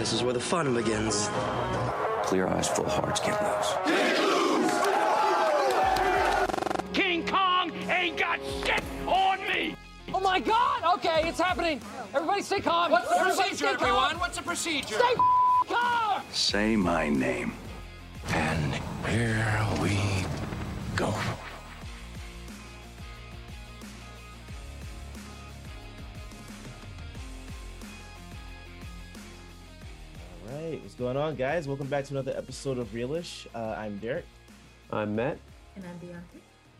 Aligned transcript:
This 0.00 0.14
is 0.14 0.22
where 0.22 0.32
the 0.32 0.40
fun 0.40 0.72
begins. 0.72 1.28
Clear 2.22 2.48
eyes, 2.48 2.66
full 2.66 2.88
hearts, 2.88 3.20
can't 3.20 3.38
lose. 3.42 3.66
King 6.94 7.26
Kong 7.26 7.70
ain't 7.90 8.16
got 8.16 8.40
shit 8.64 8.82
on 9.06 9.46
me! 9.46 9.76
Oh 10.14 10.20
my 10.20 10.40
god! 10.40 10.94
Okay, 10.94 11.28
it's 11.28 11.38
happening. 11.38 11.82
Everybody 12.14 12.40
stay 12.40 12.60
calm. 12.60 12.92
What's 12.92 13.10
the 13.10 13.16
Everybody 13.16 13.36
procedure, 13.50 13.56
stay 13.56 13.76
calm. 13.76 13.88
everyone? 13.88 14.18
What's 14.20 14.38
the 14.38 14.42
procedure? 14.42 14.94
Stay 14.94 15.14
calm! 15.68 16.22
Say 16.32 16.76
my 16.76 17.10
name. 17.10 17.52
And 18.28 18.76
here 19.06 19.66
we 19.82 20.24
go. 20.96 21.12
Right, 30.60 30.80
what's 30.82 30.94
going 30.94 31.16
on, 31.16 31.36
guys? 31.36 31.66
Welcome 31.66 31.86
back 31.88 32.04
to 32.06 32.12
another 32.14 32.34
episode 32.36 32.78
of 32.78 32.88
Realish. 32.88 33.46
Uh, 33.54 33.74
I'm 33.78 33.98
Derek. 33.98 34.24
I'm 34.90 35.14
Matt. 35.14 35.38
And 35.76 35.84
I'm 35.84 35.96
Bianca. 35.98 36.24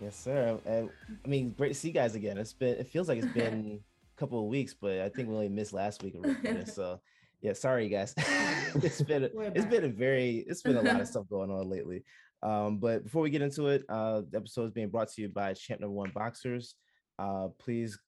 Yes, 0.02 0.16
sir. 0.16 0.58
And 0.66 0.90
I 1.24 1.28
mean, 1.28 1.54
great 1.56 1.68
to 1.68 1.74
see 1.74 1.88
you 1.88 1.94
guys 1.94 2.14
again. 2.14 2.38
It's 2.38 2.52
been, 2.52 2.76
it 2.76 2.88
feels 2.88 3.08
like 3.08 3.18
it's 3.22 3.32
been 3.34 3.80
a 4.16 4.20
couple 4.20 4.38
of 4.40 4.46
weeks, 4.46 4.74
but 4.74 5.00
I 5.00 5.08
think 5.08 5.28
we 5.28 5.34
only 5.34 5.48
missed 5.48 5.72
last 5.72 6.02
week 6.02 6.14
of 6.14 6.22
recording. 6.24 6.66
So, 6.66 7.00
yeah, 7.40 7.52
sorry, 7.54 7.88
guys. 7.88 8.14
it's 8.74 9.02
been, 9.02 9.24
a, 9.24 9.30
We're 9.32 9.50
been 9.50 9.84
a 9.84 9.88
very, 9.88 10.44
it's 10.46 10.62
been 10.62 10.76
a 10.76 10.82
lot 10.82 11.00
of 11.00 11.06
stuff 11.08 11.28
going 11.28 11.50
on 11.50 11.68
lately. 11.70 12.04
Um, 12.42 12.78
but 12.78 13.04
before 13.04 13.22
we 13.22 13.30
get 13.30 13.42
into 13.42 13.68
it, 13.68 13.84
uh, 13.88 14.22
the 14.30 14.38
episode 14.38 14.64
is 14.64 14.70
being 14.72 14.88
brought 14.88 15.08
to 15.12 15.22
you 15.22 15.28
by 15.28 15.52
Champ 15.54 15.80
Number 15.80 15.94
One 15.94 16.10
Boxers. 16.14 16.74
Uh, 17.18 17.48
please, 17.58 17.98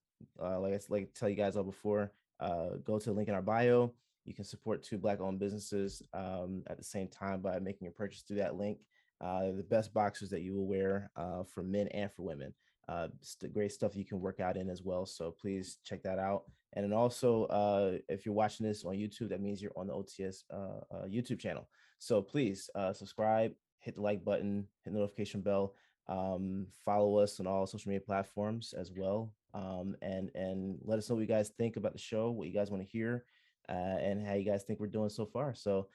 uh, 0.42 0.58
like 0.60 0.72
I 0.72 0.76
s- 0.76 0.90
like 0.90 1.12
to 1.12 1.20
tell 1.20 1.28
you 1.28 1.36
guys 1.36 1.56
all 1.56 1.64
before, 1.64 2.12
uh, 2.40 2.68
go 2.84 2.98
to 2.98 3.04
the 3.10 3.12
link 3.12 3.28
in 3.28 3.34
our 3.34 3.42
bio. 3.42 3.92
You 4.24 4.34
can 4.34 4.44
support 4.44 4.82
two 4.82 4.98
black-owned 4.98 5.38
businesses 5.38 6.02
um, 6.14 6.62
at 6.68 6.78
the 6.78 6.84
same 6.84 7.08
time 7.08 7.40
by 7.40 7.58
making 7.58 7.88
a 7.88 7.90
purchase 7.90 8.22
through 8.22 8.38
that 8.38 8.56
link. 8.56 8.78
Uh, 9.20 9.52
the 9.52 9.66
best 9.68 9.94
boxers 9.94 10.30
that 10.30 10.42
you 10.42 10.54
will 10.54 10.66
wear 10.66 11.10
uh, 11.16 11.44
for 11.44 11.62
men 11.62 11.88
and 11.88 12.10
for 12.12 12.22
women. 12.22 12.52
Uh, 12.88 13.08
great 13.52 13.70
stuff 13.70 13.94
you 13.94 14.04
can 14.04 14.20
work 14.20 14.40
out 14.40 14.56
in 14.56 14.68
as 14.68 14.82
well. 14.82 15.06
So 15.06 15.30
please 15.30 15.78
check 15.84 16.02
that 16.02 16.18
out. 16.18 16.42
And 16.72 16.84
then 16.84 16.92
also, 16.92 17.44
uh, 17.44 17.98
if 18.08 18.26
you're 18.26 18.34
watching 18.34 18.66
this 18.66 18.84
on 18.84 18.94
YouTube, 18.94 19.28
that 19.28 19.40
means 19.40 19.62
you're 19.62 19.76
on 19.76 19.86
the 19.86 19.92
OTS 19.92 20.44
uh, 20.52 20.80
uh, 20.94 21.06
YouTube 21.06 21.38
channel. 21.38 21.68
So 21.98 22.20
please 22.20 22.68
subscribe, 22.94 23.52
hit 23.78 23.94
the 23.94 24.00
like 24.00 24.24
button, 24.24 24.66
hit 24.84 24.92
the 24.92 24.98
notification 24.98 25.40
bell, 25.40 25.74
um, 26.08 26.66
follow 26.84 27.18
us 27.18 27.38
on 27.38 27.46
all 27.46 27.66
social 27.66 27.90
media 27.90 28.00
platforms 28.00 28.74
as 28.76 28.90
well, 28.90 29.32
um, 29.54 29.94
and 30.02 30.30
and 30.34 30.78
let 30.82 30.98
us 30.98 31.08
know 31.08 31.14
what 31.14 31.20
you 31.20 31.26
guys 31.26 31.50
think 31.50 31.76
about 31.76 31.92
the 31.92 31.98
show, 31.98 32.30
what 32.30 32.48
you 32.48 32.54
guys 32.54 32.70
want 32.70 32.82
to 32.82 32.88
hear, 32.88 33.24
uh, 33.68 33.98
and 34.00 34.26
how 34.26 34.34
you 34.34 34.44
guys 34.44 34.64
think 34.64 34.80
we're 34.80 34.86
doing 34.86 35.10
so 35.10 35.26
far. 35.26 35.54
So 35.54 35.88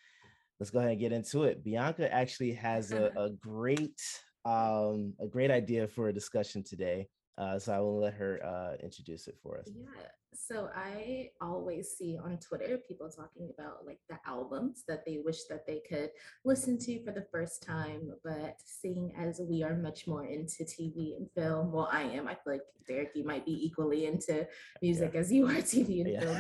let's 0.60 0.70
go 0.70 0.80
ahead 0.80 0.92
and 0.92 1.00
get 1.00 1.12
into 1.12 1.44
it. 1.44 1.64
Bianca 1.64 2.12
actually 2.14 2.54
has 2.54 2.92
a, 2.92 3.12
a 3.18 3.30
great 3.32 4.02
um, 4.46 5.14
a 5.20 5.28
great 5.28 5.52
idea 5.52 5.88
for 5.88 6.08
a 6.08 6.14
discussion 6.14 6.64
today. 6.64 7.10
Uh, 7.38 7.60
so 7.60 7.74
I 7.74 7.80
will 7.80 8.00
let 8.00 8.16
her 8.16 8.40
uh, 8.44 8.84
introduce 8.84 9.28
it 9.28 9.38
for 9.44 9.60
us. 9.60 9.70
Yeah. 9.76 9.86
So 10.34 10.70
I 10.76 11.30
always 11.42 11.90
see 11.98 12.18
on 12.24 12.38
Twitter 12.38 12.78
people 12.88 13.10
talking 13.10 13.50
about 13.58 13.86
like 13.86 14.00
the 14.10 14.18
albums 14.26 14.84
that 14.88 15.04
they 15.06 15.20
wish 15.24 15.46
that 15.50 15.66
they 15.66 15.82
could 15.88 16.10
listen 16.46 16.78
to 16.80 17.04
for 17.04 17.12
the 17.12 17.26
first 17.32 17.64
time. 17.64 18.12
But 18.24 18.56
seeing 18.64 19.14
as 19.18 19.40
we 19.40 19.64
are 19.64 19.76
much 19.76 20.08
more 20.08 20.26
into 20.26 20.64
TV 20.64 21.16
and 21.18 21.28
film, 21.36 21.72
well, 21.72 21.90
I 21.92 22.04
am. 22.04 22.28
I 22.28 22.34
feel 22.36 22.54
like 22.54 22.62
Derek, 22.88 23.12
you 23.16 23.24
might 23.24 23.46
be 23.46 23.66
equally 23.66 24.06
into 24.06 24.48
music 24.82 25.16
as 25.16 25.32
you 25.32 25.46
are 25.48 25.62
TV 25.62 26.02
and 26.02 26.12
Yeah. 26.12 26.20
film. 26.22 26.38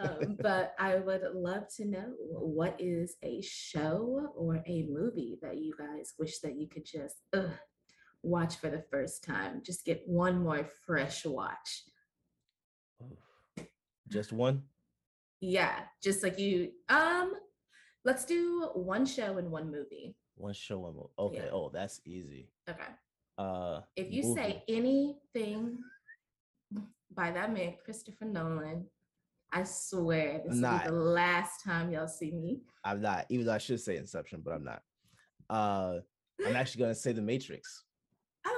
Um, 0.00 0.36
but 0.40 0.74
I 0.78 0.96
would 0.96 1.22
love 1.34 1.64
to 1.76 1.84
know 1.84 2.14
what 2.18 2.74
is 2.78 3.16
a 3.22 3.42
show 3.42 4.32
or 4.34 4.62
a 4.66 4.86
movie 4.88 5.38
that 5.42 5.58
you 5.58 5.74
guys 5.78 6.14
wish 6.18 6.38
that 6.40 6.56
you 6.56 6.68
could 6.68 6.84
just 6.86 7.16
ugh, 7.34 7.50
watch 8.22 8.56
for 8.56 8.70
the 8.70 8.82
first 8.90 9.24
time. 9.24 9.62
Just 9.64 9.84
get 9.84 10.02
one 10.06 10.42
more 10.42 10.68
fresh 10.86 11.24
watch. 11.24 11.84
Just 14.08 14.32
one. 14.32 14.62
Yeah, 15.40 15.80
just 16.02 16.22
like 16.22 16.38
you. 16.38 16.72
Um, 16.88 17.32
let's 18.04 18.24
do 18.24 18.70
one 18.74 19.06
show 19.06 19.38
and 19.38 19.50
one 19.50 19.70
movie. 19.70 20.16
One 20.36 20.52
show, 20.52 20.80
one 20.80 20.94
movie. 20.94 21.08
Okay. 21.18 21.44
Yeah. 21.44 21.50
Oh, 21.52 21.70
that's 21.72 22.00
easy. 22.04 22.50
Okay. 22.68 22.82
Uh, 23.38 23.80
If 23.96 24.12
you 24.12 24.34
say 24.34 24.62
anything 24.68 25.78
by 27.14 27.30
that 27.30 27.52
man, 27.52 27.74
Christopher 27.84 28.26
Nolan, 28.26 28.86
I 29.52 29.64
swear 29.64 30.42
this 30.46 30.60
will 30.60 30.78
be 30.78 30.84
the 30.86 30.92
last 30.92 31.64
time 31.64 31.90
y'all 31.90 32.06
see 32.06 32.32
me. 32.32 32.60
I'm 32.84 33.00
not, 33.00 33.26
even 33.30 33.46
though 33.46 33.54
I 33.54 33.58
should 33.58 33.80
say 33.80 33.96
Inception, 33.96 34.42
but 34.44 34.52
I'm 34.52 34.64
not. 34.64 34.82
Uh, 35.48 36.00
I'm 36.46 36.56
actually 36.56 36.82
gonna 36.82 36.94
say 36.94 37.12
The 37.12 37.22
Matrix. 37.22 37.84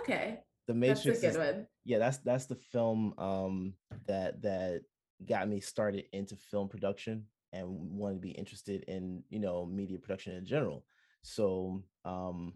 Okay, 0.00 0.38
The 0.68 0.74
that's 0.74 1.04
a 1.04 1.08
Matrix 1.08 1.20
good 1.20 1.30
is, 1.30 1.36
one. 1.36 1.66
yeah, 1.84 1.98
that's 1.98 2.18
that's 2.18 2.46
the 2.46 2.56
film 2.56 3.14
um 3.18 3.74
that 4.06 4.42
that 4.42 4.82
got 5.28 5.48
me 5.48 5.60
started 5.60 6.04
into 6.12 6.36
film 6.36 6.68
production 6.68 7.24
and 7.52 7.66
wanted 7.68 8.14
to 8.14 8.20
be 8.20 8.30
interested 8.30 8.84
in 8.88 9.22
you 9.28 9.38
know 9.38 9.66
media 9.66 9.98
production 9.98 10.34
in 10.34 10.44
general. 10.44 10.84
So 11.22 11.82
um 12.04 12.54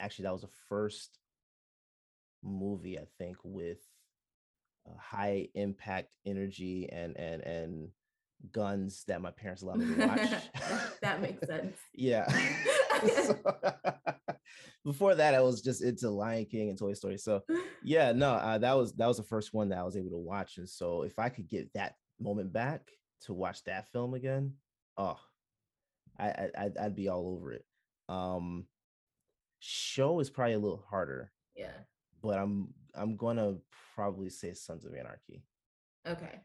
actually 0.00 0.24
that 0.24 0.32
was 0.32 0.42
the 0.42 0.48
first 0.68 1.18
movie 2.42 2.98
I 2.98 3.06
think 3.18 3.36
with 3.42 3.78
uh, 4.86 4.98
high 4.98 5.48
impact 5.54 6.14
energy 6.26 6.88
and 6.92 7.16
and 7.16 7.42
and 7.42 7.88
guns 8.52 9.04
that 9.08 9.22
my 9.22 9.30
parents 9.30 9.62
allowed 9.62 9.78
me 9.78 9.94
to 9.94 10.06
watch. 10.06 10.30
that 11.02 11.22
makes 11.22 11.46
sense. 11.46 11.76
yeah. 11.94 12.26
So, 13.26 13.36
before 14.84 15.14
that, 15.14 15.34
I 15.34 15.40
was 15.40 15.60
just 15.62 15.82
into 15.82 16.10
Lion 16.10 16.44
King 16.46 16.68
and 16.70 16.78
Toy 16.78 16.92
Story. 16.94 17.16
So 17.18 17.42
yeah, 17.82 18.12
no, 18.12 18.30
uh, 18.32 18.58
that 18.58 18.74
was 18.76 18.92
that 18.94 19.06
was 19.06 19.16
the 19.16 19.22
first 19.22 19.54
one 19.54 19.68
that 19.70 19.78
I 19.78 19.82
was 19.84 19.96
able 19.96 20.10
to 20.10 20.18
watch. 20.18 20.58
And 20.58 20.68
so 20.68 21.02
if 21.02 21.18
I 21.18 21.28
could 21.28 21.48
get 21.48 21.72
that 21.74 21.96
moment 22.20 22.52
back 22.52 22.90
to 23.22 23.32
watch 23.34 23.62
that 23.64 23.90
film 23.92 24.14
again, 24.14 24.54
oh, 24.96 25.18
I, 26.18 26.28
I 26.28 26.50
I'd, 26.58 26.76
I'd 26.78 26.94
be 26.96 27.08
all 27.08 27.28
over 27.28 27.52
it. 27.52 27.64
Um, 28.08 28.66
show 29.60 30.20
is 30.20 30.30
probably 30.30 30.54
a 30.54 30.58
little 30.58 30.84
harder, 30.88 31.32
Yeah. 31.56 31.72
but 32.22 32.38
I'm 32.38 32.68
I'm 32.94 33.16
gonna 33.16 33.56
probably 33.94 34.28
say 34.28 34.52
Sons 34.54 34.84
of 34.84 34.94
Anarchy. 34.94 35.42
Okay. 36.06 36.40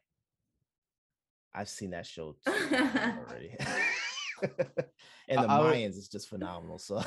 I've 1.53 1.67
seen 1.69 1.89
that 1.91 2.06
show 2.06 2.35
already. 2.47 3.56
and 5.27 5.44
the 5.44 5.50
I 5.50 5.59
would- 5.61 5.73
Mayans 5.73 5.97
is 5.97 6.07
just 6.09 6.29
phenomenal. 6.29 6.77
So 6.79 7.01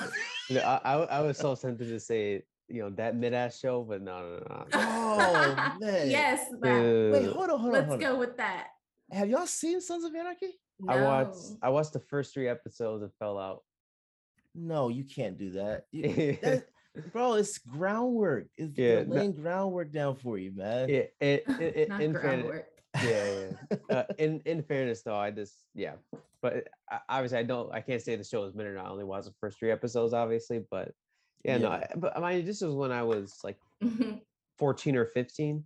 You 0.48 0.60
I, 0.60 0.81
I, 0.84 0.94
I 1.04 1.20
was 1.20 1.38
so 1.44 1.54
tempted 1.54 1.88
to 1.88 2.00
say, 2.00 2.43
you 2.69 2.82
know, 2.82 2.91
that 2.91 3.16
mid 3.16 3.34
ass 3.34 3.59
show, 3.59 3.82
but 3.82 4.03
no, 4.03 4.20
no, 4.20 4.38
no. 4.48 4.66
Oh 4.72 5.76
man. 5.81 6.10
yes. 6.10 6.47
Matt, 6.60 6.82
Dude, 6.82 7.12
Wait, 7.12 7.26
hold 7.32 7.50
on, 7.50 7.60
hold 7.60 7.66
on. 7.66 7.72
Let's 7.72 7.87
hold 7.88 8.03
on. 8.04 8.12
go 8.12 8.19
with 8.19 8.37
that. 8.38 8.69
Have 9.10 9.28
y'all 9.28 9.47
seen 9.47 9.81
Sons 9.81 10.04
of 10.04 10.15
Anarchy? 10.15 10.59
I 10.88 11.03
watched 11.03 11.38
I 11.62 11.69
watched 11.69 11.93
the 11.93 12.00
first 12.00 12.32
three 12.34 12.48
episodes 12.48 13.03
and 13.03 13.12
fell 13.19 13.38
out. 13.38 13.62
No, 14.54 14.88
you 14.88 15.04
can't 15.04 15.38
do 15.38 15.53
that. 15.53 15.84
You- 15.93 16.38
that- 16.43 16.66
bro, 17.12 17.34
it's 17.34 17.59
groundwork. 17.59 18.49
It's 18.56 18.76
Yeah, 18.78 18.99
yeah, 18.99 19.03
no- 19.04 19.14
laying 19.16 19.32
groundwork 19.32 19.93
down 19.93 20.16
for 20.16 20.38
you, 20.38 20.53
man. 20.54 20.88
Yeah, 20.88 21.04
it, 21.20 21.44
it, 21.49 21.76
it, 21.76 21.88
Not 21.88 22.12
groundwork. 22.12 22.66
Yeah, 23.02 23.24
yeah. 23.70 23.76
Uh, 23.90 24.04
in 24.18 24.40
in 24.46 24.62
fairness 24.62 25.02
though, 25.02 25.16
I 25.16 25.30
just 25.30 25.54
yeah, 25.74 25.94
but 26.40 26.68
I- 26.90 27.00
obviously 27.08 27.38
I 27.38 27.42
don't 27.42 27.72
I 27.72 27.80
can't 27.80 28.00
say 28.00 28.16
the 28.16 28.24
show 28.24 28.44
is 28.44 28.54
minute. 28.54 28.76
I 28.78 28.88
only 28.88 29.04
watched 29.04 29.26
the 29.26 29.34
first 29.40 29.58
three 29.58 29.70
episodes, 29.70 30.14
obviously, 30.14 30.64
but 30.70 30.92
yeah, 31.44 31.58
no. 31.58 31.70
I, 31.70 31.86
but 31.96 32.16
I 32.16 32.36
mean, 32.36 32.46
this 32.46 32.60
was 32.60 32.74
when 32.74 32.92
I 32.92 33.02
was 33.02 33.38
like 33.44 33.58
fourteen 34.58 34.96
or 34.96 35.06
fifteen. 35.06 35.64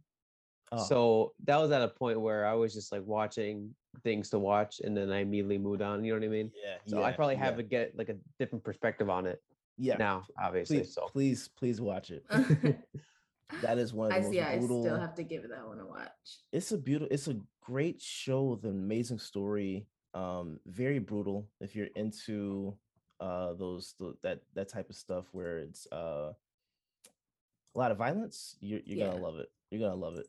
Oh, 0.72 0.78
So 0.82 1.32
that 1.44 1.56
was 1.58 1.70
at 1.70 1.82
a 1.82 1.88
point 1.88 2.20
where 2.20 2.44
I 2.46 2.54
was 2.54 2.74
just 2.74 2.90
like 2.90 3.04
watching 3.04 3.74
things 4.02 4.30
to 4.30 4.38
watch, 4.38 4.80
and 4.82 4.96
then 4.96 5.12
I 5.12 5.20
immediately 5.20 5.58
moved 5.58 5.82
on. 5.82 6.04
You 6.04 6.12
know 6.14 6.18
what 6.18 6.26
I 6.26 6.30
mean? 6.30 6.50
yeah, 6.60 6.78
So 6.86 7.02
I 7.04 7.12
probably 7.12 7.36
have 7.36 7.54
yeah, 7.54 7.58
to 7.58 7.62
get 7.62 7.96
like 7.96 8.08
a 8.08 8.16
different 8.40 8.64
perspective 8.64 9.08
on 9.08 9.26
it 9.26 9.40
yeah. 9.78 9.96
now, 9.96 10.24
obviously. 10.38 10.78
Please, 10.80 10.94
So 10.94 11.02
please, 11.06 11.48
please 11.56 11.80
watch 11.80 12.10
it. 12.10 12.24
That 13.62 13.78
is 13.78 13.94
one 13.94 14.08
of 14.08 14.12
I 14.12 14.16
the 14.18 14.22
most 14.24 14.32
see. 14.32 14.40
I 14.40 14.58
still 14.60 14.98
have 14.98 15.14
to 15.14 15.22
give 15.22 15.48
that 15.48 15.66
one 15.66 15.78
a 15.80 15.86
watch. 15.86 16.10
it's 16.52 16.72
a 16.72 16.78
beautiful 16.78 17.12
it's 17.14 17.28
a 17.28 17.36
great 17.62 18.00
show 18.00 18.44
with 18.44 18.64
an 18.64 18.70
amazing 18.70 19.18
story 19.18 19.86
um 20.14 20.58
very 20.66 20.98
brutal 20.98 21.48
if 21.60 21.74
you're 21.76 21.88
into 21.96 22.76
uh 23.20 23.52
those 23.54 23.94
th- 23.98 24.14
that 24.22 24.40
that 24.54 24.68
type 24.68 24.88
of 24.90 24.96
stuff 24.96 25.26
where 25.32 25.58
it's 25.58 25.86
uh 25.92 26.32
a 27.74 27.78
lot 27.78 27.90
of 27.90 27.98
violence 27.98 28.56
you're, 28.60 28.80
you're 28.84 28.98
Yeah. 28.98 29.08
gonna 29.12 29.20
love 29.22 29.36
it 29.38 29.48
you're 29.70 29.80
gonna 29.80 30.00
love 30.00 30.16
it 30.16 30.26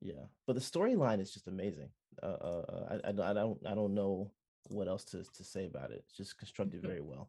yeah 0.00 0.24
but 0.46 0.54
the 0.54 0.60
storyline 0.62 1.20
is 1.20 1.32
just 1.32 1.48
amazing 1.48 1.88
uh, 2.22 2.26
uh 2.26 2.64
uh, 2.68 2.84
I, 3.04 3.08
I 3.08 3.12
don't- 3.12 3.26
i 3.26 3.32
don't 3.32 3.58
i 3.66 3.74
don't 3.74 3.94
know 3.94 4.30
what 4.68 4.88
else 4.88 5.04
to, 5.06 5.22
to 5.22 5.44
say 5.44 5.66
about 5.66 5.90
it 5.90 6.02
it's 6.06 6.16
just 6.16 6.38
constructed 6.38 6.80
very 6.90 7.00
well 7.00 7.28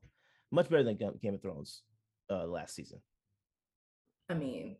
much 0.52 0.70
better 0.70 0.84
than 0.84 0.98
game 0.98 1.34
of 1.36 1.42
thrones 1.42 1.82
uh 2.30 2.46
last 2.46 2.76
season 2.76 3.00
I 4.30 4.34
mean, 4.34 4.76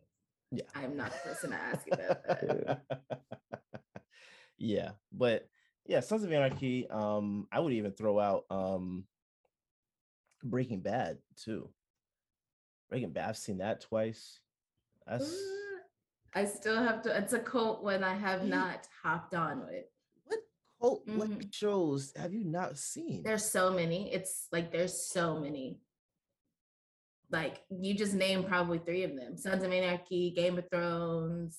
Yeah. 0.50 0.64
I'm 0.74 0.96
not 0.96 1.12
the 1.12 1.18
person 1.28 1.50
to 1.50 1.56
ask 1.56 1.86
about 1.92 2.24
that. 2.24 2.82
yeah 4.58 4.90
but 5.12 5.48
yeah, 5.86 6.00
Sons 6.00 6.22
of 6.22 6.30
Anarchy. 6.30 6.86
Um, 6.90 7.46
I 7.50 7.60
would 7.60 7.72
even 7.72 7.92
throw 7.92 8.18
out 8.20 8.44
um 8.50 9.04
Breaking 10.44 10.80
Bad 10.80 11.18
too. 11.36 11.70
Breaking 12.90 13.10
Bad, 13.12 13.30
I've 13.30 13.36
seen 13.38 13.58
that 13.58 13.80
twice. 13.80 14.38
That's 15.06 15.34
I 16.34 16.44
still 16.44 16.76
have 16.76 17.00
to. 17.02 17.16
It's 17.16 17.32
a 17.32 17.38
cult 17.38 17.82
when 17.82 18.04
I 18.04 18.14
have 18.14 18.44
not 18.44 18.86
hopped 19.02 19.34
on 19.34 19.60
with. 19.66 19.86
what 20.24 20.40
cult 20.80 21.02
like 21.08 21.30
Mhm. 21.30 21.54
shows 21.54 22.12
have 22.16 22.34
you 22.34 22.44
not 22.44 22.76
seen? 22.76 23.22
There's 23.22 23.44
so 23.50 23.70
many. 23.72 24.12
It's 24.12 24.46
like 24.52 24.70
there's 24.70 25.06
so 25.08 25.40
many. 25.40 25.80
Like 27.30 27.60
you 27.70 27.94
just 27.94 28.14
named 28.14 28.46
probably 28.48 28.78
three 28.78 29.04
of 29.04 29.14
them: 29.14 29.36
Sons 29.36 29.62
of 29.62 29.72
Anarchy, 29.72 30.30
Game 30.30 30.58
of 30.58 30.68
Thrones. 30.70 31.58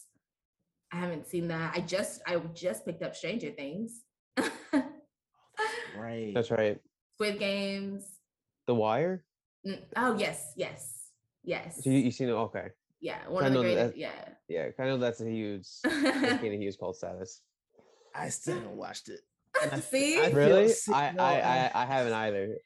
I 0.92 0.98
haven't 0.98 1.28
seen 1.28 1.48
that. 1.50 1.74
I 1.76 1.82
just 1.82 2.22
I 2.26 2.38
just 2.54 2.86
picked 2.86 3.04
up 3.04 3.16
Stranger 3.16 3.52
Things. 3.52 4.02
right. 5.98 6.32
That's 6.34 6.52
right. 6.52 6.80
Squid 7.16 7.40
Games. 7.40 8.06
The 8.68 8.76
Wire. 8.76 9.24
Oh 9.96 10.16
yes, 10.18 10.54
yes, 10.56 11.10
yes. 11.44 11.84
So 11.84 11.90
you, 11.90 11.98
you 12.00 12.12
seen 12.12 12.30
it? 12.30 12.34
Okay. 12.34 12.68
yeah, 13.02 13.28
one 13.28 13.44
I 13.44 13.48
of 13.48 13.54
the 13.54 13.62
greatest. 13.62 13.98
Yeah. 13.98 14.12
Yeah, 14.48 14.68
I 14.80 14.84
know 14.86 14.98
that's 14.98 15.22
a 15.22 15.30
huge, 15.30 15.68
that's 15.84 15.94
getting 16.42 16.54
a 16.54 16.64
huge 16.64 16.78
cult 16.80 16.96
status. 16.96 17.42
I 18.16 18.30
still 18.30 18.56
haven't 18.56 18.76
watched 18.78 19.10
it. 19.10 19.20
And 19.72 19.84
See? 19.84 20.20
I 20.22 20.28
feel 20.28 20.36
Really? 20.36 20.70
sick- 20.70 20.96
I, 20.96 21.14
I, 21.20 21.34
I 21.42 21.72
I 21.84 21.86
haven't 21.86 22.14
either. 22.14 22.58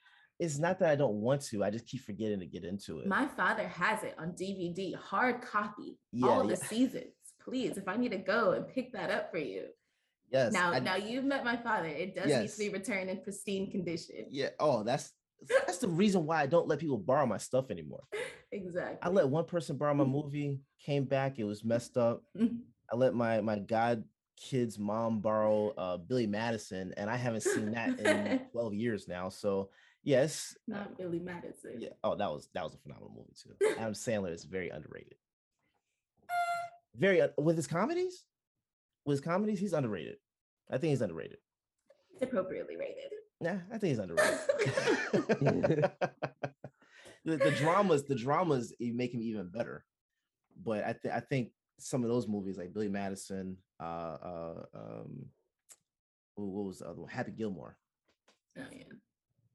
It's 0.43 0.59
not 0.59 0.77
that 0.79 0.89
I 0.89 0.95
don't 0.95 1.15
want 1.21 1.41
to. 1.49 1.63
I 1.63 1.69
just 1.69 1.87
keep 1.87 2.01
forgetting 2.01 2.39
to 2.41 2.45
get 2.45 2.63
into 2.65 2.99
it. 2.99 3.07
My 3.07 3.27
father 3.27 3.67
has 3.67 4.03
it 4.03 4.15
on 4.19 4.31
DVD, 4.31 4.93
hard 4.95 5.41
copy, 5.41 5.97
Yeah, 6.11 6.27
all 6.27 6.43
yeah. 6.43 6.55
the 6.55 6.57
seasons. 6.71 7.13
Please, 7.41 7.77
if 7.77 7.87
I 7.87 7.95
need 7.95 8.11
to 8.11 8.17
go 8.17 8.51
and 8.51 8.67
pick 8.67 8.91
that 8.93 9.09
up 9.09 9.31
for 9.31 9.37
you. 9.37 9.63
yes. 10.31 10.51
now, 10.51 10.71
I- 10.71 10.79
now 10.79 10.95
you've 10.97 11.23
met 11.25 11.43
my 11.45 11.55
father. 11.57 11.87
It 11.87 12.13
does 12.15 12.25
need 12.25 12.31
Yes. 12.31 12.53
to 12.57 12.59
be 12.59 12.69
returned 12.69 13.09
in 13.09 13.21
pristine 13.21 13.71
condition. 13.71 14.25
yeah. 14.29 14.49
Oh, 14.59 14.83
that's 14.83 15.13
that's 15.65 15.77
the 15.79 15.89
reason 15.89 16.25
why 16.25 16.41
I 16.41 16.45
don't 16.45 16.67
let 16.69 16.79
people 16.79 16.97
borrow 16.97 17.25
my 17.25 17.37
stuff 17.37 17.71
anymore. 17.71 18.03
Exactly. 18.51 18.99
I 19.01 19.09
let 19.09 19.27
one 19.27 19.45
person 19.45 19.77
borrow 19.77 19.95
my 19.95 20.03
movie, 20.03 20.59
came 20.85 21.05
back, 21.05 21.39
it 21.39 21.43
was 21.43 21.63
messed 21.65 21.97
up. 21.97 22.21
I 22.91 22.95
let 22.95 23.15
my 23.15 23.41
my 23.41 23.57
god 23.57 24.03
kid's 24.39 24.77
mom 24.77 25.21
borrow 25.21 25.69
uh 25.75 25.97
Billy 25.97 26.27
Madison, 26.27 26.93
and 26.97 27.09
I 27.09 27.15
haven't 27.15 27.41
seen 27.41 27.71
that 27.71 27.99
in 27.99 28.41
12 28.51 28.73
years 28.75 29.07
now. 29.07 29.29
So 29.29 29.71
yes, 30.03 30.55
uh, 30.71 30.77
Not 30.77 30.97
Billy 30.97 31.19
Madison. 31.19 31.79
yeah. 31.79 31.89
Oh, 32.03 32.15
that 32.15 32.29
was 32.31 32.50
that 32.53 32.63
was 32.63 32.73
a 32.73 32.77
phenomenal 32.77 33.13
movie 33.15 33.33
too. 33.41 33.75
Adam 33.79 33.94
Sandler 33.94 34.33
is 34.33 34.44
very 34.44 34.69
underrated. 34.69 35.15
Very 36.95 37.21
un- 37.21 37.31
with 37.38 37.55
his 37.57 37.67
comedies, 37.67 38.23
with 39.05 39.15
his 39.15 39.21
comedies, 39.21 39.59
he's 39.59 39.73
underrated. 39.73 40.17
I 40.69 40.77
think 40.77 40.91
he's 40.91 41.01
underrated. 41.01 41.38
It's 42.13 42.23
appropriately 42.23 42.77
rated. 42.77 43.11
Nah, 43.41 43.57
I 43.73 43.77
think 43.77 43.89
he's 43.91 44.00
underrated. 44.00 44.39
the, 47.25 47.38
the 47.38 47.51
dramas, 47.57 48.03
the 48.03 48.15
dramas 48.15 48.73
e- 48.79 48.91
make 48.91 49.13
him 49.13 49.21
even 49.23 49.50
better. 49.50 49.83
But 50.63 50.83
I, 50.85 50.94
th- 51.01 51.13
I 51.13 51.19
think 51.19 51.50
some 51.79 52.03
of 52.03 52.09
those 52.09 52.27
movies, 52.27 52.57
like 52.57 52.73
Billy 52.73 52.88
Madison, 52.88 53.57
uh, 53.81 53.83
uh, 54.23 54.63
um, 54.75 55.25
what 56.35 56.65
was 56.65 56.79
the 56.79 56.88
other 56.88 57.01
one? 57.01 57.09
Happy 57.09 57.31
Gilmore. 57.31 57.75
Oh 58.57 58.61
yeah. 58.71 58.83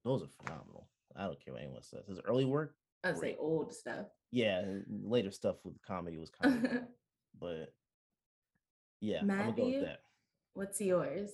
Those 0.08 0.22
are 0.22 0.28
phenomenal. 0.42 0.88
I 1.14 1.24
don't 1.24 1.38
care 1.44 1.52
what 1.52 1.62
anyone 1.62 1.82
says. 1.82 2.06
His 2.08 2.18
early 2.24 2.46
work, 2.46 2.74
I 3.04 3.10
would 3.10 3.20
say 3.20 3.36
old 3.38 3.74
stuff. 3.74 4.06
yeah. 4.30 4.62
Later 5.02 5.30
stuff 5.30 5.56
with 5.64 5.74
comedy 5.82 6.16
was 6.16 6.30
kind 6.30 6.64
of, 6.64 6.72
but 7.40 7.74
yeah, 9.02 9.18
I'm 9.20 9.28
gonna 9.28 9.42
go 9.42 9.46
Matthew? 9.48 9.64
with 9.80 9.84
that. 9.84 10.00
What's 10.54 10.80
yours? 10.80 11.30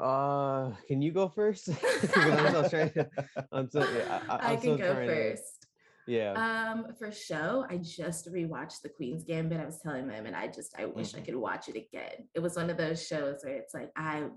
Uh, 0.00 0.70
can 0.86 1.02
you 1.02 1.10
go 1.10 1.28
first? 1.28 1.68
I'm 2.16 2.48
still 2.48 2.70
trying. 2.70 2.90
To, 2.90 3.10
I'm 3.52 3.68
still. 3.68 3.86
Yeah, 3.94 4.20
I, 4.28 4.34
I 4.36 4.38
I'm 4.38 4.50
can 4.52 4.60
still 4.60 4.78
go 4.78 4.92
trying 4.94 5.08
to- 5.08 5.14
first. 5.14 5.66
yeah. 6.06 6.32
Um, 6.72 6.94
for 6.98 7.10
show, 7.10 7.66
I 7.68 7.78
just 7.78 8.32
rewatched 8.32 8.82
The 8.82 8.88
Queen's 8.88 9.24
Gambit. 9.24 9.60
I 9.60 9.64
was 9.64 9.80
telling 9.80 10.06
them, 10.06 10.26
and 10.26 10.36
I 10.36 10.46
just 10.46 10.74
I 10.78 10.84
wish 10.86 11.14
I 11.14 11.18
Mhm. 11.18 11.24
could 11.26 11.36
watch 11.36 11.68
it 11.68 11.76
again. 11.76 12.28
It 12.34 12.40
was 12.40 12.54
one 12.56 12.70
of 12.70 12.76
those 12.76 13.04
shows 13.04 13.40
where 13.42 13.56
it's 13.56 13.74
like 13.74 13.90
I 13.96 14.28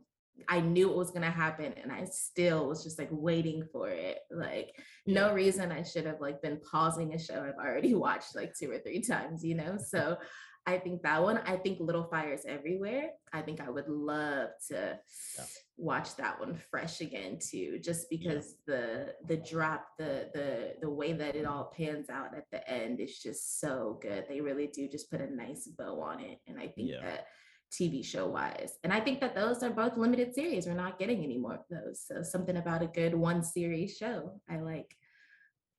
I 0.47 0.59
knew 0.61 0.89
it 0.89 0.95
was 0.97 1.11
gonna 1.11 1.31
happen, 1.31 1.73
and 1.81 1.91
I 1.91 2.05
still 2.05 2.67
was 2.67 2.83
just 2.83 2.99
like 2.99 3.09
waiting 3.11 3.63
for 3.71 3.89
it. 3.89 4.19
Like 4.31 4.75
no 5.05 5.33
reason 5.33 5.71
I 5.71 5.83
should 5.83 6.05
have 6.05 6.21
like 6.21 6.41
been 6.41 6.59
pausing 6.71 7.13
a 7.13 7.19
show 7.19 7.43
I've 7.43 7.63
already 7.65 7.93
watched 8.07 8.35
like 8.35 8.53
two 8.57 8.71
or 8.71 8.79
three 8.79 9.01
times, 9.01 9.43
you 9.43 9.55
know. 9.55 9.77
So 9.77 10.17
I 10.65 10.77
think 10.77 11.01
that 11.03 11.23
one. 11.23 11.37
I 11.45 11.55
think 11.55 11.79
Little 11.79 12.03
Fires 12.03 12.41
Everywhere. 12.45 13.11
I 13.31 13.41
think 13.41 13.61
I 13.61 13.69
would 13.69 13.87
love 13.87 14.49
to 14.67 14.99
Yeah. 15.37 15.45
watch 15.77 16.15
that 16.17 16.39
one 16.41 16.55
fresh 16.69 16.99
again 16.99 17.39
too, 17.39 17.79
just 17.79 18.09
because 18.09 18.55
the 18.65 19.13
the 19.27 19.37
drop, 19.37 19.87
the 19.97 20.29
the 20.33 20.73
the 20.81 20.89
way 20.89 21.13
that 21.13 21.35
it 21.37 21.45
all 21.45 21.71
pans 21.77 22.09
out 22.09 22.35
at 22.35 22.51
the 22.51 22.69
end 22.69 22.99
is 22.99 23.17
just 23.17 23.61
so 23.61 23.97
good. 24.01 24.25
They 24.27 24.41
really 24.41 24.67
do 24.67 24.89
just 24.89 25.09
put 25.09 25.21
a 25.21 25.33
nice 25.33 25.67
bow 25.67 26.01
on 26.01 26.19
it, 26.19 26.39
and 26.47 26.59
I 26.59 26.67
think 26.67 26.89
Yeah. 26.91 27.01
that 27.01 27.27
TV 27.71 28.03
show 28.03 28.27
wise, 28.27 28.77
and 28.83 28.93
I 28.93 28.99
think 28.99 29.19
that 29.21 29.35
those 29.35 29.61
are 29.63 29.69
both 29.69 29.97
limited 29.97 30.33
series. 30.33 30.65
We're 30.67 30.73
not 30.73 30.97
getting 30.99 31.23
any 31.23 31.37
more 31.37 31.55
of 31.55 31.65
those. 31.69 32.01
So 32.05 32.23
something 32.23 32.57
about 32.57 32.81
a 32.81 32.87
good 32.87 33.13
one 33.13 33.43
series 33.43 33.97
show, 33.97 34.39
I 34.49 34.57
like. 34.59 34.95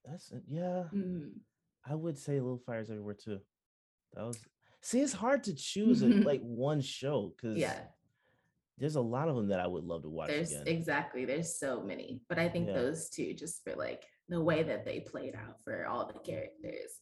That's. 0.05 0.33
Yeah, 0.49 0.85
Mm. 0.95 1.31
I 1.87 1.95
would 1.95 2.19
say 2.19 2.35
Little 2.35 2.59
Fires 2.67 2.91
Everywhere 2.91 3.15
too. 3.15 3.41
That 4.15 4.27
was 4.27 4.39
see, 4.83 5.01
it's 5.01 5.13
hard 5.13 5.43
to 5.45 5.55
choose 5.55 6.03
a, 6.03 6.07
like 6.31 6.43
one 6.43 6.81
show 6.81 7.33
because 7.37 7.57
Yeah, 7.59 7.79
there's 8.77 8.97
a 8.97 9.01
lot 9.01 9.29
of 9.29 9.37
them 9.37 9.49
that 9.49 9.61
I 9.61 9.67
would 9.67 9.85
love 9.85 10.03
to 10.03 10.09
watch 10.11 10.29
there's 10.29 10.53
again. 10.53 10.65
exactly 10.67 11.25
there's 11.25 11.59
so 11.59 11.83
many, 11.83 12.21
but 12.29 12.39
I 12.39 12.49
think 12.49 12.69
Yeah. 12.69 12.75
those 12.75 13.09
two 13.09 13.33
just 13.35 13.63
for 13.65 13.75
like 13.75 14.05
the 14.29 14.41
way 14.43 14.63
that 14.63 14.85
they 14.85 15.01
played 15.01 15.35
out 15.35 15.57
for 15.65 15.87
all 15.87 16.07
the 16.07 16.19
characters. 16.21 17.01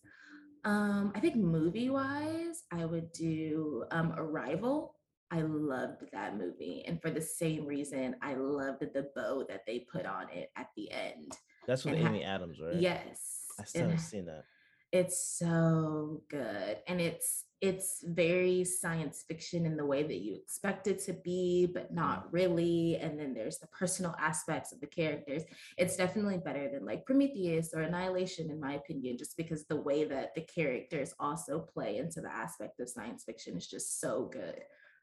Um, 0.66 1.12
I 1.14 1.20
think 1.20 1.36
movie 1.36 1.90
wise, 1.90 2.64
I 2.72 2.84
would 2.84 3.12
do 3.12 3.84
um 3.92 4.12
Arrival. 4.16 4.96
I 5.30 5.40
loved 5.42 6.02
that 6.12 6.36
movie, 6.36 6.84
and 6.86 7.00
for 7.00 7.10
the 7.10 7.20
same 7.20 7.66
reason, 7.66 8.16
I 8.20 8.34
loved 8.34 8.80
the 8.80 9.08
bow 9.14 9.44
that 9.48 9.62
they 9.66 9.86
put 9.92 10.06
on 10.06 10.28
it 10.30 10.50
at 10.56 10.68
the 10.76 10.90
end. 10.90 11.36
That's 11.68 11.84
with 11.84 11.94
and 11.94 12.02
ha- 12.02 12.10
Amy 12.10 12.24
Adams, 12.24 12.58
right? 12.60 12.74
Yes, 12.74 13.44
I 13.60 13.64
still 13.64 13.82
and 13.82 13.90
haven't 13.92 14.04
seen 14.04 14.26
that. 14.26 14.44
it's 14.92 15.18
so 15.38 16.22
good 16.28 16.78
and 16.88 17.00
it's 17.00 17.44
it's 17.62 18.04
very 18.06 18.64
science 18.64 19.24
fiction 19.26 19.64
in 19.64 19.76
the 19.76 19.84
way 19.84 20.02
that 20.02 20.18
you 20.18 20.34
expect 20.36 20.86
it 20.86 20.98
to 21.02 21.14
be 21.24 21.66
but 21.72 21.92
not 21.92 22.26
mm. 22.26 22.32
really 22.32 22.96
and 23.00 23.18
then 23.18 23.32
there's 23.32 23.58
the 23.58 23.66
personal 23.68 24.14
aspects 24.18 24.72
of 24.72 24.80
the 24.80 24.86
characters 24.86 25.42
it's 25.78 25.96
definitely 25.96 26.36
better 26.36 26.68
than 26.70 26.84
like 26.84 27.06
prometheus 27.06 27.72
or 27.74 27.82
annihilation 27.82 28.50
in 28.50 28.60
my 28.60 28.74
opinion 28.74 29.16
just 29.16 29.36
because 29.36 29.64
the 29.64 29.76
way 29.76 30.04
that 30.04 30.34
the 30.34 30.42
characters 30.42 31.14
also 31.18 31.60
play 31.60 31.96
into 31.96 32.20
the 32.20 32.30
aspect 32.32 32.78
of 32.78 32.88
science 32.88 33.24
fiction 33.24 33.56
is 33.56 33.66
just 33.66 34.00
so 34.00 34.28
good 34.30 34.60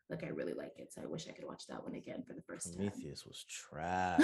like 0.09 0.23
i 0.23 0.27
really 0.27 0.53
like 0.53 0.73
it 0.77 0.93
so 0.93 1.01
i 1.01 1.07
wish 1.07 1.27
i 1.27 1.31
could 1.31 1.45
watch 1.45 1.65
that 1.67 1.83
one 1.83 1.95
again 1.95 2.23
for 2.27 2.33
the 2.33 2.41
first 2.43 2.67
time 2.67 2.87
Prometheus 2.87 3.25
was 3.25 3.43
trash. 3.49 4.21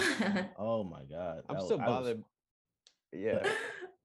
oh 0.57 0.83
my 0.83 1.03
god. 1.05 1.41
I'm 1.49 1.55
that 1.55 1.63
still 1.63 1.77
was- 1.77 1.87
I 1.87 1.89
was- 1.89 1.97
bothered. 1.97 2.23
Yeah. 3.11 3.39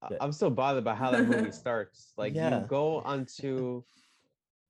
I- 0.03 0.09
Good. 0.09 0.19
I'm 0.21 0.33
still 0.33 0.51
bothered 0.51 0.85
by 0.85 0.95
how 0.95 1.11
that 1.13 1.27
movie 1.27 1.51
starts. 1.65 2.13
Like 2.19 2.35
Yeah. 2.35 2.61
you 2.61 2.67
go 2.67 3.01
onto 3.01 3.83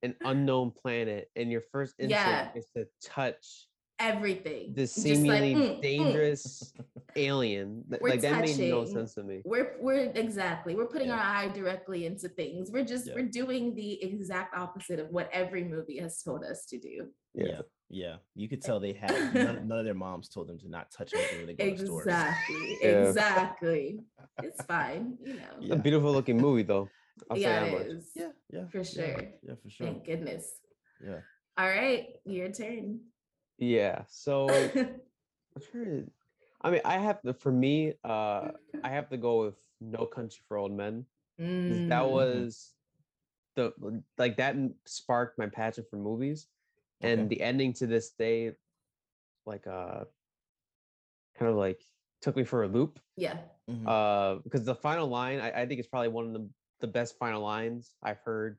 an 0.05 0.15
unknown 0.23 0.71
planet, 0.71 1.29
and 1.35 1.51
your 1.51 1.61
first 1.71 1.95
Yeah. 1.99 2.05
instinct 2.53 2.57
is 2.57 2.67
to 2.75 3.09
touch 3.09 3.67
everything 3.97 4.73
this 4.73 4.93
Just 4.95 5.05
like, 5.07 5.15
seemingly 5.15 5.55
mm, 5.55 5.77
mm. 5.77 5.81
dangerous 5.81 6.73
alien. 7.15 7.83
Th- 7.89 8.01
We're 8.01 8.09
like 8.09 8.21
that 8.21 8.41
made 8.41 8.59
no 8.69 8.81
touching. 8.81 8.93
sense 8.93 9.13
to 9.15 9.23
me. 9.23 9.41
we're 9.45 9.77
we're 9.79 10.11
exactly 10.15 10.75
we're 10.75 10.87
putting 10.95 11.07
Yeah. 11.07 11.13
our 11.15 11.21
eye 11.21 11.47
directly 11.47 12.05
into 12.05 12.27
things 12.27 12.71
we're 12.71 12.83
just 12.83 13.07
Yeah. 13.07 13.13
we're 13.15 13.29
doing 13.41 13.73
the 13.73 14.03
exact 14.03 14.53
opposite 14.53 14.99
of 14.99 15.07
what 15.11 15.29
every 15.31 15.63
movie 15.63 15.97
has 15.99 16.21
told 16.21 16.43
us 16.43 16.65
to 16.71 16.77
do 16.77 17.07
yeah. 17.33 17.61
yeah, 17.89 18.15
You 18.35 18.49
could 18.49 18.61
tell 18.61 18.81
they 18.81 18.91
had 19.05 19.33
none, 19.33 19.65
none 19.69 19.79
of 19.79 19.85
their 19.85 19.93
moms 19.93 20.27
told 20.27 20.47
them 20.49 20.59
to 20.59 20.67
not 20.69 20.91
touch 20.91 21.13
anything 21.13 21.37
when 21.37 21.47
they 21.47 21.53
go 21.53 21.69
to 21.77 21.85
stores. 21.85 22.05
exactly 22.05 22.77
Yeah. 22.81 23.07
exactly 23.07 23.99
it's 24.43 24.61
fine 24.65 25.17
you 25.23 25.35
know 25.35 25.53
It's 25.61 25.71
a 25.71 25.77
beautiful 25.77 26.11
looking 26.11 26.37
movie, 26.37 26.63
though. 26.63 26.89
I'll 27.29 27.37
yeah 27.37 27.63
say 27.63 27.65
that 27.65 27.67
it 27.67 27.71
much. 27.79 27.87
is 27.97 28.11
Yeah, 28.15 28.31
yeah. 28.51 28.65
For 28.67 28.83
sure. 28.83 29.17
Yeah, 29.43 29.55
for 29.61 29.69
sure. 29.69 29.87
thank 29.87 30.05
goodness 30.05 30.59
Yeah. 31.03 31.19
all 31.57 31.67
right 31.67 32.15
your 32.25 32.51
turn 32.51 32.99
Yeah. 33.57 34.03
So 34.07 34.47
I'm 34.75 35.61
trying 35.71 35.85
to. 35.85 36.11
I 36.61 36.71
mean, 36.71 36.81
I 36.83 36.97
have 36.97 37.21
to. 37.21 37.33
For 37.33 37.51
me, 37.51 37.93
uh, 38.03 38.51
I 38.83 38.89
have 38.89 39.09
to 39.09 39.17
go 39.17 39.45
with 39.45 39.55
No 39.79 40.05
Country 40.05 40.41
for 40.47 40.57
Old 40.57 40.71
Men. 40.73 41.05
'cause 41.39 41.81
That 41.87 42.03
Mm, 42.03 42.09
was 42.11 42.73
the 43.55 43.73
like 44.17 44.35
that 44.37 44.55
sparked 44.85 45.37
my 45.37 45.47
passion 45.47 45.85
for 45.89 45.97
movies, 45.97 46.47
and 47.01 47.21
Okay. 47.21 47.27
the 47.29 47.41
ending 47.41 47.71
to 47.73 47.87
this 47.87 48.11
day, 48.11 48.51
like 49.45 49.67
uh, 49.67 50.03
kind 51.37 51.51
of 51.51 51.57
like 51.57 51.81
took 52.21 52.35
me 52.35 52.43
for 52.43 52.63
a 52.63 52.67
loop. 52.67 52.99
yeah 53.15 53.37
Mhm. 53.69 53.87
Uh, 53.87 54.41
because 54.43 54.65
the 54.65 54.75
final 54.75 55.07
line, 55.07 55.39
I, 55.39 55.61
I 55.61 55.65
think 55.65 55.79
it's 55.79 55.87
probably 55.89 56.09
one 56.09 56.25
of 56.27 56.33
the 56.33 56.49
the 56.81 56.87
best 56.87 57.17
final 57.17 57.41
lines 57.41 57.95
I've 58.03 58.19
heard, 58.19 58.57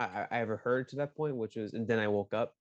I, 0.00 0.26
I 0.30 0.40
ever 0.40 0.56
heard 0.56 0.88
to 0.90 0.96
that 0.96 1.14
point, 1.16 1.36
which 1.36 1.56
was, 1.56 1.72
and 1.74 1.86
then 1.86 1.98
I 1.98 2.08
woke 2.08 2.34
up. 2.34 2.54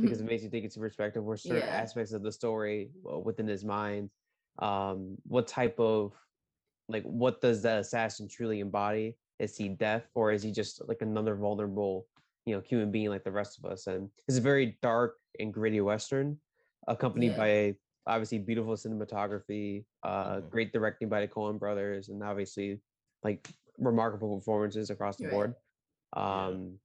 because 0.00 0.20
it 0.20 0.24
makes 0.26 0.42
you 0.42 0.50
think 0.50 0.64
into 0.64 0.80
perspective 0.80 1.22
where 1.22 1.36
certain 1.36 1.68
Yeah. 1.68 1.76
aspects 1.82 2.12
of 2.12 2.22
the 2.22 2.32
story 2.32 2.90
within 3.24 3.46
his 3.46 3.64
mind 3.64 4.10
um 4.58 5.16
what 5.24 5.46
type 5.46 5.78
of 5.78 6.12
like 6.88 7.04
what 7.04 7.40
does 7.40 7.62
that 7.62 7.78
assassin 7.78 8.26
truly 8.26 8.58
embody 8.60 9.16
is 9.38 9.54
he 9.56 9.68
death 9.68 10.08
or 10.14 10.32
is 10.32 10.42
he 10.42 10.50
just 10.50 10.80
like 10.88 11.02
another 11.02 11.36
vulnerable 11.36 12.08
you 12.46 12.54
know 12.54 12.60
human 12.62 12.90
being 12.90 13.10
like 13.10 13.22
the 13.22 13.30
rest 13.30 13.58
of 13.58 13.70
us 13.70 13.86
and 13.86 14.08
it's 14.26 14.38
a 14.38 14.40
very 14.40 14.76
dark 14.82 15.18
and 15.38 15.52
gritty 15.54 15.80
western 15.80 16.36
accompanied 16.88 17.32
Yeah. 17.32 17.44
by 17.44 17.74
obviously 18.08 18.38
beautiful 18.38 18.74
cinematography 18.74 19.84
uh 20.02 20.40
Mhm. 20.40 20.50
great 20.50 20.72
directing 20.72 21.08
by 21.08 21.20
the 21.20 21.28
coen 21.28 21.58
brothers 21.60 22.08
and 22.08 22.22
obviously 22.24 22.80
like 23.22 23.46
remarkable 23.78 24.36
performances 24.38 24.90
across 24.90 25.18
the 25.18 25.24
Right. 25.24 25.30
board 25.30 25.54
um 26.14 26.80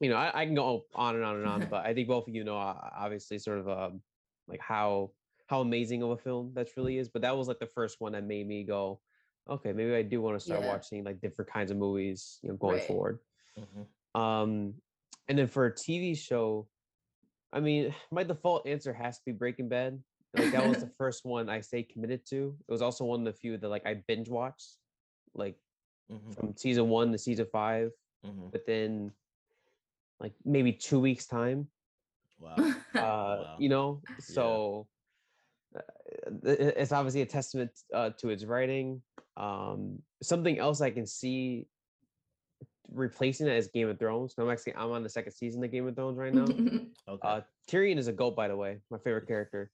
you 0.00 0.10
know 0.10 0.16
I, 0.16 0.42
I 0.42 0.46
can 0.46 0.54
go 0.54 0.86
on 0.94 1.16
and 1.16 1.24
on 1.24 1.36
and 1.36 1.46
on 1.46 1.66
but 1.70 1.86
i 1.86 1.94
think 1.94 2.08
both 2.08 2.28
of 2.28 2.34
you 2.34 2.44
know 2.44 2.58
uh, 2.58 2.90
obviously 2.96 3.38
sort 3.38 3.58
of 3.58 3.68
um 3.68 4.02
like 4.48 4.60
how 4.60 5.12
how 5.48 5.60
amazing 5.60 6.02
of 6.02 6.10
a 6.10 6.16
film 6.16 6.52
that 6.54 6.68
really 6.76 6.98
is 6.98 7.08
but 7.08 7.22
that 7.22 7.36
was 7.36 7.48
like 7.48 7.58
the 7.60 7.66
first 7.66 8.00
one 8.00 8.12
that 8.12 8.24
made 8.24 8.46
me 8.46 8.64
go 8.64 9.00
okay 9.48 9.72
maybe 9.72 9.94
i 9.94 10.02
do 10.02 10.20
want 10.20 10.38
to 10.38 10.44
start 10.44 10.60
Yeah. 10.60 10.68
watching 10.68 11.04
like 11.04 11.20
different 11.20 11.50
kinds 11.50 11.70
of 11.70 11.76
movies 11.76 12.38
you 12.42 12.50
know 12.50 12.56
going 12.56 12.78
Right. 12.78 12.86
forward 12.86 13.20
Mhm. 13.58 13.86
um 14.14 14.82
and 15.28 15.38
then 15.38 15.46
for 15.48 15.66
a 15.66 15.72
tv 15.72 16.16
show 16.16 16.68
i 17.52 17.60
mean 17.60 17.94
my 18.10 18.22
default 18.24 18.66
answer 18.66 18.92
has 18.92 19.18
to 19.18 19.24
be 19.26 19.32
breaking 19.32 19.68
bad 19.68 20.02
like 20.34 20.50
that 20.50 20.66
was 20.66 20.80
the 20.80 20.88
first 20.98 21.24
one 21.24 21.48
i 21.48 21.60
stayed 21.60 21.84
committed 21.88 22.24
to 22.26 22.58
it 22.68 22.72
was 22.72 22.82
also 22.82 23.04
one 23.04 23.20
of 23.20 23.26
the 23.26 23.32
few 23.32 23.56
that 23.56 23.68
like 23.68 23.86
i 23.86 23.94
binge 23.94 24.28
watched 24.28 24.78
like 25.34 25.58
Mhm. 26.10 26.34
from 26.34 26.56
season 26.56 26.88
one 26.88 27.10
to 27.12 27.18
season 27.18 27.46
five 27.52 27.90
Mhm. 28.24 28.52
within 28.52 29.12
like 30.20 30.32
maybe 30.44 30.72
two 30.72 31.00
weeks 31.00 31.26
time 31.26 31.68
Wow. 32.38 32.56
uh 32.94 32.96
Wow. 32.96 33.56
you 33.58 33.68
know 33.68 34.02
so 34.18 34.86
uh, 35.74 35.80
i- 36.46 36.50
i- 36.50 36.74
it's 36.80 36.92
obviously 36.92 37.22
a 37.22 37.26
testament 37.26 37.70
uh, 37.92 38.10
to 38.10 38.28
its 38.30 38.44
writing 38.44 39.02
um 39.36 40.02
something 40.22 40.58
else 40.58 40.80
i 40.80 40.90
can 40.90 41.06
see 41.06 41.66
replacing 42.92 43.46
it 43.48 43.56
is 43.56 43.66
game 43.68 43.88
of 43.88 43.98
thrones 43.98 44.34
i'm 44.38 44.48
actually 44.48 44.74
i'm 44.76 44.92
on 44.92 45.02
the 45.02 45.08
second 45.08 45.32
season 45.32 45.62
of 45.64 45.70
game 45.70 45.86
of 45.88 45.94
thrones 45.96 46.16
right 46.16 46.32
now 46.32 46.44
Okay. 47.08 47.28
uh 47.28 47.40
tyrion 47.68 47.98
is 47.98 48.06
a 48.08 48.12
goat 48.12 48.34
by 48.36 48.48
the 48.48 48.56
way 48.56 48.78
my 48.90 48.98
favorite 48.98 49.26
character 49.26 49.70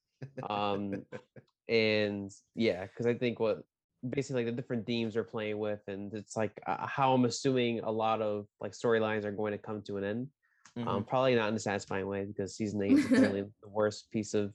um 0.48 1.04
and 1.68 2.32
yeah 2.54 2.86
because 2.86 3.06
i 3.06 3.14
think 3.14 3.38
what 3.38 3.64
basically 4.10 4.44
like 4.44 4.54
the 4.54 4.60
different 4.60 4.84
themes 4.86 5.14
they're 5.14 5.22
playing 5.24 5.58
with 5.58 5.80
and 5.86 6.12
it's 6.14 6.36
like 6.36 6.60
uh, 6.66 6.86
how 6.86 7.12
i'm 7.12 7.24
assuming 7.24 7.80
a 7.80 7.90
lot 7.90 8.20
of 8.20 8.46
like 8.60 8.72
storylines 8.72 9.24
are 9.24 9.30
going 9.30 9.52
to 9.52 9.58
come 9.58 9.80
to 9.82 9.96
an 9.96 10.04
end 10.04 10.28
um 10.76 10.86
Mhm. 11.04 11.06
probably 11.06 11.34
not 11.34 11.48
in 11.50 11.54
a 11.54 11.58
satisfying 11.58 12.06
way 12.06 12.24
because 12.24 12.56
season 12.56 12.82
eight 12.82 12.98
is 12.98 13.06
clearly 13.06 13.42
the 13.62 13.68
worst 13.68 14.10
piece 14.10 14.34
of 14.34 14.52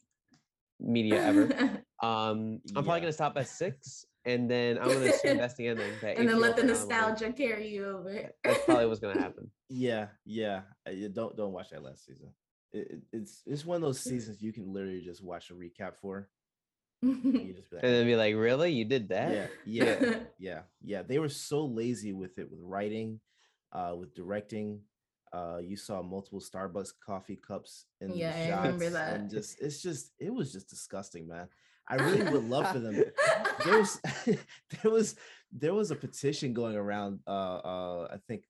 media 0.79 1.23
ever 1.23 1.43
um 2.03 2.59
i'm 2.75 2.83
probably 2.83 2.99
gonna 2.99 3.11
stop 3.13 3.37
at 3.37 3.47
six 3.47 4.05
and 4.25 4.49
then 4.51 4.77
i'm 4.79 4.87
gonna 4.89 5.05
assume 5.05 5.37
that's 5.37 5.55
the 5.55 5.67
ending 5.67 5.91
that 6.01 6.17
and 6.17 6.27
then 6.27 6.39
let 6.41 6.55
the 6.55 6.63
HBO 6.63 6.65
finale- 6.75 6.87
nostalgia 6.89 7.31
carry 7.33 7.67
you 7.69 7.85
over. 7.85 8.29
that's 8.43 8.65
probably 8.65 8.85
what's 8.87 8.99
gonna 8.99 9.19
happen 9.19 9.49
Yeah, 9.69 10.07
yeah. 10.25 10.61
uh, 10.87 10.91
don't 11.13 11.37
don't 11.37 11.53
watch 11.53 11.69
that 11.69 11.83
last 11.83 12.05
season. 12.05 12.29
It, 12.73 12.87
it- 12.91 13.01
it's 13.13 13.43
it's 13.45 13.65
one 13.65 13.75
of 13.77 13.81
those 13.81 13.99
seasons 14.01 14.41
you 14.41 14.51
can 14.51 14.73
literally 14.73 15.01
just 15.01 15.23
watch 15.23 15.49
a 15.51 15.53
recap 15.53 15.95
for. 16.01 16.29
you 17.01 17.53
just 17.53 17.69
be 17.69 17.75
like, 17.75 17.83
and 17.85 17.93
then 17.93 18.05
be 18.05 18.15
like 18.15 18.35
really 18.35 18.71
you 18.71 18.83
did 18.85 19.09
that 19.09 19.31
yeah, 19.65 19.97
yeah, 19.99 20.15
yeah, 20.39 20.61
yeah. 20.81 21.01
They 21.03 21.19
were 21.19 21.29
so 21.29 21.65
lazy 21.65 22.11
with 22.13 22.37
it, 22.39 22.49
with 22.49 22.59
writing, 22.61 23.19
uh, 23.71 23.93
with 23.97 24.13
directing. 24.15 24.81
Uh, 25.33 25.59
you 25.61 25.75
saw 25.75 26.01
multiple 26.01 26.39
Starbucks 26.39 26.93
coffee 27.05 27.35
cups 27.35 27.85
in 28.01 28.09
the 28.11 28.17
Yeah, 28.17 28.33
I 28.61 28.67
remember 28.67 28.85
shots, 28.85 28.93
that. 28.95 29.13
and 29.19 29.29
just 29.29 29.61
it's 29.61 29.81
just 29.81 30.11
it 30.19 30.33
was 30.33 30.51
just 30.51 30.69
disgusting, 30.69 31.27
man. 31.27 31.47
I 31.89 31.95
really 31.95 32.29
would 32.31 32.43
love 32.49 32.71
for 32.71 32.79
them. 32.79 33.03
There 33.65 33.79
was 33.79 33.99
there 34.25 34.91
was 34.91 35.15
there 35.51 35.73
was 35.73 35.91
a 35.91 35.95
petition 35.95 36.53
going 36.53 36.75
around. 36.75 37.19
Uh, 37.27 37.57
uh, 37.57 38.07
I 38.13 38.17
think 38.27 38.43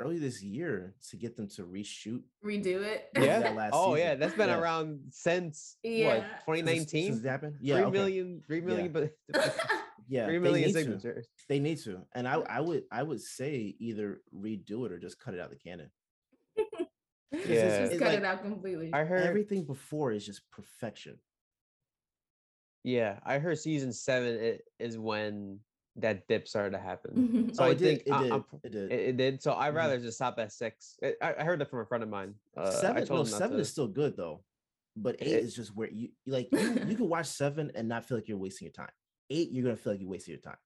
early 0.00 0.18
this 0.18 0.42
year 0.42 0.94
to 1.10 1.16
get 1.16 1.36
them 1.36 1.48
to 1.48 1.62
reshoot 1.64 2.22
redo 2.44 2.82
it. 2.82 3.08
yeah 3.16 3.38
that 3.40 3.54
last 3.56 3.72
oh 3.74 3.94
yeah 3.96 4.06
season. 4.10 4.20
that's 4.20 4.34
been 4.34 4.48
Yeah. 4.48 4.58
around 4.60 5.00
since 5.10 5.76
Yeah. 5.82 6.06
what 6.06 6.16
Since- 6.62 6.70
since 6.70 6.90
2019 6.92 7.12
it. 7.26 7.40
Three 7.40 7.50
Yeah, 7.60 7.74
okay. 7.82 7.90
million, 7.90 8.42
three 8.46 8.60
million, 8.60 8.92
but 8.92 9.12
Yeah, 10.10 10.24
three 10.26 10.38
they 10.38 10.42
million 10.42 10.66
need 10.68 10.72
to. 10.74 10.78
signatures. 10.80 11.26
They 11.48 11.58
need 11.58 11.78
to, 11.80 12.00
and 12.14 12.26
I 12.26 12.34
I 12.34 12.60
would 12.60 12.84
I 12.90 13.02
would 13.02 13.20
say 13.20 13.74
either 13.78 14.22
redo 14.34 14.86
it 14.86 14.92
or 14.92 14.98
just 14.98 15.18
cut 15.20 15.34
it 15.34 15.40
out 15.40 15.50
the 15.50 15.56
canon. 15.56 15.90
Just- 16.56 17.48
Yeah. 17.48 17.80
Just 17.80 17.92
It's 17.92 17.98
cut 17.98 18.08
like- 18.08 18.18
it 18.18 18.24
out 18.24 18.42
completely. 18.42 18.90
I 18.94 19.04
heard, 19.04 19.26
Everything 19.26 19.64
before 19.64 20.12
is 20.12 20.24
just 20.24 20.48
perfection. 20.50 21.18
yeah, 22.84 23.18
I 23.24 23.38
heard 23.38 23.58
season 23.58 23.92
seven 23.92 24.58
is 24.78 24.96
when 24.98 25.60
that 26.00 26.26
dip 26.28 26.46
started 26.48 26.70
to 26.70 26.78
happen. 26.78 27.12
Mhm. 27.50 27.54
So 27.54 27.64
oh, 27.64 27.66
I 27.66 27.70
it 27.70 27.78
did. 27.78 27.84
think 27.98 28.02
It 28.06 28.12
I- 28.12 28.22
did. 28.22 28.32
I'm- 28.32 28.44
it 28.62 28.72
did. 28.72 28.92
It, 28.92 29.00
it 29.00 29.16
did. 29.16 29.42
So 29.42 29.52
I'd 29.54 29.72
Mhm. 29.72 29.76
rather 29.76 29.98
just 30.00 30.16
stop 30.16 30.38
at 30.38 30.52
six. 30.52 30.96
I, 31.02 31.14
I 31.22 31.34
I 31.40 31.44
heard 31.44 31.60
that 31.60 31.68
from 31.70 31.80
a 31.80 31.86
friend 31.86 32.02
of 32.02 32.08
mine. 32.08 32.34
Uh, 32.56 32.62
I 32.62 32.70
seven, 32.70 33.06
told 33.06 33.26
no, 33.26 33.32
him 33.32 33.38
seven 33.38 33.56
to- 33.56 33.60
is 33.62 33.68
still 33.70 33.88
good 33.88 34.16
though, 34.16 34.44
but 34.96 35.16
eight 35.20 35.28
It- 35.28 35.44
is 35.44 35.54
just 35.54 35.74
where 35.74 35.90
you 35.90 36.10
you 36.24 36.32
like 36.32 36.48
you, 36.52 36.58
you 36.86 36.96
can 36.96 37.08
watch 37.08 37.26
seven 37.26 37.70
and 37.74 37.88
not 37.88 38.04
feel 38.04 38.16
like 38.18 38.28
you're 38.28 38.38
wasting 38.38 38.66
your 38.66 38.72
time. 38.72 38.92
Eight, 39.30 39.50
you're 39.50 39.64
gonna 39.64 39.76
feel 39.76 39.92
like 39.92 40.00
you're 40.00 40.08
wasting 40.10 40.32
your 40.32 40.40
time 40.40 40.56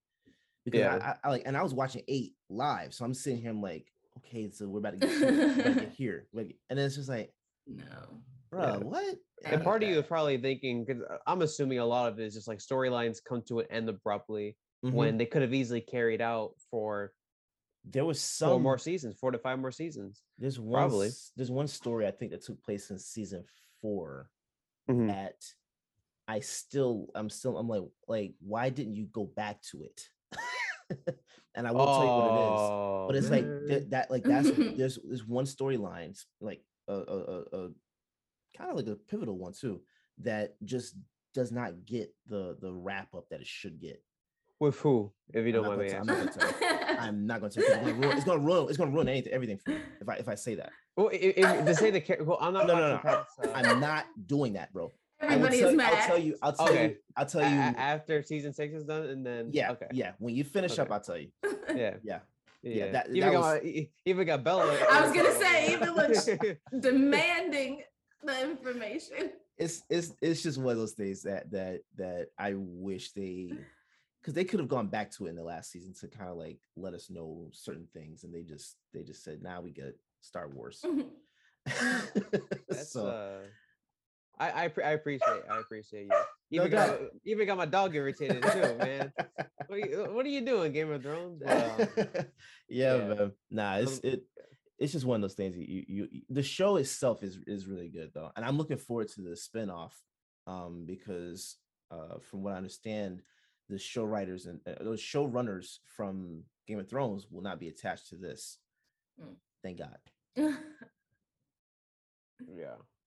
because 0.65 0.81
Yeah. 0.81 0.97
I, 0.97 1.09
I, 1.11 1.17
I 1.25 1.31
like 1.31 1.43
and 1.47 1.57
I 1.57 1.63
was 1.63 1.75
watching 1.75 2.03
eight 2.09 2.35
live, 2.49 2.95
so 2.95 3.05
I'm 3.05 3.15
sitting 3.15 3.41
here, 3.41 3.51
I'm 3.51 3.61
like, 3.63 3.91
okay, 4.19 4.51
so 4.51 4.69
we're 4.69 4.79
about 4.79 4.93
to 5.01 5.07
get 5.07 5.11
here, 5.11 5.31
we're 5.33 5.53
about 5.55 5.65
to 5.65 5.81
get 5.81 5.93
here, 5.97 6.29
Like, 6.33 6.57
and 6.71 6.79
then 6.79 6.87
it's 6.87 6.97
just 6.97 7.09
like, 7.09 7.33
no. 7.67 7.85
bro, 8.51 8.61
Yeah. 8.63 8.77
what? 8.79 9.17
And 9.45 9.65
part 9.65 9.83
of 9.83 9.89
you 9.89 9.99
is 9.99 10.07
probably 10.07 10.39
thinking, 10.39 10.85
because 10.85 11.03
I'm 11.27 11.43
assuming 11.43 11.81
a 11.81 11.85
lot 11.87 12.13
of 12.13 12.21
it 12.21 12.25
is 12.27 12.35
just 12.35 12.47
like 12.47 12.59
storylines 12.59 13.19
come 13.25 13.43
to 13.49 13.59
an 13.61 13.67
end 13.71 13.89
abruptly 13.89 14.57
Mhm. 14.85 14.93
when 14.93 15.17
they 15.17 15.27
could 15.27 15.43
have 15.43 15.55
easily 15.55 15.81
carried 15.81 16.21
out 16.21 16.55
for 16.71 17.15
there 17.85 18.05
was 18.05 18.19
four 18.19 18.49
some 18.49 18.63
more 18.63 18.79
seasons, 18.79 19.17
four 19.19 19.31
to 19.33 19.39
five 19.39 19.59
more 19.59 19.73
seasons. 19.73 20.23
There's 20.39 20.59
one 20.61 20.73
Probably. 20.89 21.11
there's 21.37 21.51
one 21.51 21.67
story 21.69 22.07
I 22.07 22.11
think 22.13 22.31
that 22.33 22.43
took 22.43 22.63
place 22.63 22.91
in 22.91 22.99
season 22.99 23.45
4 23.81 24.31
Mhm. 24.89 25.09
that 25.09 25.45
I 26.29 26.41
still 26.41 27.09
I'm 27.15 27.29
still 27.31 27.59
I'm 27.59 27.69
like 27.69 27.83
like 28.07 28.35
why 28.41 28.71
didn't 28.71 28.95
you 28.97 29.07
go 29.07 29.25
back 29.27 29.63
to 29.71 29.83
it? 29.83 30.09
and 31.55 31.67
I 31.67 31.73
won't 31.73 31.91
tell 31.91 32.05
you 32.05 32.11
what 32.11 32.33
it 32.33 32.45
is. 32.55 32.61
But 33.09 33.15
Oh, 33.15 33.19
it's 33.19 33.31
like 33.31 33.45
man. 33.47 33.67
that, 33.67 33.91
that 33.91 34.11
like 34.11 34.25
that's 34.25 34.51
there's 34.79 34.99
there's 35.05 35.27
one 35.27 35.45
storyline 35.45 36.17
like 36.41 36.65
a, 36.89 36.95
a, 36.95 37.19
a, 37.19 37.41
a 37.67 37.71
kind 38.57 38.71
of 38.71 38.77
like 38.77 38.87
a 38.87 38.97
pivotal 38.97 39.39
one 39.39 39.53
too 39.53 39.83
that 40.19 40.57
just 40.65 40.97
does 41.35 41.51
not 41.51 41.85
get 41.85 42.15
the 42.27 42.57
the 42.61 42.73
wrap 42.73 43.13
up 43.15 43.29
that 43.31 43.41
it 43.41 43.47
should 43.47 43.81
get. 43.81 44.03
With 44.63 44.79
who? 44.79 45.13
If 45.35 45.45
you 45.47 45.53
don't 45.53 45.63
not 45.65 45.77
mind 45.79 45.83
me 45.83 45.89
gonna 45.91 46.13
I'm 46.13 46.19
asking. 46.21 46.27
not 46.27 46.31
gonna 46.31 46.31
tell 46.31 46.89
you. 46.89 46.99
I'm 46.99 47.21
not 47.31 47.41
going 47.41 47.53
to. 47.53 47.61
It's 47.61 47.69
gonna 47.69 47.93
ruin. 47.95 48.17
It's 48.17 48.25
gonna 48.25 48.41
ruin. 48.41 48.69
It's 48.69 48.77
gonna 48.79 48.91
ruin 48.91 49.09
anything, 49.09 49.33
everything 49.33 49.59
for 49.59 49.71
me 49.71 49.79
if 50.01 50.09
I 50.09 50.15
if 50.17 50.29
I 50.29 50.35
say 50.35 50.55
that. 50.57 50.71
Well, 50.97 51.09
i- 51.13 51.35
i- 51.37 51.63
to 51.65 51.75
say 51.75 51.91
the 51.91 52.01
character, 52.01 52.25
well, 52.25 52.39
I'm 52.41 52.53
not 52.53 52.67
No, 52.67 52.75
no, 52.79 52.89
no. 52.95 52.99
past, 52.99 53.31
uh, 53.43 53.49
I'm 53.55 53.81
not 53.81 54.05
doing 54.27 54.53
that, 54.55 54.73
bro. 54.73 54.93
I 55.21 55.27
will 55.27 55.33
Everybody 55.47 55.59
tell, 55.59 55.67
is 55.69 55.73
you- 55.73 55.77
mad. 55.79 55.95
I'll 55.95 56.07
tell 56.07 56.19
you. 56.19 56.37
I'll 56.43 56.53
tell 56.53 56.67
you. 56.73 56.73
Okay. 56.79 56.97
I'll 57.17 57.27
tell 57.27 57.41
you. 57.43 57.57
a- 57.59 57.81
after 57.95 58.23
season 58.23 58.53
six 58.53 58.75
is 58.75 58.85
done, 58.85 59.05
and 59.07 59.25
then 59.27 59.51
yeah, 59.53 59.73
okay, 59.73 59.87
yeah. 59.93 60.13
When 60.19 60.35
you 60.35 60.45
finish 60.45 60.79
up, 60.79 60.91
I'll 60.93 61.01
tell 61.01 61.19
you. 61.19 61.29
yeah, 61.75 61.97
Yeah, 62.05 62.19
yeah. 62.63 62.93
that- 62.93 63.09
even 63.09 63.21
that 63.21 63.33
got 63.33 63.63
was- 63.65 63.81
even 64.05 64.27
got 64.27 64.45
Bella. 64.45 64.77
I 64.91 65.01
was 65.03 65.13
gonna 65.17 65.33
say, 65.35 65.73
even 65.73 65.95
looks- 66.01 66.29
Demanding 66.79 67.83
the 68.25 68.43
information. 68.51 69.31
it's 69.59 69.83
it's 69.91 70.13
it's 70.21 70.43
just 70.43 70.59
one 70.59 70.73
of 70.73 70.79
those 70.79 70.93
things 70.93 71.23
that 71.23 71.51
that 71.53 71.81
that 71.97 72.29
I 72.39 72.55
wish 72.57 73.13
they, 73.13 73.53
because 74.23 74.35
they 74.35 74.45
could 74.45 74.61
have 74.61 74.69
gone 74.69 74.87
back 74.87 75.11
to 75.11 75.27
it 75.27 75.31
in 75.31 75.37
the 75.37 75.43
last 75.43 75.73
season 75.73 75.93
to 76.01 76.07
kind 76.07 76.31
of 76.31 76.37
like 76.37 76.59
let 76.77 76.95
us 76.95 77.11
know 77.11 77.49
certain 77.53 77.89
things, 77.93 78.23
and 78.23 78.33
they 78.33 78.43
just 78.43 78.77
they 78.95 79.03
just 79.03 79.25
said, 79.25 79.43
"Now 79.43 79.57
nah, 79.57 79.61
we 79.63 79.73
get 79.73 79.99
Star 80.21 80.49
Wars." 80.49 80.85
That's, 82.69 82.93
so 82.93 83.07
uh, 83.07 83.39
I 84.39 84.65
I, 84.65 84.69
pre- 84.69 84.85
I 84.85 84.93
appreciate 84.93 85.43
I 85.51 85.59
appreciate 85.59 86.05
you. 86.05 86.09
No 86.09 86.23
Even 86.51 86.71
got, 86.71 86.99
even 87.25 87.47
got 87.47 87.57
my 87.57 87.67
dog 87.67 87.95
irritated 87.95 88.43
too, 88.43 88.77
man. 88.79 89.13
What 89.67 89.79
are 89.79 89.79
you, 89.79 90.07
what 90.11 90.27
are 90.27 90.29
you 90.29 90.43
doing, 90.43 90.73
Game 90.73 90.91
of 90.91 91.03
Thrones? 91.03 91.43
Um, 91.47 91.87
yeah, 92.69 92.97
yeah. 92.97 92.99
man. 92.99 93.33
Nah, 93.51 93.77
it's 93.79 93.95
Um, 93.95 94.01
it. 94.05 94.25
It's 94.79 94.93
just 94.93 95.05
one 95.07 95.17
of 95.17 95.23
those 95.23 95.35
things. 95.35 95.55
that 95.55 95.69
You, 95.69 95.85
you, 95.87 96.09
you, 96.11 96.23
the 96.29 96.43
show 96.43 96.77
itself 96.77 97.23
is 97.23 97.39
is 97.47 97.67
really 97.67 97.89
good 97.89 98.11
though, 98.15 98.31
and 98.37 98.45
I'm 98.45 98.59
looking 98.59 98.77
forward 98.77 99.09
to 99.11 99.21
the 99.23 99.31
spinoff, 99.31 99.93
um, 100.47 100.85
because 100.87 101.57
uh, 101.91 102.19
from 102.21 102.43
what 102.43 102.55
I 102.55 102.57
understand, 102.57 103.23
the 103.69 103.79
show 103.79 104.05
writers 104.05 104.47
and 104.47 104.61
uh, 104.67 104.83
those 104.83 105.01
showrunners 105.01 105.79
from 105.97 106.43
Game 106.67 106.79
of 106.79 106.89
Thrones 106.89 107.27
will 107.31 107.43
not 107.43 107.61
be 107.61 107.69
attached 107.69 108.09
to 108.11 108.17
this. 108.17 108.59
Mm. 109.21 109.35
Thank 109.63 109.79
God. 109.79 109.97
yeah, 110.37 110.55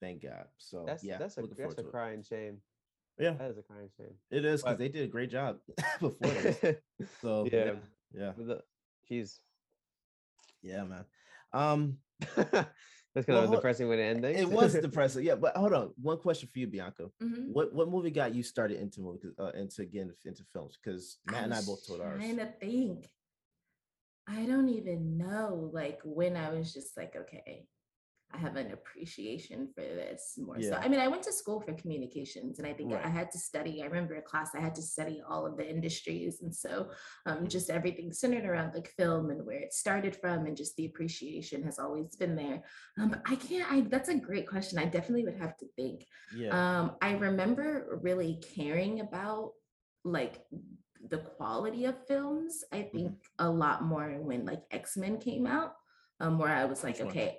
Thank 0.00 0.22
God. 0.22 0.46
So 0.58 0.84
that's 0.86 1.02
yeah, 1.04 1.18
that's 1.18 1.36
a 1.38 1.42
that's 1.42 1.52
a 1.52 1.56
forward 1.56 1.76
to 1.78 1.82
crying 1.84 2.22
shame. 2.22 2.58
Yeah, 3.18 3.32
That 3.32 3.50
is 3.50 3.58
a 3.58 3.62
crying 3.62 3.88
shame. 3.96 4.14
it 4.30 4.44
is 4.44 4.62
because 4.62 4.78
they 4.78 4.88
did 4.88 5.04
a 5.04 5.06
great 5.06 5.30
job 5.30 5.58
before 6.00 6.30
this. 6.30 6.58
So 7.22 7.46
yeah, 7.50 7.64
Yeah. 7.64 7.72
yeah, 8.14 8.32
the- 8.36 8.62
Jeez. 9.10 9.38
yeah, 10.62 10.84
man. 10.84 11.04
Um, 11.52 11.98
That's 13.16 13.24
kind 13.24 13.36
Well, 13.36 13.44
of 13.44 13.48
hold- 13.48 13.60
depressing 13.60 13.88
way 13.88 13.96
to 13.96 14.02
end 14.02 14.20
things. 14.20 14.38
It 14.38 14.46
was 14.50 14.74
depressing. 14.88 15.24
Yeah, 15.24 15.36
but 15.36 15.56
hold 15.56 15.72
on. 15.72 15.90
One 16.02 16.18
question 16.18 16.50
for 16.52 16.58
you, 16.58 16.66
Bianca. 16.66 17.08
Mhm. 17.22 17.48
What 17.50 17.72
what 17.72 17.88
movie 17.88 18.10
got 18.10 18.34
you 18.34 18.42
started 18.42 18.78
into 18.78 19.00
movie 19.00 19.20
uh, 19.38 19.52
into 19.54 19.80
again 19.80 20.12
into 20.26 20.44
films? 20.52 20.76
Because 20.76 21.16
Matt 21.30 21.44
and 21.44 21.54
I 21.54 21.62
both 21.62 21.86
told 21.86 22.02
ours. 22.02 22.18
Trying 22.20 22.36
to 22.36 22.52
think. 22.60 23.08
I 24.28 24.44
don't 24.44 24.68
even 24.68 25.16
know, 25.16 25.70
like 25.72 26.00
when 26.04 26.36
I 26.36 26.50
was 26.52 26.74
just 26.74 26.94
like, 26.94 27.16
okay, 27.16 27.66
I 28.34 28.38
have 28.38 28.56
an 28.56 28.72
appreciation 28.72 29.68
for 29.74 29.82
this 29.82 30.34
more. 30.36 30.60
So 30.60 30.76
I 30.76 30.88
mean, 30.88 31.00
I 31.00 31.08
went 31.08 31.22
to 31.24 31.32
school 31.32 31.60
for 31.60 31.72
communications, 31.74 32.58
and 32.58 32.66
I 32.66 32.72
think 32.72 32.92
I 32.92 33.08
had 33.08 33.30
to 33.30 33.38
study. 33.38 33.82
I 33.82 33.86
remember 33.86 34.16
a 34.16 34.22
class 34.22 34.50
I 34.54 34.60
had 34.60 34.74
to 34.74 34.82
study 34.82 35.22
all 35.28 35.46
of 35.46 35.56
the 35.56 35.68
industries, 35.68 36.42
and 36.42 36.54
so 36.54 36.90
um, 37.24 37.44
Mhm. 37.44 37.50
just 37.50 37.70
everything 37.70 38.12
centered 38.12 38.44
around 38.44 38.74
like 38.74 38.88
film 38.88 39.30
and 39.30 39.46
where 39.46 39.60
it 39.60 39.72
started 39.72 40.16
from, 40.16 40.46
and 40.46 40.56
just 40.56 40.76
the 40.76 40.86
appreciation 40.86 41.62
has 41.62 41.78
always 41.78 42.16
been 42.16 42.34
there. 42.36 42.62
Um, 42.98 43.10
but 43.10 43.22
I 43.26 43.36
can't. 43.36 43.70
I 43.72 43.80
that's 43.82 44.08
a 44.08 44.14
great 44.16 44.48
question. 44.48 44.78
I 44.78 44.86
definitely 44.86 45.24
would 45.24 45.38
have 45.40 45.56
to 45.58 45.66
think. 45.76 46.04
Yeah. 46.34 46.50
Um, 46.50 46.96
I 47.00 47.12
remember 47.12 48.00
really 48.02 48.42
caring 48.54 49.00
about 49.00 49.52
like 50.04 50.44
the 51.08 51.18
quality 51.18 51.84
of 51.84 52.06
films. 52.06 52.64
I 52.72 52.82
Mm-hmm. 52.82 52.96
think 52.96 53.12
a 53.38 53.48
lot 53.48 53.84
more 53.84 54.08
when 54.20 54.44
like 54.44 54.62
X 54.70 54.96
Men 54.96 55.18
came 55.18 55.46
out, 55.46 55.74
um, 56.20 56.38
where 56.38 56.52
I 56.52 56.64
was 56.64 56.82
like, 56.82 57.00
okay, 57.00 57.38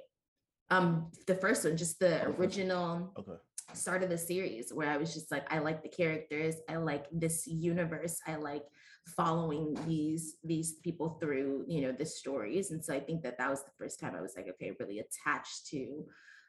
um, 0.69 1.11
the 1.27 1.35
first 1.35 1.63
one, 1.63 1.77
just 1.77 1.99
the 1.99 2.07
the 2.07 2.15
first 2.17 2.27
one. 2.27 2.39
original 2.39 3.13
okay. 3.17 3.31
start 3.73 4.03
of 4.03 4.09
the 4.09 4.17
series, 4.17 4.73
where 4.73 4.89
I 4.89 4.97
was 4.97 5.13
just 5.13 5.31
like, 5.31 5.51
I 5.51 5.59
like 5.59 5.83
the 5.83 5.89
characters, 5.89 6.55
I 6.69 6.77
like 6.77 7.05
this 7.11 7.47
universe, 7.47 8.19
I 8.27 8.35
like 8.35 8.63
following 9.15 9.77
these 9.87 10.35
these 10.43 10.73
people 10.83 11.17
through 11.21 11.63
you 11.67 11.81
know 11.81 11.91
the 11.91 12.05
stories 12.05 12.71
and 12.71 12.83
so 12.83 12.93
i 12.93 12.99
think 12.99 13.21
that 13.21 13.37
that 13.37 13.49
was 13.49 13.63
the 13.63 13.71
first 13.77 13.99
time 13.99 14.13
i 14.15 14.21
was 14.21 14.33
like 14.35 14.47
okay 14.49 14.73
really 14.79 14.99
attached 14.99 15.65
to 15.67 16.03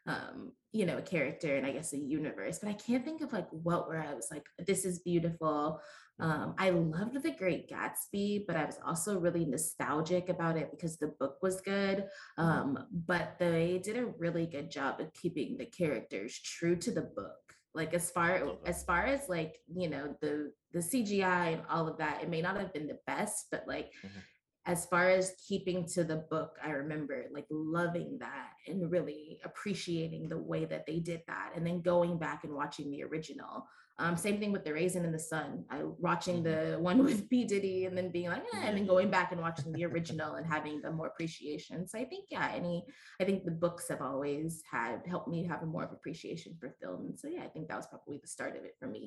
um 0.06 0.52
you 0.72 0.84
know 0.84 0.98
a 0.98 1.02
character 1.02 1.56
and 1.56 1.66
i 1.66 1.70
guess 1.70 1.92
a 1.92 1.96
universe 1.96 2.58
but 2.58 2.68
i 2.68 2.72
can't 2.72 3.04
think 3.04 3.20
of 3.20 3.32
like 3.32 3.46
what 3.50 3.88
where 3.88 4.02
i 4.02 4.14
was 4.14 4.28
like 4.30 4.44
this 4.66 4.84
is 4.84 5.00
beautiful 5.00 5.80
um 6.20 6.54
i 6.58 6.70
loved 6.70 7.22
the 7.22 7.30
great 7.30 7.70
gatsby 7.70 8.44
but 8.46 8.56
i 8.56 8.64
was 8.64 8.78
also 8.84 9.18
really 9.18 9.44
nostalgic 9.44 10.28
about 10.28 10.56
it 10.56 10.70
because 10.70 10.96
the 10.96 11.12
book 11.20 11.36
was 11.42 11.60
good 11.60 12.06
um 12.38 12.78
but 13.06 13.36
they 13.38 13.80
did 13.84 13.96
a 13.96 14.06
really 14.18 14.46
good 14.46 14.70
job 14.70 15.00
of 15.00 15.12
keeping 15.14 15.56
the 15.56 15.66
characters 15.66 16.38
true 16.40 16.76
to 16.76 16.90
the 16.90 17.02
book. 17.02 17.36
Like 17.74 17.94
as 17.94 18.10
far 18.10 18.42
as 18.66 18.82
far 18.82 19.04
as 19.04 19.28
like 19.28 19.54
you 19.72 19.88
know 19.88 20.16
the 20.20 20.52
the 20.72 20.80
cgi 20.80 21.22
and 21.52 21.62
all 21.70 21.86
of 21.86 21.98
that 21.98 22.22
it 22.22 22.28
may 22.28 22.42
not 22.42 22.56
have 22.56 22.72
been 22.72 22.88
the 22.88 22.98
best 23.06 23.46
but 23.52 23.64
like 23.68 23.92
Mhm. 24.04 24.22
as 24.66 24.86
far 24.86 25.08
as 25.08 25.34
keeping 25.48 25.86
to 25.94 26.02
the 26.02 26.16
book 26.30 26.58
i 26.64 26.70
remember 26.70 27.26
like 27.32 27.46
loving 27.50 28.18
that 28.18 28.50
and 28.66 28.90
really 28.90 29.38
appreciating 29.44 30.28
the 30.28 30.38
way 30.38 30.64
that 30.64 30.86
they 30.86 30.98
did 30.98 31.22
that 31.28 31.52
and 31.54 31.64
then 31.66 31.80
going 31.82 32.18
back 32.18 32.42
and 32.44 32.52
watching 32.54 32.90
the 32.90 33.04
original 33.04 33.66
um, 34.00 34.16
same 34.16 34.38
thing 34.38 34.52
with 34.52 34.64
the 34.64 34.72
raisin 34.72 35.04
in 35.04 35.10
the 35.10 35.18
sun. 35.18 35.64
I 35.70 35.82
watching 35.82 36.42
the 36.42 36.76
one 36.78 37.04
with 37.04 37.28
p. 37.28 37.44
Diddy 37.44 37.86
and 37.86 37.96
then 37.96 38.10
being 38.10 38.28
like 38.28 38.44
eh, 38.54 38.60
and 38.62 38.76
then 38.76 38.86
going 38.86 39.10
back 39.10 39.32
and 39.32 39.40
watching 39.40 39.72
the 39.72 39.84
original 39.90 40.34
and 40.34 40.46
having 40.46 40.80
the 40.80 40.90
more 40.90 41.08
appreciation. 41.08 41.86
So 41.86 41.98
i 41.98 42.04
think 42.04 42.26
yeah 42.30 42.50
any 42.54 42.84
i 43.20 43.24
think 43.24 43.44
the 43.44 43.50
books 43.50 43.88
have 43.88 44.00
always 44.00 44.62
had 44.70 45.02
helped 45.06 45.28
me 45.28 45.44
have 45.46 45.62
a 45.62 45.66
more 45.66 45.84
of 45.84 45.92
appreciation 45.92 46.56
for 46.60 46.74
film. 46.80 47.06
And 47.06 47.18
so 47.18 47.28
yeah 47.28 47.42
i 47.42 47.48
think 47.48 47.68
that 47.68 47.76
was 47.76 47.86
probably 47.86 48.18
the 48.18 48.28
start 48.28 48.56
of 48.56 48.64
it 48.64 48.76
for 48.78 48.86
me. 48.86 49.06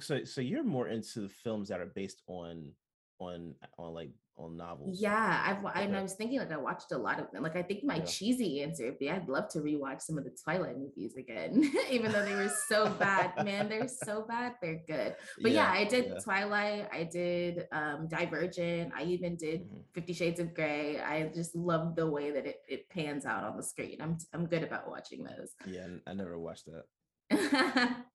So 0.00 0.24
so 0.24 0.40
you're 0.40 0.64
more 0.64 0.88
into 0.88 1.20
the 1.20 1.28
films 1.28 1.68
that 1.68 1.80
are 1.80 1.92
based 1.94 2.22
on 2.26 2.72
on 3.20 3.54
on 3.78 3.94
like 3.94 4.10
on 4.36 4.56
novels. 4.56 4.98
Yeah, 5.00 5.42
I've 5.46 5.62
wa- 5.62 5.72
and 5.74 5.96
I 5.96 6.02
was 6.02 6.14
thinking 6.14 6.38
like 6.38 6.50
I 6.50 6.56
watched 6.56 6.90
a 6.92 6.98
lot 6.98 7.20
of 7.20 7.30
them. 7.30 7.42
Like 7.42 7.56
I 7.56 7.62
think 7.62 7.84
my 7.84 7.96
Yeah. 7.96 8.04
cheesy 8.04 8.62
answer 8.62 8.84
would 8.86 8.98
be 8.98 9.10
I'd 9.10 9.28
love 9.28 9.48
to 9.50 9.60
rewatch 9.60 10.00
some 10.02 10.18
of 10.18 10.24
the 10.24 10.30
Twilight 10.42 10.76
movies 10.78 11.14
again, 11.16 11.62
even 11.90 12.10
though 12.12 12.24
they 12.24 12.34
were 12.34 12.52
so 12.68 12.88
bad. 12.90 13.32
Man, 13.44 13.68
they're 13.68 13.88
so 13.88 14.22
bad, 14.26 14.54
they're 14.60 14.82
good. 14.86 15.14
But 15.40 15.52
yeah, 15.52 15.70
I 15.70 15.84
did 15.84 16.06
yeah. 16.06 16.18
Twilight, 16.18 16.88
I 16.92 17.04
did 17.04 17.66
um 17.72 18.08
Divergent, 18.08 18.92
I 18.96 19.04
even 19.04 19.36
did 19.36 19.60
Mhm. 19.70 19.82
Fifty 19.94 20.12
Shades 20.12 20.40
of 20.40 20.52
Grey. 20.54 21.00
I 21.00 21.28
just 21.34 21.54
love 21.54 21.94
the 21.94 22.06
way 22.10 22.30
that 22.32 22.44
it, 22.46 22.56
it 22.68 22.88
pans 22.90 23.24
out 23.26 23.44
on 23.44 23.56
the 23.56 23.62
screen. 23.62 23.98
I'm 24.00 24.18
I'm 24.32 24.46
good 24.46 24.62
about 24.64 24.88
watching 24.88 25.22
those. 25.24 25.52
Yeah, 25.66 25.86
I 26.06 26.10
I 26.10 26.14
never 26.14 26.38
watched 26.38 26.66
that. 26.66 26.84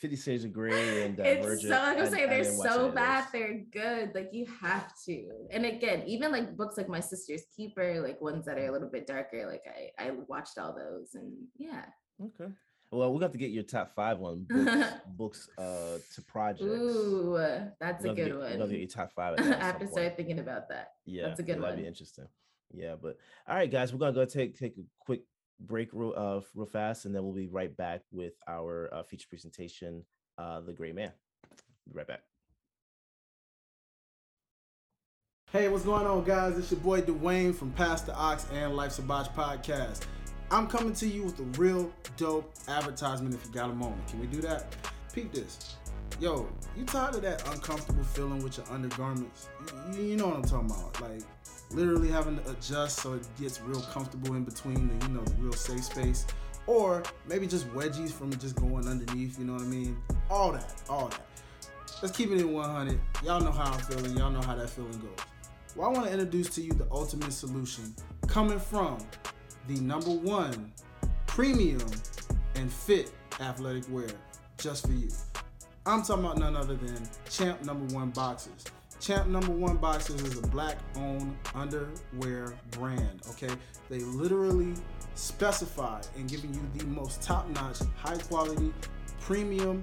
Fifty 0.00 0.16
Shades 0.16 0.44
of 0.44 0.52
Grey 0.52 1.04
and 1.04 1.18
it's 1.20 1.62
so 1.62 1.68
like 1.68 1.98
I- 1.98 2.00
I'm 2.00 2.06
saying 2.10 2.24
I 2.30 2.42
they're 2.42 2.52
watch 2.56 2.66
any 2.66 2.74
so 2.74 2.90
bad, 2.90 3.26
they're 3.32 3.64
good. 3.70 4.12
Like 4.14 4.30
you 4.32 4.46
have 4.62 4.92
to. 5.06 5.28
And 5.50 5.66
again, 5.66 6.04
even 6.06 6.32
like 6.32 6.56
books 6.56 6.76
like 6.78 6.88
My 6.88 7.00
Sister's 7.00 7.42
Keeper, 7.54 8.00
like 8.00 8.20
ones 8.20 8.46
that 8.46 8.56
are 8.58 8.66
a 8.66 8.72
little 8.72 8.88
bit 8.88 9.06
darker, 9.06 9.46
like 9.46 9.62
I 9.66 10.06
I 10.06 10.10
watched 10.26 10.56
all 10.58 10.74
those 10.74 11.14
and 11.14 11.32
yeah. 11.58 11.84
Okay. 12.22 12.50
Well, 12.90 13.12
we'll 13.12 13.20
have 13.20 13.32
to 13.32 13.38
get 13.38 13.50
your 13.50 13.64
top 13.64 13.94
five 13.94 14.22
on 14.22 14.46
books, 14.48 14.86
books 15.18 15.48
uh 15.58 15.98
to 16.14 16.22
projects. 16.22 16.64
Ooh, 16.64 17.36
that's 17.78 18.02
a 18.02 18.06
We'll 18.08 18.16
to 18.16 18.22
good 18.22 18.28
get- 18.30 18.38
we'll 18.38 18.58
one. 18.60 18.70
get 18.70 18.78
your 18.78 18.88
top 18.88 19.12
five. 19.12 19.34
I 19.38 19.42
of 19.42 19.48
that 19.48 19.56
at 19.58 19.62
have 19.62 19.74
to 19.74 19.84
point. 19.84 19.92
start 19.92 20.16
thinking 20.16 20.38
about 20.38 20.70
that. 20.70 20.92
Yeah, 21.04 21.28
That's 21.28 21.40
a 21.40 21.42
good 21.42 21.60
one. 21.60 21.68
That'd 21.70 21.80
be 21.84 21.86
interesting. 21.86 22.24
Yeah, 22.72 22.94
but 23.00 23.18
all 23.46 23.54
right, 23.56 23.70
guys, 23.70 23.92
we're 23.92 23.98
gonna 23.98 24.12
go 24.12 24.24
take 24.24 24.58
take 24.58 24.78
a 24.78 24.82
quick 25.00 25.22
break 25.60 25.90
real 25.92 26.14
uh 26.16 26.40
real 26.54 26.66
fast, 26.66 27.04
and 27.04 27.14
then 27.14 27.24
we'll 27.24 27.34
be 27.34 27.48
right 27.48 27.74
back 27.76 28.02
with 28.10 28.34
our 28.48 28.88
uh, 28.92 29.02
feature 29.02 29.28
presentation, 29.28 30.04
uh, 30.38 30.60
The 30.60 30.72
Gray 30.72 30.92
Man. 30.92 31.12
Be 31.86 31.94
right 31.94 32.06
back. 32.06 32.22
Hey, 35.50 35.68
what's 35.68 35.84
going 35.84 36.06
on, 36.06 36.24
guys? 36.24 36.58
It's 36.58 36.70
your 36.70 36.80
boy 36.80 37.00
Dwayne 37.00 37.54
from 37.54 37.70
Pastor 37.72 38.12
Ox 38.14 38.46
and 38.52 38.76
Life 38.76 38.98
a 38.98 39.02
podcast. 39.02 40.02
I'm 40.50 40.66
coming 40.66 40.92
to 40.94 41.06
you 41.06 41.24
with 41.24 41.40
a 41.40 41.44
real 41.58 41.90
dope 42.18 42.52
advertisement 42.68 43.34
if 43.34 43.46
you 43.46 43.52
got 43.52 43.70
a 43.70 43.74
moment. 43.74 44.06
Can 44.08 44.20
we 44.20 44.26
do 44.26 44.42
that? 44.42 44.76
Peep 45.14 45.32
this. 45.32 45.76
Yo, 46.20 46.46
you 46.76 46.84
tired 46.84 47.14
of 47.14 47.22
that 47.22 47.46
uncomfortable 47.48 48.04
feeling 48.04 48.42
with 48.42 48.58
your 48.58 48.66
undergarments? 48.70 49.48
You, 49.94 50.02
you 50.02 50.16
know 50.16 50.28
what 50.28 50.36
I'm 50.36 50.42
talking 50.42 50.70
about. 50.70 51.00
Like, 51.00 51.22
literally 51.70 52.08
having 52.08 52.38
to 52.38 52.50
adjust 52.50 53.00
so 53.00 53.14
it 53.14 53.26
gets 53.40 53.60
real 53.60 53.80
comfortable 53.82 54.34
in 54.34 54.44
between 54.44 54.88
the, 54.88 55.06
you 55.06 55.12
know, 55.12 55.22
the 55.22 55.34
real 55.34 55.52
safe 55.52 55.84
space. 55.84 56.26
Or 56.66 57.02
maybe 57.26 57.46
just 57.46 57.68
wedgies 57.70 58.10
from 58.10 58.30
just 58.38 58.56
going 58.56 58.86
underneath, 58.86 59.38
you 59.38 59.44
know 59.44 59.54
what 59.54 59.62
I 59.62 59.66
mean? 59.66 59.96
All 60.30 60.52
that, 60.52 60.74
all 60.88 61.08
that. 61.08 61.22
Let's 62.02 62.16
keep 62.16 62.30
it 62.30 62.38
in 62.38 62.52
100. 62.52 63.00
Y'all 63.24 63.40
know 63.40 63.50
how 63.50 63.72
I'm 63.72 63.80
feeling. 63.80 64.16
Y'all 64.16 64.30
know 64.30 64.42
how 64.42 64.54
that 64.54 64.70
feeling 64.70 64.92
goes. 64.92 65.26
Well, 65.74 65.88
I 65.88 65.92
want 65.92 66.06
to 66.06 66.12
introduce 66.12 66.50
to 66.50 66.62
you 66.62 66.72
the 66.72 66.86
ultimate 66.90 67.32
solution 67.32 67.94
coming 68.26 68.58
from 68.58 68.98
the 69.66 69.80
number 69.80 70.10
one 70.10 70.72
premium 71.26 71.80
and 72.54 72.72
fit 72.72 73.12
athletic 73.40 73.84
wear 73.90 74.08
just 74.58 74.86
for 74.86 74.92
you. 74.92 75.08
I'm 75.86 76.02
talking 76.02 76.24
about 76.24 76.38
none 76.38 76.56
other 76.56 76.74
than 76.74 77.08
Champ 77.30 77.64
Number 77.64 77.94
One 77.94 78.10
Boxers. 78.10 78.64
Champ 79.00 79.28
Number 79.28 79.52
One 79.52 79.76
Boxers 79.76 80.20
is 80.22 80.38
a 80.38 80.46
black 80.48 80.76
owned 80.96 81.36
underwear 81.54 82.54
brand, 82.72 83.22
okay? 83.30 83.54
They 83.88 84.00
literally 84.00 84.74
specify 85.14 86.00
in 86.16 86.26
giving 86.26 86.52
you 86.52 86.60
the 86.74 86.84
most 86.86 87.22
top 87.22 87.48
notch, 87.50 87.78
high 87.96 88.18
quality, 88.18 88.72
premium, 89.20 89.82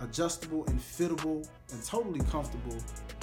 adjustable, 0.00 0.64
and 0.66 0.78
fittable, 0.78 1.48
and 1.72 1.84
totally 1.84 2.20
comfortable 2.30 2.76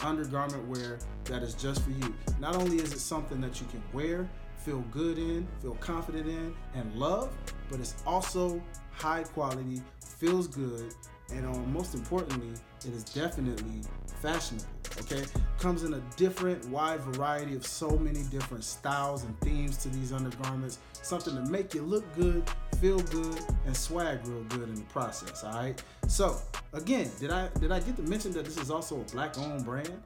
undergarment 0.04 0.68
wear 0.68 1.00
that 1.26 1.44
is 1.44 1.54
just 1.54 1.82
for 1.84 1.92
you. 1.92 2.14
Not 2.40 2.56
only 2.56 2.78
is 2.78 2.92
it 2.92 3.00
something 3.00 3.40
that 3.42 3.62
you 3.62 3.68
can 3.68 3.82
wear, 3.94 4.30
feel 4.58 4.84
good 4.92 5.18
in, 5.18 5.48
feel 5.62 5.76
confident 5.76 6.28
in, 6.28 6.54
and 6.76 6.94
love, 6.96 7.32
but 7.70 7.80
it's 7.80 7.96
also 8.06 8.62
high 8.92 9.24
quality, 9.24 9.82
feels 10.04 10.48
good, 10.48 10.94
and 11.34 11.46
um, 11.46 11.72
most 11.72 11.94
importantly, 11.96 12.52
it 12.86 12.94
is 12.94 13.04
definitely 13.06 13.82
fashionable. 14.22 14.81
Okay, 15.00 15.24
comes 15.60 15.84
in 15.84 15.94
a 15.94 16.02
different, 16.18 16.64
wide 16.70 17.00
variety 17.02 17.56
of 17.56 17.66
so 17.66 17.98
many 17.98 18.24
different 18.24 18.64
styles 18.64 19.24
and 19.24 19.40
themes 19.42 19.78
to 19.78 19.90
these 19.90 20.12
undergarments. 20.12 20.80
Something 21.02 21.36
to 21.36 21.50
make 21.50 21.74
you 21.74 21.82
look 21.82 22.04
good, 22.16 22.44
feel 22.80 23.00
good, 23.00 23.40
and 23.66 23.76
swag 23.76 24.26
real 24.26 24.44
good 24.46 24.70
in 24.70 24.76
the 24.76 24.82
process. 24.84 25.44
All 25.44 25.54
right. 25.54 25.82
So 26.08 26.38
again, 26.74 27.10
did 27.20 27.32
I 27.32 27.50
did 27.60 27.72
I 27.72 27.80
get 27.80 27.96
to 27.98 28.04
mention 28.04 28.32
that 28.34 28.46
this 28.46 28.58
is 28.58 28.70
also 28.72 29.02
a 29.02 29.04
black-owned 29.06 29.66
brand? 29.66 30.02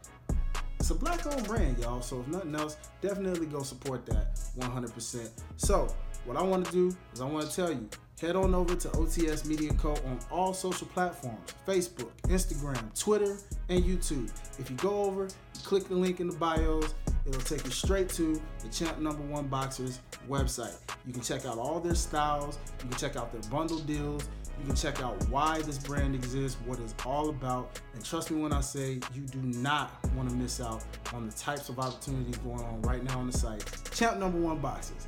It's 0.79 0.91
a 0.91 0.95
black-owned 0.95 1.47
brand, 1.47 1.79
y'all. 1.79 2.01
So 2.01 2.19
if 2.19 2.27
nothing 2.27 2.53
else, 2.53 2.77
definitely 3.01 3.47
go 3.47 3.63
support 3.63 4.05
that 4.05 4.35
100%. 4.59 5.29
So 5.57 5.87
what 6.25 6.38
I 6.38 6.41
want 6.41 6.65
to 6.65 6.71
do 6.71 6.95
is 7.13 7.21
I 7.21 7.25
want 7.25 7.49
to 7.49 7.55
tell 7.55 7.71
you 7.71 7.88
head 8.19 8.35
on 8.35 8.55
over 8.55 8.75
to 8.75 8.88
OTS 8.89 9.45
Media 9.45 9.73
Co. 9.73 9.91
on 9.91 10.19
all 10.31 10.53
social 10.53 10.88
platforms 10.88 11.53
Facebook, 11.67 12.11
Instagram, 12.23 12.99
Twitter, 12.99 13.38
and 13.69 13.83
YouTube. 13.83 14.31
If 14.59 14.69
you 14.69 14.75
go 14.77 15.03
over, 15.03 15.23
you 15.23 15.61
click 15.63 15.88
the 15.88 15.95
link 15.95 16.19
in 16.19 16.27
the 16.27 16.35
bios, 16.35 16.93
it'll 17.25 17.41
take 17.41 17.63
you 17.65 17.71
straight 17.71 18.09
to 18.09 18.41
the 18.63 18.69
Champ 18.69 18.99
Number 18.99 19.21
One 19.23 19.47
Boxers 19.47 19.99
website. 20.29 20.77
You 21.05 21.13
can 21.13 21.21
check 21.21 21.45
out 21.45 21.57
all 21.57 21.79
their 21.79 21.95
styles, 21.95 22.57
you 22.83 22.89
can 22.89 22.97
check 22.97 23.15
out 23.15 23.31
their 23.31 23.47
bundle 23.51 23.79
deals, 23.79 24.27
you 24.59 24.65
can 24.65 24.75
check 24.75 25.01
out 25.03 25.21
why 25.29 25.61
this 25.63 25.77
brand 25.77 26.15
exists, 26.15 26.57
what 26.65 26.79
it's 26.79 26.95
all 27.05 27.29
about, 27.29 27.79
and 27.93 28.03
trust 28.03 28.31
me 28.31 28.41
when 28.41 28.53
I 28.53 28.61
say 28.61 28.99
you 29.13 29.21
do 29.29 29.39
not 29.39 29.91
want 30.15 30.29
to 30.29 30.35
miss 30.35 30.61
out 30.61 30.83
on 31.13 31.27
the 31.27 31.33
types 31.33 31.69
of 31.69 31.79
opportunities 31.79 32.38
going 32.38 32.61
on 32.61 32.81
right 32.83 33.03
now 33.03 33.19
on 33.19 33.27
the 33.27 33.38
site. 33.38 33.63
Champ 33.91 34.17
Number 34.17 34.39
One 34.39 34.59
Boxers. 34.59 35.07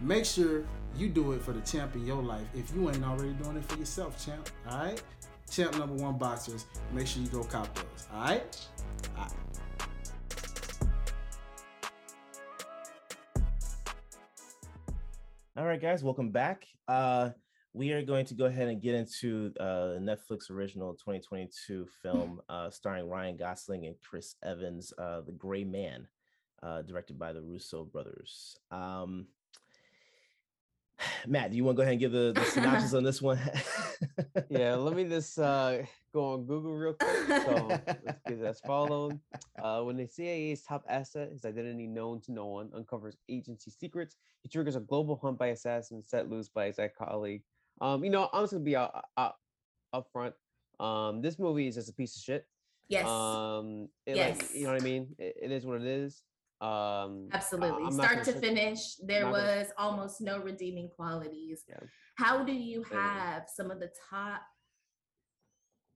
Make 0.00 0.24
sure 0.24 0.64
you 0.96 1.08
do 1.08 1.32
it 1.32 1.42
for 1.42 1.52
the 1.52 1.60
champ 1.60 1.94
in 1.94 2.06
your 2.06 2.22
life 2.22 2.46
if 2.54 2.74
you 2.74 2.90
ain't 2.90 3.04
already 3.04 3.32
doing 3.34 3.56
it 3.56 3.64
for 3.64 3.78
yourself, 3.78 4.24
champ. 4.24 4.48
All 4.68 4.78
right? 4.78 5.02
Champ 5.50 5.78
number 5.78 5.94
one 5.94 6.18
boxers. 6.18 6.66
Make 6.92 7.06
sure 7.06 7.22
you 7.22 7.28
go 7.28 7.44
cop 7.44 7.72
those. 7.74 8.08
All 8.12 8.24
right? 8.24 8.68
All 9.16 9.22
right. 9.22 9.32
All 15.56 15.64
right, 15.64 15.80
guys, 15.80 16.02
welcome 16.02 16.30
back. 16.30 16.66
Uh, 16.88 17.30
we 17.72 17.92
are 17.92 18.02
going 18.02 18.26
to 18.26 18.34
go 18.34 18.46
ahead 18.46 18.68
and 18.68 18.82
get 18.82 18.96
into 18.96 19.52
uh, 19.60 19.98
Netflix 20.00 20.50
original 20.50 20.94
2022 20.94 21.86
film 22.02 22.40
uh, 22.48 22.70
starring 22.70 23.08
Ryan 23.08 23.36
Gosling 23.36 23.86
and 23.86 23.94
Chris 24.00 24.34
Evans, 24.42 24.92
uh, 24.98 25.20
The 25.20 25.32
Gray 25.32 25.62
Man, 25.62 26.08
uh, 26.62 26.82
directed 26.82 27.18
by 27.18 27.32
the 27.32 27.42
Russo 27.42 27.84
brothers. 27.84 28.56
Um, 28.72 29.26
Matt, 31.26 31.50
do 31.50 31.56
you 31.56 31.64
want 31.64 31.76
to 31.76 31.78
go 31.78 31.82
ahead 31.82 31.92
and 31.92 32.00
give 32.00 32.12
the, 32.12 32.32
the 32.34 32.44
synopsis 32.44 32.94
on 32.94 33.02
this 33.04 33.20
one? 33.22 33.38
yeah, 34.48 34.74
let 34.74 34.94
me 34.96 35.04
just 35.04 35.38
uh, 35.38 35.78
go 36.12 36.34
on 36.34 36.44
Google 36.44 36.74
real 36.74 36.94
quick. 36.94 37.42
So 37.46 37.68
let's 38.04 38.20
get 38.26 38.40
as 38.42 38.60
followed. 38.60 39.18
Uh, 39.62 39.82
when 39.82 39.96
the 39.96 40.06
CIA's 40.06 40.62
top 40.62 40.84
asset, 40.88 41.30
his 41.32 41.44
identity 41.44 41.86
known 41.86 42.20
to 42.22 42.32
no 42.32 42.46
one, 42.46 42.70
uncovers 42.74 43.16
agency 43.28 43.70
secrets, 43.70 44.16
he 44.42 44.48
triggers 44.48 44.76
a 44.76 44.80
global 44.80 45.16
hunt 45.16 45.38
by 45.38 45.48
assassins 45.48 46.04
set 46.08 46.30
loose 46.30 46.48
by 46.48 46.66
his 46.66 46.78
ex-colleague. 46.78 47.42
Um, 47.80 48.04
you 48.04 48.10
know, 48.10 48.28
I'm 48.32 48.42
just 48.42 48.52
gonna 48.52 48.64
be 48.64 48.76
out, 48.76 49.04
out 49.16 49.36
up 49.92 50.08
front. 50.12 50.34
Um, 50.80 51.22
this 51.22 51.38
movie 51.38 51.66
is 51.68 51.76
just 51.76 51.88
a 51.88 51.92
piece 51.94 52.16
of 52.16 52.22
shit. 52.22 52.46
Yes. 52.88 53.06
Um, 53.06 53.88
it, 54.06 54.16
Yes. 54.16 54.40
like, 54.42 54.54
you 54.54 54.64
know 54.64 54.72
what 54.72 54.82
I 54.82 54.84
mean? 54.84 55.14
It, 55.18 55.36
it 55.42 55.50
is 55.50 55.64
what 55.64 55.80
it 55.80 55.86
is. 55.86 56.22
Um, 56.64 57.28
Absolutely. 57.32 57.92
Start 57.92 58.24
to 58.24 58.32
finish, 58.32 58.96
there 58.96 59.22
not 59.24 59.32
gonna- 59.32 59.56
was 59.58 59.72
almost 59.76 60.20
no 60.20 60.38
redeeming 60.40 60.88
qualities. 60.88 61.64
Yeah. 61.68 61.80
How 62.16 62.42
do 62.44 62.52
you 62.52 62.82
have 62.84 63.48
some 63.48 63.70
of 63.70 63.80
the 63.80 63.90
top 64.10 64.40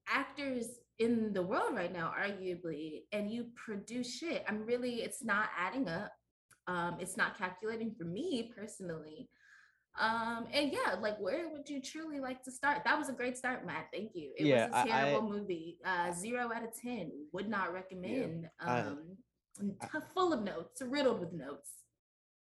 actors 0.06 0.66
in 0.98 1.32
the 1.32 1.42
world 1.42 1.74
right 1.74 1.92
now, 1.92 2.12
arguably, 2.18 3.04
and 3.12 3.30
you 3.30 3.50
produce 3.54 4.18
shit? 4.18 4.44
I'm 4.48 4.64
really, 4.66 5.02
it's 5.02 5.22
not 5.24 5.48
adding 5.56 5.88
up. 5.88 6.12
Um, 6.66 6.98
it's 7.00 7.16
not 7.16 7.38
calculating 7.38 7.94
for 7.94 8.04
me 8.04 8.52
personally. 8.54 9.30
Um, 9.98 10.46
and 10.52 10.70
yeah, 10.72 10.94
like 11.00 11.18
where 11.18 11.48
would 11.48 11.68
you 11.68 11.80
truly 11.80 12.20
like 12.20 12.42
to 12.44 12.52
start? 12.52 12.84
That 12.84 12.98
was 12.98 13.08
a 13.08 13.12
great 13.12 13.36
start, 13.36 13.64
Matt. 13.66 13.86
Thank 13.92 14.14
you. 14.14 14.32
It 14.36 14.46
Yeah, 14.46 14.66
was 14.66 14.74
I- 14.74 14.78
a 14.78 14.82
I- 14.82 14.86
terrible 15.04 15.28
movie. 15.28 15.78
Uh, 15.84 16.12
zero 16.12 16.52
out 16.52 16.62
of 16.62 16.74
ten. 16.74 17.10
Would 17.32 17.48
not 17.48 17.72
recommend. 17.72 18.48
I- 18.60 18.80
Um, 18.80 19.16
full 20.14 20.32
of 20.32 20.42
notes, 20.42 20.80
riddled 20.82 21.20
with 21.20 21.32
notes. 21.32 21.70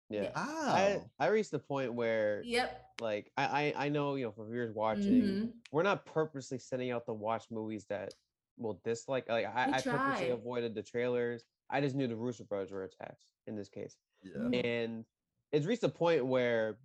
yeah. 0.08 0.30
Oh. 0.34 0.68
I, 0.68 1.00
I 1.18 1.26
reached 1.28 1.50
the 1.52 1.58
point 1.58 1.94
where 1.94 2.42
Yep. 2.44 2.84
like 3.00 3.30
I, 3.36 3.44
I 3.76 3.84
I 3.86 3.88
know 3.88 4.16
you 4.16 4.24
know 4.26 4.32
for 4.32 4.44
viewers 4.46 4.74
watching, 4.74 5.22
Mhm. 5.22 5.52
we're 5.72 5.82
not 5.84 6.04
purposely 6.04 6.58
sending 6.58 6.90
out 6.90 7.04
to 7.06 7.12
watch 7.12 7.44
movies 7.50 7.86
that 7.88 8.12
will 8.58 8.80
dislike. 8.84 9.28
Like 9.28 9.46
I, 9.46 9.66
We 9.68 9.72
I 9.74 9.80
purposely 9.80 10.26
try. 10.26 10.34
avoided 10.34 10.74
the 10.74 10.82
trailers. 10.82 11.44
I 11.70 11.80
just 11.80 11.94
knew 11.94 12.08
the 12.08 12.16
Russo 12.16 12.44
brothers 12.44 12.72
were 12.72 12.82
attached 12.84 13.26
in 13.46 13.54
this 13.56 13.68
case, 13.68 13.96
Yeah. 14.22 14.48
and 14.60 15.04
it's 15.52 15.66
reached 15.66 15.84
a 15.84 15.88
point 15.88 16.26
where 16.26 16.78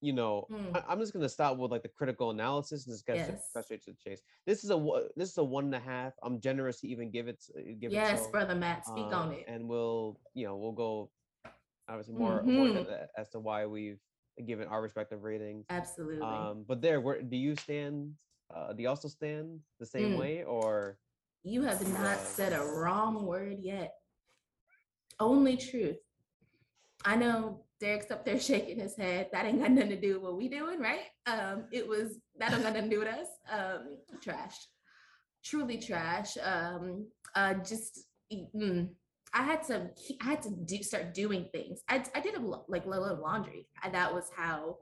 you 0.00 0.12
know 0.12 0.46
Mm. 0.50 0.76
I, 0.76 0.82
I'm 0.92 0.98
just 1.00 1.12
gonna 1.12 1.28
stop 1.28 1.56
with 1.58 1.70
like 1.70 1.82
the 1.82 1.88
critical 1.88 2.30
analysis 2.30 2.86
and 2.86 2.94
just 2.94 3.06
get 3.06 3.16
Yes. 3.16 3.64
straight 3.64 3.82
to 3.84 3.90
the 3.92 3.96
chase. 3.96 4.22
This 4.46 4.64
is 4.64 4.70
a 4.70 5.08
this 5.16 5.30
is 5.30 5.38
a 5.38 5.44
one 5.44 5.64
and 5.66 5.74
a 5.74 5.80
half. 5.80 6.14
I'm 6.22 6.40
generous 6.40 6.80
to 6.80 6.88
even 6.88 7.10
give 7.10 7.28
it 7.28 7.44
uh, 7.56 7.60
give 7.80 7.92
Yes, 7.92 8.20
it 8.20 8.24
so. 8.24 8.30
brother 8.30 8.54
Matt, 8.54 8.86
speak 8.86 9.12
on 9.12 9.28
Um, 9.28 9.32
it. 9.34 9.44
and 9.46 9.68
we'll 9.68 10.18
you 10.34 10.46
know 10.46 10.56
we'll 10.56 10.72
go 10.72 11.10
obviously 11.88 12.14
more, 12.14 12.42
more 12.44 12.68
Mhm. 12.68 12.86
that 12.86 13.10
as 13.16 13.28
to 13.30 13.40
why 13.40 13.66
we've 13.66 14.00
given 14.46 14.68
our 14.68 14.80
respective 14.80 15.24
ratings. 15.24 15.66
Absolutely. 15.70 16.20
Um, 16.26 16.64
but 16.66 16.80
there, 16.80 17.00
where 17.00 17.20
do 17.20 17.36
you 17.36 17.56
stand? 17.56 18.14
Uh, 18.54 18.72
do 18.72 18.82
you 18.82 18.88
also 18.88 19.08
stand 19.08 19.60
the 19.80 19.86
same 19.86 20.10
Mm. 20.10 20.16
way, 20.16 20.44
or 20.44 20.98
you 21.42 21.62
have 21.62 21.80
not 21.92 22.16
Yeah. 22.18 22.24
said 22.24 22.52
a 22.52 22.64
wrong 22.64 23.26
word 23.26 23.58
yet. 23.60 23.94
Only 25.18 25.56
truth. 25.56 25.98
I 27.04 27.16
know 27.16 27.64
Derek's 27.80 28.10
up 28.10 28.24
there 28.24 28.38
shaking 28.40 28.78
his 28.78 28.96
head. 28.96 29.28
That 29.32 29.46
ain't 29.46 29.60
got 29.60 29.70
nothing 29.70 29.90
to 29.90 30.00
do 30.00 30.14
with 30.14 30.22
what 30.22 30.36
we 30.36 30.48
doing, 30.48 30.78
right? 30.78 31.06
Um, 31.26 31.64
it 31.72 31.86
was 31.86 32.18
that 32.38 32.50
don't 32.50 32.62
got 32.62 32.74
nothing 32.74 32.90
to 32.90 32.96
do 32.96 33.00
with 33.00 33.08
us. 33.08 33.26
Um, 33.50 33.98
trash, 34.22 34.56
truly 35.44 35.78
trash. 35.78 36.36
Um, 36.42 37.06
uh, 37.34 37.54
just 37.54 38.00
mm, 38.32 38.88
I 39.32 39.42
had 39.42 39.62
to 39.64 39.90
I 40.20 40.24
had 40.24 40.42
to 40.42 40.50
do 40.50 40.82
start 40.82 41.14
doing 41.14 41.48
things. 41.52 41.80
I 41.88 42.04
I 42.14 42.20
did 42.20 42.34
a, 42.34 42.40
like 42.68 42.86
a 42.86 42.88
little 42.88 43.20
laundry. 43.20 43.66
And 43.82 43.94
that 43.94 44.12
was 44.12 44.30
how 44.36 44.78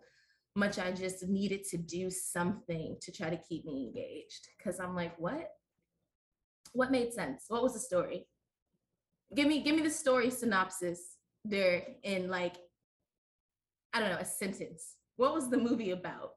much 0.57 0.79
I 0.79 0.91
just 0.91 1.27
needed 1.29 1.63
to 1.71 1.77
do 1.77 2.11
something 2.11 2.97
to 3.01 3.13
try 3.13 3.31
to 3.31 3.39
keep 3.49 3.65
me 3.65 3.87
engaged. 3.87 4.49
Cause 4.63 4.81
I'm 4.81 4.97
like, 4.97 5.15
what? 5.19 5.51
What 6.73 6.91
made 6.91 7.13
sense? 7.13 7.45
What 7.49 7.63
was 7.63 7.75
the 7.75 7.81
story? 7.81 8.27
Give 9.35 9.47
me 9.47 9.63
give 9.63 9.77
me 9.77 9.83
the 9.83 9.91
story 9.91 10.31
synopsis 10.31 11.17
there 11.45 11.83
in 12.03 12.29
like 12.29 12.57
I 13.92 14.01
don't 14.01 14.11
know, 14.11 14.18
a 14.18 14.24
sentence. 14.24 14.96
What 15.16 15.35
was 15.35 15.51
the 15.51 15.59
movie 15.59 15.90
about? 15.90 16.33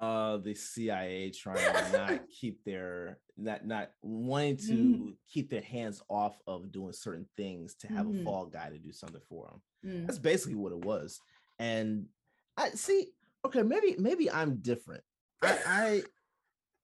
uh 0.00 0.38
the 0.38 0.52
CIA 0.54 1.30
trying 1.30 1.56
to 1.56 1.92
not 1.92 2.20
keep 2.40 2.64
their 2.64 3.20
not 3.36 3.64
not 3.64 3.90
wanting 4.02 4.56
to 4.68 4.74
Mm. 4.74 5.16
keep 5.32 5.48
their 5.50 5.62
hands 5.62 6.02
off 6.10 6.36
of 6.48 6.72
doing 6.72 6.92
certain 6.92 7.26
things 7.36 7.76
to 7.76 7.86
have 7.86 8.06
Mhm. 8.06 8.20
a 8.20 8.24
fall 8.24 8.46
guy 8.46 8.70
to 8.70 8.78
do 8.78 8.90
something 8.92 9.20
for 9.28 9.46
them. 9.48 9.62
Mm, 9.84 10.06
That's 10.06 10.18
basically 10.18 10.56
what 10.56 10.72
it 10.72 10.84
was. 10.84 11.20
And 11.60 12.06
I 12.56 12.70
see, 12.70 13.12
okay, 13.44 13.62
maybe 13.62 13.94
maybe 13.96 14.28
I'm 14.30 14.56
different. 14.56 15.04
I 15.42 16.02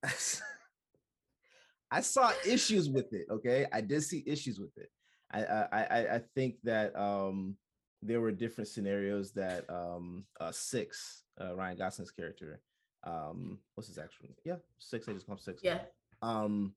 I, 0.04 0.08
I 1.90 2.00
saw 2.02 2.32
issues 2.46 2.88
with 2.88 3.12
it. 3.12 3.26
Okay, 3.28 3.66
I 3.72 3.80
did 3.80 4.02
see 4.04 4.22
issues 4.26 4.60
with 4.60 4.76
it. 4.78 4.90
I 5.32 5.44
I 5.44 5.82
I, 5.82 6.14
I 6.16 6.20
think 6.36 6.56
that 6.62 6.94
um 6.96 7.56
there 8.02 8.20
were 8.20 8.32
different 8.32 8.68
scenarios 8.68 9.32
that 9.32 9.68
um 9.70 10.24
uh 10.40 10.52
six 10.52 11.24
uh, 11.40 11.54
Ryan 11.54 11.76
Gosling's 11.76 12.10
character 12.10 12.60
um 13.04 13.58
what's 13.74 13.88
his 13.88 13.98
actual 13.98 14.26
name? 14.26 14.36
yeah 14.44 14.56
six 14.78 15.08
I 15.08 15.12
just 15.12 15.26
call 15.26 15.34
him 15.36 15.40
six 15.40 15.62
Yeah. 15.62 15.80
um 16.22 16.74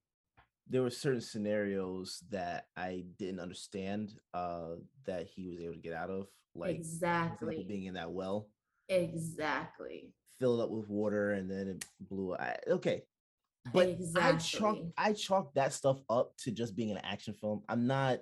there 0.70 0.82
were 0.82 0.90
certain 0.90 1.22
scenarios 1.22 2.24
that 2.30 2.68
I 2.78 3.04
didn't 3.18 3.40
understand 3.42 4.14
uh 4.34 4.76
that 5.06 5.28
he 5.28 5.48
was 5.50 5.60
able 5.60 5.74
to 5.74 5.80
get 5.80 5.94
out 5.94 6.10
of 6.10 6.28
like 6.56 6.76
exactly. 6.76 7.66
being 7.68 7.86
in 7.86 7.96
that 7.96 8.12
well 8.12 8.48
Exactly. 8.90 10.14
filled 10.40 10.62
up 10.62 10.70
with 10.70 10.90
water 10.90 11.32
and 11.32 11.50
then 11.50 11.68
it 11.68 11.86
blew 12.02 12.36
I, 12.36 12.58
okay 12.68 13.04
but 13.74 13.98
I 14.18 14.34
chalk 14.34 14.78
I 14.98 15.14
chalk 15.14 15.54
that 15.54 15.72
stuff 15.74 16.00
up 16.10 16.36
to 16.40 16.52
just 16.52 16.76
being 16.76 16.92
an 16.92 16.98
action 16.98 17.34
film. 17.34 17.64
I'm 17.70 17.88
not 17.88 18.20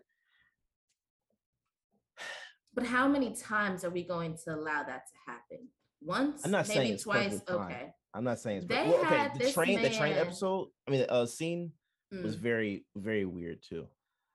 But 2.74 2.86
how 2.86 3.08
many 3.08 3.34
times 3.36 3.84
are 3.84 3.90
we 3.90 4.04
going 4.04 4.38
to 4.46 4.56
allow 4.56 4.84
that 4.84 5.04
to 5.08 5.32
happen? 5.32 5.68
Once, 6.02 6.44
I'm 6.46 6.52
not 6.52 6.66
saying 6.68 6.80
maybe 6.80 6.92
it's 6.94 7.04
twice. 7.04 7.42
Okay. 7.50 7.94
I'm 8.14 8.24
not 8.24 8.40
saying 8.40 8.58
it's 8.58 8.68
They 8.68 8.84
well, 8.90 9.06
okay. 9.06 9.30
The 9.38 9.52
train 9.52 9.82
the 9.82 9.90
train 9.90 10.14
episode, 10.14 10.70
I 10.88 10.92
mean 10.92 11.06
uh 11.08 11.26
scene 11.26 11.72
was 12.12 12.36
Mm, 12.36 12.40
very 12.40 12.86
very 12.96 13.26
weird 13.26 13.60
too. 13.62 13.88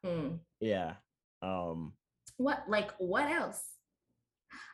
mm. 0.04 0.38
Yeah. 0.60 0.94
Um 1.42 1.92
What 2.36 2.64
like 2.68 2.92
what 2.98 3.28
else? 3.30 3.60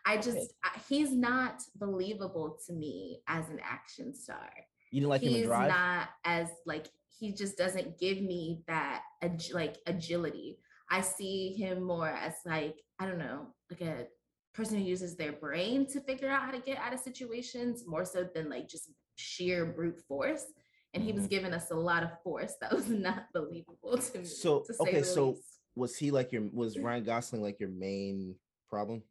I 0.06 0.14
Okay. 0.18 0.22
just 0.22 0.52
I, 0.62 0.78
he's 0.88 1.12
not 1.12 1.62
believable 1.76 2.58
to 2.66 2.72
me 2.74 3.22
as 3.26 3.48
an 3.48 3.58
action 3.62 4.14
star. 4.14 4.50
you 4.90 5.00
didn't 5.00 5.10
like 5.10 5.22
him 5.22 5.28
in 5.30 5.34
he's 5.36 5.46
Drive? 5.46 5.68
not 5.68 6.08
as 6.24 6.48
like 6.66 6.88
he 7.18 7.32
just 7.32 7.56
doesn't 7.56 7.98
give 7.98 8.20
me 8.20 8.62
that 8.66 9.02
ag- 9.22 9.54
like 9.54 9.78
agility. 9.86 10.58
I 10.92 11.00
see 11.00 11.54
him 11.54 11.82
more 11.82 12.08
as 12.10 12.34
like 12.44 12.76
I 13.00 13.06
don't 13.06 13.18
know, 13.18 13.46
like 13.70 13.80
a 13.80 14.06
person 14.54 14.76
who 14.78 14.84
uses 14.84 15.16
their 15.16 15.32
brain 15.32 15.86
to 15.86 16.00
figure 16.02 16.28
out 16.28 16.42
how 16.44 16.50
to 16.52 16.60
get 16.60 16.76
out 16.76 16.92
of 16.92 17.00
situations 17.00 17.84
more 17.86 18.04
so 18.04 18.28
than 18.34 18.50
like 18.50 18.68
just 18.68 18.90
sheer 19.16 19.64
brute 19.64 19.98
force. 20.06 20.44
And 20.92 21.02
he 21.02 21.12
was 21.12 21.24
Mhm. 21.24 21.30
giving 21.30 21.54
us 21.54 21.70
a 21.70 21.74
lot 21.74 22.02
of 22.02 22.10
force 22.22 22.54
that 22.60 22.70
was 22.70 22.86
not 23.08 23.32
believable 23.32 23.96
to 23.96 24.18
me. 24.18 24.24
So, 24.26 24.60
to 24.60 24.74
say 24.74 24.80
okay, 24.82 25.02
so 25.02 25.30
least. 25.30 25.60
was 25.74 25.96
he 25.96 26.10
like 26.10 26.30
your 26.30 26.42
was 26.52 26.76
Ryan 26.86 27.04
Gosling 27.04 27.40
like 27.42 27.58
your 27.58 27.70
main 27.70 28.36
problem? 28.68 29.02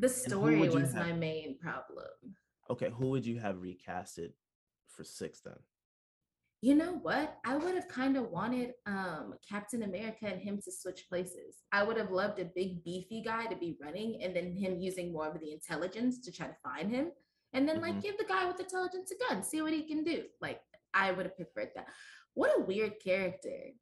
the 0.00 0.08
story 0.08 0.68
was 0.68 0.92
have- 0.92 1.06
my 1.06 1.12
main 1.12 1.58
problem. 1.60 2.08
Okay, 2.70 2.90
who 2.90 3.10
would 3.10 3.24
you 3.24 3.38
have 3.38 3.56
recasted 3.56 4.32
for 4.88 5.04
six 5.04 5.40
then? 5.40 5.54
You 6.64 6.76
know 6.76 6.92
what? 7.02 7.38
I 7.44 7.56
would 7.56 7.74
have 7.74 7.88
kind 7.88 8.16
of 8.16 8.30
wanted 8.30 8.74
um 8.86 9.34
Captain 9.46 9.82
America 9.82 10.26
and 10.26 10.40
him 10.40 10.60
to 10.64 10.70
switch 10.70 11.06
places. 11.08 11.56
I 11.72 11.82
would 11.82 11.96
have 11.96 12.12
loved 12.12 12.38
a 12.38 12.44
big 12.54 12.84
beefy 12.84 13.20
guy 13.20 13.46
to 13.46 13.56
be 13.56 13.76
running 13.82 14.22
and 14.22 14.34
then 14.34 14.52
him 14.52 14.78
using 14.78 15.12
more 15.12 15.26
of 15.28 15.40
the 15.40 15.52
intelligence 15.52 16.20
to 16.20 16.30
try 16.32 16.46
to 16.46 16.56
find 16.62 16.88
him. 16.90 17.10
And 17.52 17.68
then 17.68 17.80
like 17.80 17.96
Mhm. 17.96 18.02
give 18.02 18.16
the 18.16 18.24
guy 18.24 18.46
with 18.46 18.60
intelligence 18.60 19.10
a 19.10 19.16
gun, 19.28 19.42
see 19.42 19.60
what 19.60 19.72
he 19.72 19.82
can 19.82 20.04
do. 20.04 20.24
Like 20.40 20.60
I 20.94 21.10
would 21.10 21.26
have 21.26 21.36
preferred 21.36 21.72
that. 21.74 21.88
What 22.34 22.56
a 22.56 22.62
weird 22.62 22.94
character. 23.00 23.72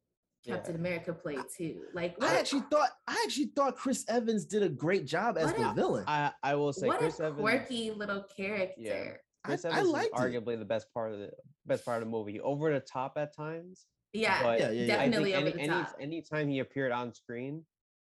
Captain 0.43 0.73
Yeah. 0.73 0.79
America 0.79 1.13
played 1.13 1.45
too. 1.55 1.85
Like 1.93 2.15
I 2.19 2.25
what? 2.25 2.33
actually 2.39 2.63
thought 2.71 2.89
I 3.07 3.21
actually 3.25 3.51
thought 3.55 3.75
Chris 3.77 4.03
Evans 4.07 4.43
did 4.45 4.63
a 4.63 4.69
great 4.69 5.05
job 5.05 5.37
as 5.37 5.45
What 5.45 5.57
the 5.57 5.69
a- 5.69 5.73
villain. 5.75 6.05
I 6.07 6.33
I 6.41 6.55
will 6.55 6.73
say 6.73 6.87
what 6.87 6.97
Chris 6.97 7.19
a 7.19 7.25
Evans. 7.25 7.41
quirky 7.41 7.91
little 7.91 8.23
character. 8.35 9.21
Chris 9.43 9.65
I, 9.65 9.69
I 9.69 9.71
Evans 9.71 9.87
is 9.87 9.93
liked 9.93 10.07
it. 10.07 10.13
arguably 10.13 10.57
the 10.59 10.65
best 10.65 10.93
part 10.93 11.11
of 11.13 11.19
the 11.19 11.31
best 11.65 11.85
part 11.85 12.01
of 12.01 12.07
the 12.07 12.11
movie. 12.11 12.39
Over 12.39 12.71
the 12.73 12.79
top 12.79 13.13
at 13.17 13.35
times, 13.35 13.87
Yeah, 14.13 14.41
but 14.43 14.59
Yeah, 14.59 14.71
yeah, 14.71 14.81
yeah. 14.81 14.87
Definitely 14.97 15.33
over 15.35 15.47
any, 15.47 15.51
the 15.53 15.59
any 15.61 15.67
top. 15.73 15.95
anytime 15.99 16.47
he 16.49 16.59
appeared 16.59 16.91
on 16.91 17.13
screen, 17.13 17.65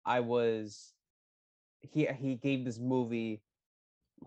I 0.04 0.20
was 0.20 0.92
he 1.80 2.06
he 2.06 2.34
gave 2.36 2.64
this 2.64 2.78
movie 2.78 3.42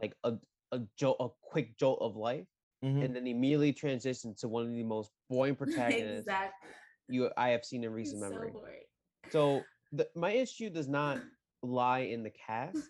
like 0.01 0.15
a 0.23 0.33
a 0.71 0.81
jolt, 0.97 1.17
a 1.19 1.29
quick 1.41 1.77
jolt 1.77 1.99
of 2.01 2.15
life, 2.15 2.47
Mhm. 2.83 3.03
and 3.03 3.15
then 3.15 3.27
immediately 3.27 3.73
transitioned 3.73 4.37
to 4.39 4.47
one 4.47 4.65
of 4.67 4.73
the 4.73 4.83
most 4.83 5.11
boring 5.29 5.55
protagonists 5.61 6.19
exactly. 6.21 6.69
you 7.09 7.29
I 7.37 7.49
have 7.49 7.63
seen 7.63 7.83
in 7.83 7.91
recent 7.91 8.21
so 8.21 8.29
memory. 8.29 8.51
boring. 8.51 8.83
So 9.29 9.63
the, 9.91 10.09
my 10.15 10.31
issue 10.31 10.69
does 10.69 10.87
not 10.87 11.21
lie 11.61 11.99
in 11.99 12.23
the 12.23 12.31
cast, 12.31 12.89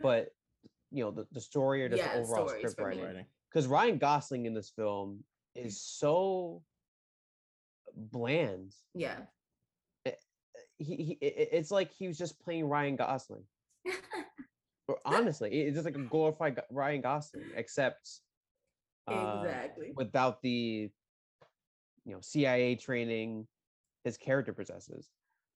but 0.00 0.28
you 0.90 1.04
know 1.04 1.10
the, 1.10 1.26
the 1.32 1.40
story 1.40 1.84
or 1.84 1.88
just 1.88 2.02
Yeah, 2.02 2.14
the 2.14 2.20
overall 2.22 2.48
script 2.48 2.78
writing. 2.78 3.24
Because 3.50 3.66
Ryan 3.66 3.98
Gosling 3.98 4.46
in 4.46 4.54
this 4.54 4.70
film 4.70 5.24
is 5.54 5.80
so 5.80 6.62
bland. 7.94 8.74
Yeah. 8.94 9.18
He, 10.78 10.96
he 10.96 11.18
i- 11.22 11.26
i- 11.26 11.48
it's 11.52 11.70
like 11.70 11.90
he 11.92 12.06
was 12.08 12.16
just 12.16 12.40
playing 12.40 12.66
Ryan 12.66 12.96
Gosling. 12.96 13.44
Honestly, 15.04 15.50
it's 15.62 15.74
just 15.74 15.84
like 15.84 15.94
a 15.96 15.98
glorified 16.04 16.60
Ryan 16.70 17.00
Gosling, 17.02 17.44
except 17.54 18.08
uh, 19.08 19.42
exactly. 19.44 19.92
without 19.94 20.40
the 20.42 20.90
you 22.06 22.12
know 22.14 22.20
CIA 22.20 22.74
training 22.76 23.46
his 24.04 24.16
character 24.16 24.52
possesses. 24.52 25.10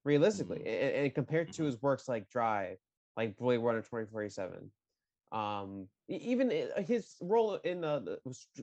Realistically, 0.05 0.59
Mhm. 0.59 0.67
a- 0.67 0.69
a- 0.69 1.05
and, 1.05 1.15
compared 1.15 1.53
to 1.55 1.65
his 1.65 1.81
works 1.81 2.07
like 2.09 2.29
Drive, 2.29 2.77
like 3.17 3.37
Blade 3.37 3.59
Runner 3.59 3.81
twenty 3.83 4.07
forty 4.07 4.29
seven, 4.29 4.71
um, 5.33 5.89
even 6.09 6.51
his 6.87 7.17
role 7.21 7.55
in 7.57 7.85
uh, 7.85 7.99
the 8.01 8.19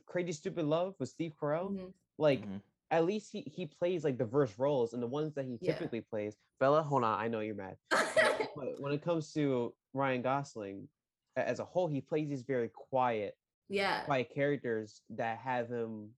Crazy 0.05 0.31
Stupid 0.31 0.65
Love 0.65 0.95
with 0.99 1.09
Steve 1.09 1.33
Carell, 1.39 1.71
Mhm. 1.71 1.93
like 2.17 2.45
Mhm. 2.47 2.61
at 2.91 3.05
least 3.05 3.31
he 3.31 3.41
he 3.41 3.65
plays 3.65 4.03
like 4.03 4.17
diverse 4.17 4.57
roles, 4.59 4.93
and 4.93 5.01
the 5.01 5.07
ones 5.07 5.33
that 5.33 5.45
he 5.45 5.57
Yeah. 5.61 5.73
typically 5.73 6.01
plays. 6.01 6.37
Bella, 6.59 6.83
hold 6.83 7.03
on, 7.03 7.19
I 7.19 7.27
know 7.27 7.39
you're 7.39 7.55
mad. 7.55 7.77
but 7.89 7.99
when 8.79 8.93
it 8.93 9.01
comes 9.01 9.33
to 9.33 9.73
Ryan 9.93 10.21
Gosling, 10.21 10.87
as 11.35 11.59
a 11.59 11.65
whole, 11.65 11.87
he 11.87 12.01
plays 12.01 12.29
these 12.29 12.43
very 12.43 12.69
quiet 12.69 13.37
yeah. 13.69 14.03
quiet 14.05 14.29
characters 14.29 15.01
that 15.09 15.37
have 15.39 15.69
him 15.69 16.13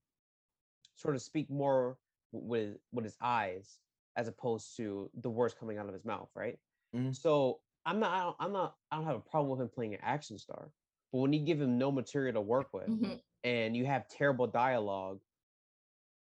sort 0.96 1.14
of 1.14 1.22
speak 1.22 1.48
more 1.50 1.98
with 2.32 2.78
with 2.92 3.04
his 3.04 3.16
eyes 3.20 3.78
as 4.16 4.28
opposed 4.28 4.76
to 4.76 5.10
the 5.14 5.30
words 5.30 5.54
coming 5.54 5.78
out 5.78 5.86
of 5.88 5.92
his 5.94 6.04
mouth, 6.04 6.30
right? 6.34 6.58
Mhm. 6.94 7.14
So 7.14 7.60
I'm 7.86 8.00
not, 8.00 8.12
I 8.12 8.22
don't, 8.22 8.36
I'm 8.40 8.52
not, 8.52 8.74
I 8.90 8.96
don't 8.96 9.04
have 9.06 9.16
a 9.16 9.20
problem 9.20 9.50
with 9.50 9.60
him 9.60 9.68
playing 9.74 9.94
an 9.94 10.00
action 10.02 10.38
star, 10.38 10.70
but 11.12 11.18
when 11.18 11.32
you 11.32 11.40
give 11.40 11.60
him 11.60 11.78
no 11.78 11.90
material 11.92 12.34
to 12.34 12.40
work 12.40 12.72
with 12.72 12.88
Mhm. 12.88 13.20
and 13.44 13.76
you 13.76 13.84
have 13.86 14.08
terrible 14.08 14.46
dialogue 14.46 15.20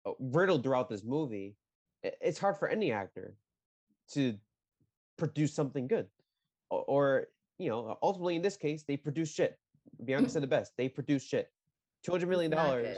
uh, 0.07 0.13
riddled 0.19 0.63
throughout 0.63 0.89
this 0.89 1.03
movie, 1.05 1.57
i- 2.05 2.13
it's 2.21 2.39
hard 2.39 2.57
for 2.57 2.69
any 2.69 2.93
actor 2.93 3.37
to 4.13 4.39
produce 5.19 5.53
something 5.53 5.87
good, 5.87 6.09
or, 6.71 6.85
or 6.85 7.27
you 7.59 7.69
know, 7.69 7.99
ultimately 8.03 8.37
in 8.37 8.43
this 8.43 8.57
case, 8.57 8.85
they 8.85 8.97
produce 8.97 9.31
shit. 9.33 9.59
Bianca 10.05 10.31
said 10.31 10.43
the 10.43 10.47
best. 10.47 10.73
They 10.79 10.89
produce 10.89 11.25
shit. 11.25 11.51
Two 12.03 12.13
hundred 12.13 12.29
million 12.31 12.51
dollars. 12.51 12.97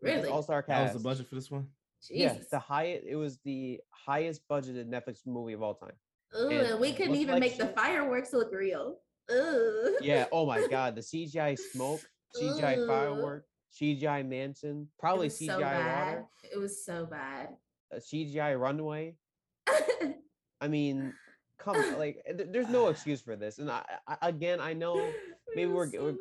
really? 0.00 0.28
All 0.28 0.42
star 0.42 0.64
That 0.66 0.66
cast. 0.66 0.94
was 0.94 1.02
the 1.02 1.08
budget 1.08 1.28
for 1.28 1.34
this 1.36 1.50
one. 1.50 1.68
Yeah, 2.10 2.36
the 2.50 2.58
highest. 2.58 3.06
It 3.06 3.14
was 3.16 3.38
the 3.44 3.80
highest 3.92 4.42
budgeted 4.48 4.88
Netflix 4.88 5.24
movie 5.26 5.52
of 5.52 5.62
all 5.62 5.74
time. 5.74 5.92
Ooh, 6.38 6.50
and 6.50 6.80
we 6.80 6.92
couldn't 6.92 7.14
even 7.16 7.34
like 7.34 7.40
make 7.40 7.58
the 7.58 7.68
fireworks 7.68 8.32
look 8.32 8.52
real. 8.52 8.98
Ooh. 9.30 9.96
Yeah. 10.00 10.26
Oh 10.32 10.46
my 10.46 10.66
god, 10.68 10.94
the 10.96 11.00
CGI 11.02 11.58
smoke, 11.58 12.00
CGI 12.40 12.78
Ugh. 12.82 12.86
firework, 12.88 13.44
CGI 13.72 14.26
mansion, 14.26 14.88
probably 14.98 15.28
CGI 15.28 15.46
so 15.46 15.60
water, 15.60 16.24
It 16.52 16.58
was 16.58 16.84
so 16.84 17.06
bad. 17.06 17.48
a 17.92 17.96
CGI 17.98 18.58
runway. 18.58 19.14
I 20.60 20.68
mean, 20.68 21.12
come 21.58 21.76
on, 21.76 21.98
like 21.98 22.22
eh, 22.26 22.32
th- 22.32 22.48
there's 22.52 22.68
no 22.68 22.88
excuse 22.88 23.20
for 23.20 23.36
this. 23.36 23.58
And 23.58 23.70
I, 23.70 23.82
I 24.08 24.16
again, 24.28 24.60
I 24.60 24.72
know 24.72 24.96
maybe 25.54 25.70
we're 25.70 25.90
so 25.90 26.04
we're- 26.04 26.18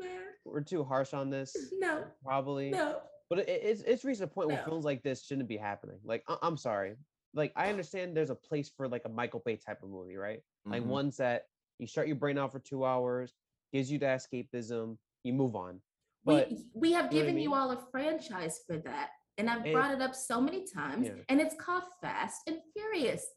we're 0.48 0.62
too 0.62 0.84
harsh 0.84 1.14
on 1.16 1.32
this, 1.32 1.56
No, 1.80 2.04
probably. 2.24 2.70
no. 2.70 3.00
But 3.32 3.40
it, 3.40 3.50
it's 3.50 3.82
it's 3.82 4.06
reached 4.06 4.22
a 4.22 4.28
point 4.28 4.50
where 4.50 4.62
films 4.64 4.86
like 4.86 5.02
this 5.02 5.26
shouldn't 5.26 5.50
be 5.50 5.58
happening. 5.58 5.98
Like 6.04 6.24
I, 6.28 6.38
I'm 6.44 6.56
sorry, 6.58 6.96
like 7.36 7.52
I 7.56 7.70
understand 7.70 8.16
there's 8.16 8.30
a 8.32 8.36
place 8.36 8.72
for 8.76 8.88
like 8.88 9.04
a 9.06 9.10
Michael 9.10 9.42
Bay 9.46 9.58
type 9.58 9.84
of 9.84 9.90
movie, 9.90 10.16
right? 10.16 10.42
Like 10.66 10.82
Mhm. 10.84 10.88
ones 10.88 11.18
that 11.18 11.48
you 11.78 11.86
shut 11.86 12.08
your 12.08 12.16
brain 12.16 12.38
out 12.38 12.52
for 12.52 12.60
two 12.60 12.86
hours, 12.86 13.34
gives 13.74 13.92
you 13.92 14.00
that 14.00 14.20
escapism, 14.22 14.98
you 15.24 15.34
move 15.34 15.56
on. 15.56 15.82
But 16.24 16.50
we 16.50 16.66
we 16.74 16.92
have 16.94 17.12
you 17.14 17.20
know 17.20 17.24
I 17.26 17.28
given 17.28 17.38
you 17.42 17.54
all 17.54 17.72
a 17.72 17.78
franchise 17.92 18.64
for 18.66 18.78
that. 18.80 19.12
And 19.38 19.50
I've 19.50 19.66
And- 19.66 19.74
brought 19.74 19.92
it 19.92 20.02
up 20.02 20.16
so 20.16 20.40
many 20.40 20.66
times, 20.66 21.08
Yeah. 21.08 21.22
and 21.28 21.42
it's 21.42 21.56
called 21.56 21.84
Fast 22.02 22.48
and 22.48 22.62
Furious. 22.74 23.28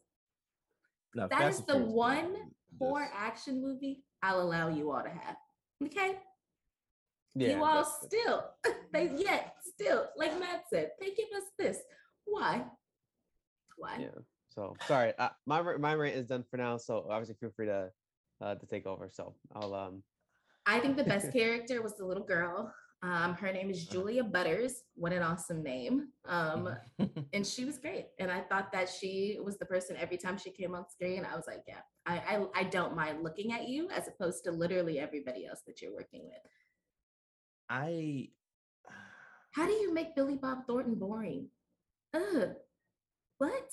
No, 1.14 1.26
That 1.26 1.38
Fast 1.40 1.60
is 1.60 1.66
the 1.66 1.72
Furious 1.74 1.92
one 1.92 2.34
just- 2.36 2.54
Poor 2.78 3.10
action 3.12 3.60
movie 3.60 4.04
I'll 4.22 4.40
allow 4.42 4.68
you 4.68 4.92
all 4.92 5.02
to 5.02 5.08
have. 5.10 5.36
Okay? 5.82 6.22
yeah, 7.34 7.56
you 7.56 7.64
all 7.64 7.84
still, 7.84 8.54
they 8.92 9.08
yet 9.16 9.56
still, 9.62 10.08
like 10.16 10.38
Matt 10.38 10.68
said, 10.68 10.92
they 11.00 11.12
give 11.14 11.30
us 11.32 11.50
this. 11.58 11.82
Why? 12.24 12.64
Why? 13.76 13.96
yeah. 13.98 14.18
So 14.50 14.76
sorry, 14.88 15.12
uh, 15.18 15.28
my 15.46 15.62
my 15.76 15.94
rant 15.94 16.16
is 16.16 16.26
done 16.26 16.44
for 16.50 16.56
now. 16.56 16.78
So 16.78 17.06
obviously 17.08 17.36
feel 17.38 17.52
free 17.54 17.66
to 17.66 17.90
uh, 18.40 18.54
to 18.54 18.66
take 18.66 18.86
over. 18.86 19.08
So 19.12 19.34
I'll 19.54 19.74
um 19.74 20.02
I 20.66 20.80
think 20.80 20.96
the 20.96 21.04
best 21.04 21.32
character 21.40 21.82
was 21.82 21.96
the 21.96 22.04
little 22.04 22.24
girl. 22.24 22.72
Um, 23.00 23.34
her 23.34 23.52
name 23.52 23.70
is 23.70 23.86
Julia 23.86 24.24
Butters. 24.24 24.82
What 24.96 25.12
an 25.12 25.22
awesome 25.22 25.62
name. 25.62 26.08
Um, 26.26 26.74
and 27.32 27.46
she 27.46 27.64
was 27.64 27.78
great. 27.78 28.06
And 28.18 28.28
I 28.30 28.40
thought 28.40 28.72
that 28.72 28.88
she 28.88 29.38
was 29.44 29.56
the 29.56 29.66
person 29.66 29.96
every 29.96 30.16
time 30.16 30.36
she 30.36 30.50
came 30.50 30.74
on 30.74 30.88
screen. 30.90 31.24
I 31.24 31.36
was 31.36 31.46
like, 31.46 31.62
yeah, 31.68 31.82
I, 32.06 32.16
I, 32.16 32.60
I 32.60 32.64
don't 32.64 32.96
mind 32.96 33.22
looking 33.22 33.52
at 33.52 33.68
you 33.68 33.88
as 33.90 34.08
opposed 34.08 34.42
to 34.44 34.50
literally 34.50 34.98
everybody 34.98 35.46
else 35.46 35.60
that 35.68 35.80
you're 35.80 35.94
working 35.94 36.24
with. 36.24 36.50
I 37.70 38.30
How 39.52 39.66
do 39.66 39.72
you 39.80 39.94
make 39.94 40.16
Billy 40.16 40.34
Bob 40.34 40.66
Thornton 40.66 40.96
boring? 40.96 41.48
Ugh. 42.14 42.48
What? 43.38 43.70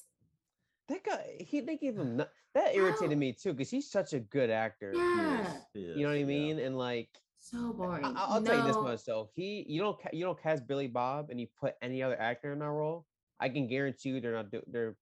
That 0.88 1.04
guy 1.04 1.38
he 1.40 1.62
they 1.62 1.78
gave 1.78 1.98
him 1.98 2.18
no- 2.18 2.28
that 2.54 2.76
irritated 2.76 3.12
How? 3.14 3.18
me 3.20 3.34
too 3.34 3.54
because 3.54 3.70
he's 3.70 3.90
such 3.90 4.14
a 4.14 4.20
good 4.20 4.50
actor. 4.50 4.94
Yeah. 4.96 5.54
You 5.74 6.04
know 6.04 6.10
what 6.10 6.18
I 6.18 6.24
mean? 6.24 6.60
And 6.60 6.78
like 6.78 7.10
So 7.40 7.74
boring. 7.74 8.04
I- 8.06 8.12
I- 8.12 8.26
I'll 8.30 8.42
tell 8.44 8.58
you 8.58 8.64
this 8.66 8.76
much 8.78 9.04
though. 9.06 9.30
He 9.34 9.66
you 9.68 9.82
don't 9.82 9.98
you 10.14 10.24
don't 10.26 10.42
cast 10.42 10.68
Billy 10.68 10.88
Bob 10.88 11.30
and 11.32 11.40
you 11.40 11.48
put 11.60 11.76
any 11.82 12.02
other 12.04 12.20
actor 12.20 12.54
in 12.54 12.60
that 12.60 12.70
role. 12.70 13.06
I 13.40 13.50
can 13.50 13.68
guarantee 13.68 14.10
you 14.10 14.22
they're 14.22 14.34
not 14.34 14.52
do- 14.52 14.64
they're 14.68 14.96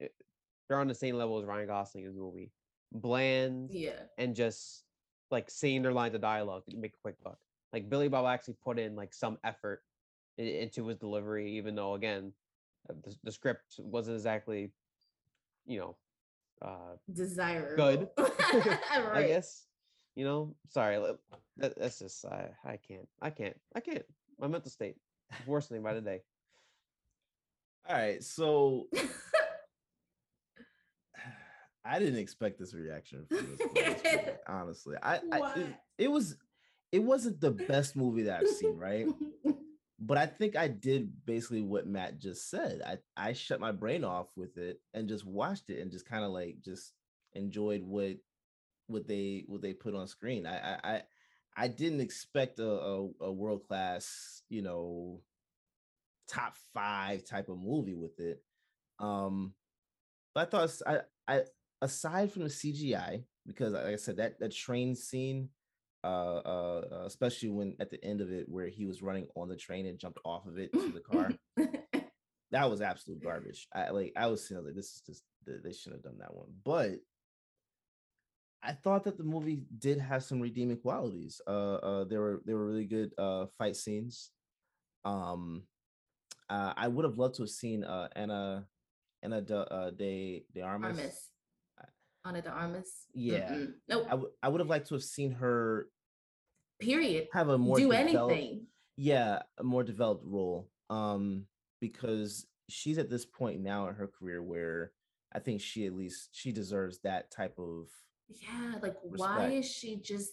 eh, 0.00 0.08
they're 0.68 0.78
on 0.80 0.88
the 0.88 0.94
same 0.94 1.16
level 1.16 1.38
as 1.38 1.44
Ryan 1.44 1.66
Gosling 1.66 2.04
in 2.04 2.14
the 2.14 2.20
movie. 2.20 2.52
Bland 2.92 3.70
Yeah. 3.70 4.00
and 4.16 4.34
just 4.34 4.84
like 5.30 5.50
saying 5.50 5.82
their 5.82 5.92
lines 5.92 6.14
of 6.14 6.22
dialogue 6.22 6.62
to 6.70 6.76
make 6.76 6.94
a 6.94 6.98
quick 7.02 7.16
buck. 7.22 7.38
Like 7.72 7.90
Billy 7.90 8.08
Bob 8.08 8.24
actually 8.26 8.54
put 8.64 8.78
in 8.78 8.96
like 8.96 9.12
some 9.12 9.38
effort 9.44 9.82
into 10.38 10.86
his 10.86 10.96
delivery, 10.96 11.56
even 11.58 11.74
though 11.74 11.94
again 11.94 12.32
the, 12.88 13.14
the 13.24 13.32
script 13.32 13.76
wasn't 13.78 14.16
exactly, 14.16 14.72
you 15.66 15.78
know, 15.80 15.96
uh, 16.62 16.96
Desirable. 17.12 18.12
I 18.18 19.02
right. 19.12 19.26
guess. 19.28 19.64
You 20.16 20.24
know, 20.24 20.54
sorry. 20.68 20.98
li- 20.98 21.12
That, 21.58 21.78
that's 21.78 21.98
just 22.00 22.24
I 22.24 22.50
I 22.64 22.76
can't 22.76 23.08
I 23.22 23.30
can't 23.30 23.56
I 23.74 23.80
can't. 23.80 24.04
My 24.40 24.48
mental 24.48 24.70
state 24.70 24.96
is 25.40 25.46
worsening 25.46 25.82
by 25.82 25.94
the 25.94 26.00
day. 26.00 26.22
all 27.88 27.96
right. 27.96 28.22
So 28.22 28.88
I 31.84 31.98
didn't 31.98 32.18
expect 32.18 32.58
this 32.58 32.74
reaction 32.74 33.24
from 33.28 33.56
this, 33.56 33.60
movie, 34.04 34.30
honestly. 34.46 34.96
I, 35.02 35.20
I 35.32 35.52
it, 35.56 35.66
it 35.98 36.10
was 36.10 36.36
it 36.92 36.98
wasn't 37.02 37.40
the 37.40 37.50
best 37.52 37.96
movie 37.96 38.22
that 38.22 38.40
I've 38.40 38.48
seen, 38.48 38.76
right? 38.76 39.06
But 40.00 40.16
I 40.16 40.26
think 40.26 40.56
I 40.56 40.68
did 40.68 41.10
basically 41.26 41.62
what 41.62 41.86
Matt 41.86 42.18
just 42.18 42.48
said. 42.50 42.82
I 42.86 42.98
I 43.16 43.32
shut 43.32 43.58
my 43.60 43.72
brain 43.72 44.04
off 44.04 44.28
with 44.36 44.56
it 44.56 44.80
and 44.94 45.08
just 45.08 45.26
watched 45.26 45.70
it 45.70 45.80
and 45.80 45.90
just 45.90 46.06
kind 46.06 46.24
of 46.24 46.30
like 46.30 46.58
just 46.64 46.92
enjoyed 47.34 47.82
what 47.82 48.16
what 48.86 49.08
they 49.08 49.44
what 49.48 49.60
they 49.60 49.72
put 49.72 49.94
on 49.94 50.06
screen. 50.06 50.46
I 50.46 50.78
I 50.84 51.02
I, 51.56 51.68
didn't 51.68 52.00
expect 52.00 52.60
a 52.60 52.70
a, 52.70 53.08
a 53.22 53.32
world 53.32 53.66
class 53.66 54.42
you 54.48 54.62
know 54.62 55.20
top 56.28 56.54
five 56.72 57.24
type 57.24 57.48
of 57.48 57.58
movie 57.58 57.96
with 57.96 58.20
it. 58.20 58.40
Um, 59.00 59.54
but 60.32 60.46
I 60.46 60.50
thought 60.50 60.70
I 60.86 61.00
I 61.26 61.42
aside 61.82 62.32
from 62.32 62.44
the 62.44 62.48
CGI 62.48 63.24
because 63.46 63.72
like 63.72 63.84
I 63.86 63.96
said 63.96 64.18
that 64.18 64.38
that 64.38 64.52
train 64.52 64.94
scene 64.94 65.48
uh, 66.04 66.40
uh, 66.44 66.82
uh, 66.92 67.04
especially 67.06 67.48
when 67.48 67.74
at 67.80 67.90
the 67.90 68.02
end 68.04 68.20
of 68.20 68.32
it 68.32 68.48
where 68.48 68.68
he 68.68 68.86
was 68.86 69.02
running 69.02 69.26
on 69.34 69.48
the 69.48 69.56
train 69.56 69.86
and 69.86 69.98
jumped 69.98 70.20
off 70.24 70.46
of 70.46 70.58
it 70.58 70.72
to 70.72 70.92
the 70.92 71.00
car. 71.00 71.30
that 72.50 72.70
was 72.70 72.80
absolute 72.80 73.22
garbage. 73.22 73.66
I 73.74 73.90
like 73.90 74.12
I 74.16 74.26
was 74.26 74.46
saying 74.46 74.64
like 74.64 74.74
this 74.74 74.94
is 74.94 75.02
just 75.04 75.22
they 75.46 75.72
shouldn't 75.72 76.04
have 76.04 76.12
done 76.12 76.18
that 76.20 76.34
one. 76.34 76.48
But 76.64 77.00
I 78.62 78.72
thought 78.72 79.04
that 79.04 79.18
the 79.18 79.24
movie 79.24 79.62
did 79.78 79.98
have 79.98 80.22
some 80.22 80.40
redeeming 80.40 80.78
qualities. 80.78 81.40
Uh, 81.46 81.74
uh 81.74 82.04
there 82.04 82.20
were 82.20 82.42
there 82.44 82.56
were 82.56 82.66
really 82.66 82.84
good 82.86 83.12
uh 83.18 83.46
fight 83.58 83.76
scenes. 83.76 84.30
Um, 85.04 85.62
uh, 86.50 86.72
I 86.76 86.88
would 86.88 87.04
have 87.04 87.18
loved 87.18 87.36
to 87.36 87.42
have 87.42 87.50
seen 87.50 87.84
uh 87.84 88.08
Ana 88.14 88.66
Ana 89.22 89.40
de, 89.40 89.58
uh, 89.58 89.90
de 89.90 90.44
de 90.54 90.62
Armas. 90.62 90.96
Armis. 90.96 91.28
Ana 92.28 92.42
de 92.42 92.50
Armas. 92.50 93.06
Yeah. 93.14 93.50
Mm-mm. 93.50 93.72
Nope. 93.88 94.32
I 94.42 94.48
would 94.48 94.60
have 94.60 94.68
liked 94.68 94.88
to 94.88 94.94
have 94.94 95.02
seen 95.04 95.32
her 95.32 95.88
Period. 96.80 97.28
have 97.32 97.48
a 97.48 97.58
more 97.58 97.76
Do 97.78 97.90
anything. 97.92 98.66
yeah 98.96 99.42
a 99.58 99.64
more 99.64 99.82
developed 99.82 100.24
role 100.24 100.68
um 100.90 101.44
because 101.80 102.46
she's 102.68 102.98
at 102.98 103.10
this 103.10 103.24
point 103.24 103.60
now 103.60 103.88
in 103.88 103.94
her 103.96 104.06
career 104.06 104.40
where 104.42 104.92
i 105.32 105.38
think 105.40 105.60
she 105.60 105.86
at 105.86 105.96
least 105.96 106.28
she 106.32 106.52
deserves 106.52 106.98
that 107.00 107.30
type 107.32 107.58
of 107.58 107.88
Yeah, 108.28 108.74
like 108.80 108.94
why 109.02 109.46
is 109.48 109.68
she 109.68 109.96
just 109.96 110.30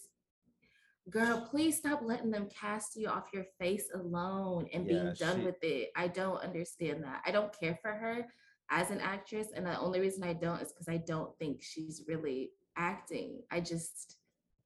girl, 1.10 1.48
please 1.50 1.78
stop 1.78 2.00
letting 2.02 2.30
them 2.30 2.48
cast 2.48 2.96
you 2.96 3.08
off 3.08 3.28
your 3.32 3.46
face 3.60 3.88
alone 3.94 4.68
and 4.72 4.86
being 4.86 5.14
done 5.18 5.38
she- 5.40 5.44
with 5.46 5.62
it. 5.62 5.90
I 5.96 6.08
don't 6.08 6.38
understand 6.42 7.02
that. 7.04 7.22
I 7.26 7.30
don't 7.30 7.52
care 7.58 7.78
for 7.82 7.92
her 7.92 8.26
as 8.70 8.90
an 8.90 9.00
actress. 9.00 9.48
And 9.54 9.64
the 9.66 9.78
only 9.78 10.00
reason 10.00 10.22
I 10.24 10.32
don't 10.32 10.60
is 10.60 10.72
because 10.72 10.88
I 10.88 10.98
don't 10.98 11.36
think 11.38 11.62
she's 11.62 12.04
really 12.08 12.50
acting. 12.76 13.42
I 13.50 13.60
just 13.60 14.16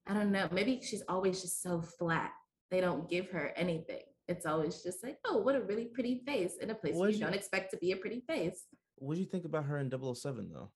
I 0.06 0.14
don't 0.14 0.32
know. 0.32 0.48
Maybe 0.50 0.80
she's 0.82 1.02
always 1.08 1.40
just 1.42 1.62
so 1.62 1.80
flat. 1.82 2.32
They 2.70 2.80
don't 2.80 3.08
give 3.08 3.28
her 3.30 3.52
anything. 3.56 4.02
It's 4.28 4.46
always 4.46 4.82
just 4.82 5.02
like, 5.02 5.18
oh, 5.26 5.38
what 5.38 5.54
a 5.56 5.60
really 5.60 5.86
pretty 5.86 6.22
face 6.26 6.54
in 6.60 6.70
a 6.70 6.74
place 6.74 6.94
where 6.96 7.10
you 7.10 7.16
you- 7.18 7.24
don't 7.24 7.34
expect 7.34 7.70
to 7.72 7.76
be 7.78 7.92
a 7.92 7.96
pretty 7.96 8.22
face. 8.28 8.64
what 8.96 9.14
do 9.14 9.20
you 9.20 9.26
think 9.26 9.44
about 9.44 9.64
her 9.64 9.78
in 9.78 9.90
007 9.90 10.50
though 10.52 10.70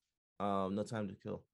um 0.44 0.74
no 0.74 0.82
time 0.82 1.06
to 1.08 1.14
kill 1.14 1.44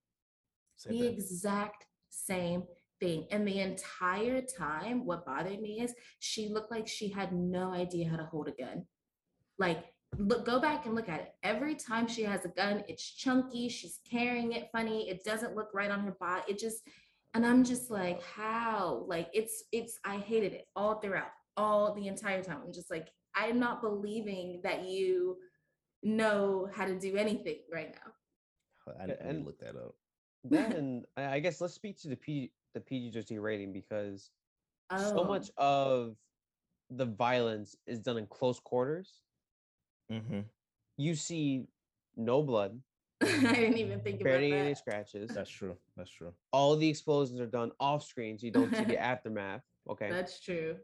Same 0.76 0.92
the 0.94 1.00
thing. 1.00 1.14
exact 1.14 1.87
same 2.11 2.62
thing. 3.00 3.26
And 3.30 3.46
the 3.46 3.61
entire 3.61 4.40
time, 4.42 5.04
what 5.06 5.24
bothered 5.26 5.61
me 5.61 5.80
is 5.80 5.94
she 6.18 6.48
looked 6.48 6.70
like 6.70 6.87
she 6.88 7.09
had 7.11 7.33
no 7.33 7.72
idea 7.72 8.09
how 8.11 8.16
to 8.16 8.24
hold 8.24 8.48
a 8.48 8.52
gun. 8.52 8.85
Like, 9.59 9.85
look, 10.20 10.44
go 10.44 10.61
back 10.61 10.87
and 10.87 10.94
look 10.94 11.09
at 11.09 11.20
it. 11.20 11.35
Every 11.42 11.74
time 11.74 12.06
she 12.06 12.22
has 12.22 12.44
a 12.44 12.48
gun, 12.48 12.85
it's 12.88 13.02
chunky. 13.04 13.68
She's 13.68 14.00
carrying 14.11 14.52
it 14.52 14.68
funny. 14.72 15.09
It 15.09 15.24
doesn't 15.24 15.56
look 15.56 15.70
right 15.74 15.90
on 15.90 16.00
her 16.00 16.16
body. 16.20 16.42
It 16.48 16.59
just, 16.59 16.83
and 17.35 17.46
I'm 17.46 17.64
just 17.64 17.90
like, 17.90 18.22
how? 18.22 19.04
Like, 19.06 19.28
it's, 19.33 19.64
it's, 19.72 19.98
I 20.04 20.16
hated 20.16 20.52
it 20.52 20.66
all 20.76 20.96
throughout, 21.00 21.30
all 21.56 21.94
the 21.94 22.06
entire 22.09 22.42
time. 22.42 22.59
I'm 22.64 22.72
just 22.72 22.90
like, 22.90 23.09
I'm 23.35 23.59
not 23.61 23.80
believing 23.83 24.61
that 24.64 24.85
you 24.85 25.37
know 26.02 26.68
how 26.74 26.85
to 26.87 26.98
do 26.98 27.16
anything 27.16 27.59
right 27.72 27.94
now. 27.94 28.92
I, 28.98 29.02
I 29.02 29.06
need 29.06 29.12
to 29.14 29.26
and- 29.26 29.46
look 29.46 29.59
that 29.61 29.76
up 29.76 29.94
That 30.50 30.74
and 30.76 31.04
I 31.16 31.35
I 31.35 31.38
guess 31.40 31.61
let's 31.61 31.74
speak 31.74 32.00
to 32.00 32.09
the 32.09 32.16
P 32.16 32.50
the 32.74 32.80
PG 32.80 33.12
thirteen 33.12 33.38
rating 33.38 33.72
because 33.72 34.30
so 34.96 35.20
Oh. 35.20 35.24
much 35.24 35.50
of 35.59 36.16
the 36.88 37.04
violence 37.04 37.76
is 37.87 38.00
done 38.00 38.16
in 38.16 38.26
close 38.26 38.59
quarters. 38.59 39.20
Mm-hmm. 40.11 40.40
You 40.96 41.14
see 41.14 41.64
no 42.16 42.42
blood, 42.42 42.81
I 43.23 43.27
didn't 43.27 43.79
even 43.79 44.01
think 44.01 44.20
about 44.20 44.25
barely 44.33 44.53
any 44.53 44.70
that. 44.70 44.79
scratches. 44.79 45.31
that's 45.35 45.51
true 45.51 45.77
that's 45.96 46.11
true 46.11 46.33
All 46.53 46.77
the 46.77 46.88
explosions 46.88 47.40
are 47.40 47.46
done 47.46 47.70
off 47.81 48.05
screen, 48.05 48.38
so 48.38 48.46
you 48.46 48.53
don't 48.53 48.75
see 48.75 48.85
the 48.85 48.99
aftermath. 49.12 49.62
Okay, 49.88 50.11
That's 50.11 50.40
true. 50.40 50.77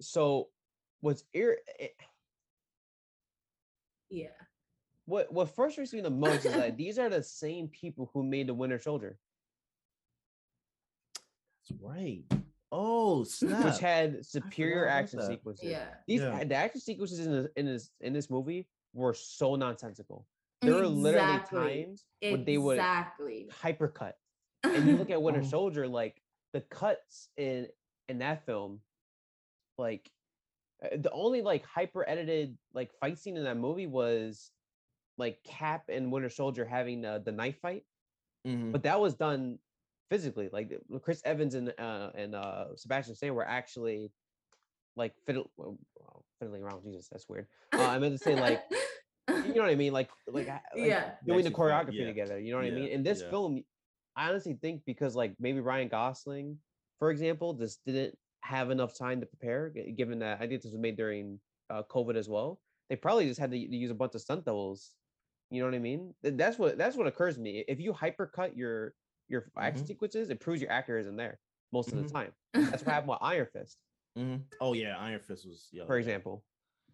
so 0.00 0.48
what's 1.00 1.24
ir- 1.34 1.58
eh, 1.78 1.88
Yeah. 4.10 4.28
what 5.06 5.32
what 5.32 5.54
frustrates 5.54 5.92
me 5.92 6.00
the 6.00 6.10
most 6.10 6.44
is 6.46 6.54
that 6.54 6.76
these 6.82 6.98
are 6.98 7.08
the 7.08 7.22
same 7.22 7.68
people 7.68 8.10
who 8.12 8.22
made 8.24 8.46
the 8.48 8.54
Winter 8.54 8.78
Soldier, 8.78 9.18
that's 11.68 11.80
right 11.80 12.24
oh 12.72 13.24
snap 13.24 13.64
which 13.64 13.78
had 13.78 14.24
superior 14.24 14.86
action 14.86 15.18
that. 15.20 15.26
sequences. 15.28 15.64
Yeah. 15.70 15.94
These 16.06 16.20
Yeah. 16.22 16.44
the 16.44 16.54
action 16.54 16.80
sequences 16.80 17.20
in 17.26 17.32
this 17.32 17.48
in 17.56 17.66
this 17.66 17.90
in 18.00 18.12
this 18.12 18.30
movie 18.30 18.68
were 18.92 19.14
so 19.14 19.54
nonsensical. 19.56 20.26
There 20.62 20.74
were 20.74 20.86
literally 20.86 21.34
Exactly. 21.34 21.58
times 21.84 22.06
when 22.22 22.44
they 22.44 22.58
would 22.58 22.78
Exactly. 22.78 23.48
hypercut. 23.50 24.14
And 24.64 24.86
you 24.88 24.96
look 24.96 25.10
at 25.10 25.20
Winter 25.20 25.42
Oh. 25.42 25.48
Soldier, 25.48 25.86
like 25.86 26.22
the 26.52 26.60
cuts 26.62 27.28
in 27.36 27.68
in 28.08 28.18
that 28.18 28.44
film, 28.46 28.80
like 29.78 30.10
uh, 30.82 30.88
the 30.96 31.10
only 31.10 31.42
like 31.42 31.64
hyper 31.66 32.08
edited 32.08 32.56
like 32.72 32.92
fight 32.94 33.18
scene 33.18 33.36
in 33.36 33.44
that 33.44 33.56
movie 33.56 33.86
was 33.86 34.50
like 35.18 35.42
Cap 35.44 35.84
and 35.88 36.10
Winter 36.10 36.28
Soldier 36.30 36.64
having 36.64 37.04
uh, 37.04 37.18
the 37.18 37.30
knife 37.32 37.60
fight, 37.60 37.84
Mhm. 38.46 38.72
but 38.72 38.82
that 38.84 39.00
was 39.00 39.14
done 39.14 39.58
physically. 40.10 40.48
Like 40.52 40.72
Chris 41.02 41.22
Evans 41.24 41.54
and 41.54 41.72
uh, 41.78 42.10
and 42.14 42.34
uh, 42.34 42.76
Sebastian 42.76 43.14
Stan 43.14 43.34
were 43.34 43.46
actually 43.46 44.10
like 44.96 45.14
fiddle, 45.26 45.50
well, 45.56 45.78
well, 45.96 46.24
fiddling 46.38 46.62
around. 46.62 46.82
Jesus, 46.84 47.08
that's 47.10 47.28
weird. 47.28 47.46
Uh, 47.72 47.86
I 47.86 47.98
meant 47.98 48.16
to 48.16 48.22
say 48.22 48.38
like 48.38 48.62
you 49.28 49.54
know 49.54 49.62
what 49.62 49.70
I 49.70 49.74
mean, 49.74 49.92
like 49.92 50.10
like, 50.26 50.48
like 50.48 50.62
yeah. 50.76 51.12
doing 51.26 51.42
the 51.42 51.48
Actually 51.48 51.50
fight, 51.50 51.86
choreography 51.86 52.00
yeah. 52.00 52.06
together. 52.06 52.38
You 52.38 52.52
know 52.52 52.58
what 52.58 52.66
I 52.66 52.70
mean? 52.70 52.88
In 52.88 53.02
this 53.02 53.22
yeah. 53.22 53.30
film, 53.30 53.64
I 54.16 54.28
honestly 54.28 54.58
think 54.60 54.82
because 54.86 55.14
like 55.14 55.34
maybe 55.40 55.60
Ryan 55.60 55.88
Gosling, 55.88 56.58
for 56.98 57.10
example, 57.10 57.54
just 57.54 57.84
didn't 57.84 58.16
have 58.42 58.70
enough 58.70 58.96
time 58.96 59.20
to 59.20 59.26
prepare, 59.26 59.72
given 59.96 60.18
that 60.20 60.38
I 60.40 60.46
think 60.46 60.62
this 60.62 60.72
was 60.72 60.80
made 60.80 60.96
during 60.96 61.40
uh, 61.70 61.82
COVID 61.90 62.16
as 62.16 62.28
well. 62.28 62.60
They 62.90 62.96
probably 62.96 63.26
just 63.26 63.40
had 63.40 63.50
to, 63.50 63.56
to 63.56 63.76
use 63.76 63.90
a 63.90 63.94
bunch 63.94 64.14
of 64.14 64.20
stunt 64.20 64.44
doubles. 64.44 64.90
You 65.50 65.60
know 65.60 65.66
what 65.66 65.74
I 65.74 65.78
mean? 65.78 66.14
That's 66.22 66.58
what 66.58 66.76
that's 66.78 66.96
what 66.96 67.06
occurs 67.06 67.36
to 67.36 67.40
me. 67.40 67.64
If 67.68 67.80
you 67.80 67.92
hypercut 67.92 68.56
your 68.56 68.94
your 69.28 69.50
action 69.56 69.84
Mhm. 69.84 69.88
sequences, 69.88 70.30
it 70.30 70.40
proves 70.40 70.60
your 70.60 70.70
actor 70.70 70.98
isn't 70.98 71.16
there 71.16 71.38
most 71.72 71.92
of 71.92 72.02
the 72.02 72.08
time. 72.08 72.32
That's 72.54 72.84
what 72.84 72.92
happened 72.92 73.10
with 73.10 73.18
Iron 73.22 73.46
Fist, 73.52 73.78
Mhm. 74.18 74.44
oh 74.60 74.74
yeah 74.74 74.96
iron 74.98 75.18
fist 75.20 75.46
was 75.46 75.68
yeah 75.72 75.86
for 75.86 75.98
example. 75.98 76.44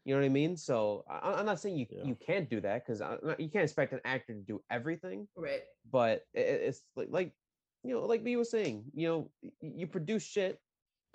You 0.04 0.14
know 0.14 0.20
what 0.20 0.26
I 0.26 0.30
mean? 0.30 0.56
So 0.56 1.04
I, 1.10 1.32
I'm 1.34 1.44
not 1.44 1.60
saying 1.60 1.76
you 1.76 1.86
Yeah. 1.90 2.04
you 2.04 2.14
can't 2.14 2.48
do 2.48 2.60
that 2.62 2.86
because 2.86 3.00
you 3.38 3.48
can't 3.50 3.64
expect 3.64 3.92
an 3.92 4.00
actor 4.04 4.32
to 4.34 4.40
do 4.40 4.62
everything 4.70 5.28
Right. 5.36 5.62
but 5.90 6.24
i- 6.34 6.38
i- 6.38 6.62
it's 6.68 6.82
like 6.96 7.08
like 7.10 7.34
you 7.84 7.92
know 7.94 8.06
like 8.06 8.24
B 8.24 8.36
was 8.36 8.50
saying 8.50 8.90
you 8.94 9.08
know 9.08 9.30
you 9.60 9.86
produce 9.86 10.22
shit 10.22 10.58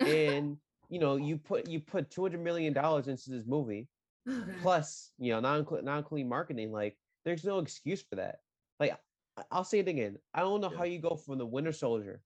and 0.00 0.56
you 0.88 1.00
know 1.00 1.16
you 1.16 1.36
put 1.38 1.68
you 1.68 1.80
put 1.80 2.10
200 2.10 2.40
million 2.40 2.72
dollars 2.72 3.08
into 3.08 3.30
this 3.30 3.44
movie 3.46 3.88
Oh, 4.28 4.44
plus 4.60 5.12
you 5.18 5.32
know 5.32 5.40
non 5.40 5.64
non 5.84 5.98
including 5.98 6.28
marketing 6.28 6.70
like 6.72 6.96
there's 7.24 7.44
no 7.44 7.58
excuse 7.60 8.02
for 8.02 8.16
that 8.16 8.40
like 8.80 8.92
I- 8.92 8.98
I'll 9.50 9.64
say 9.64 9.78
it 9.80 9.88
again 9.88 10.18
I 10.34 10.40
don't 10.40 10.60
know 10.60 10.70
Yeah. 10.70 10.78
how 10.78 10.84
you 10.84 10.98
go 10.98 11.16
from 11.16 11.38
the 11.38 11.46
Winter 11.46 11.72
Soldier 11.72 12.22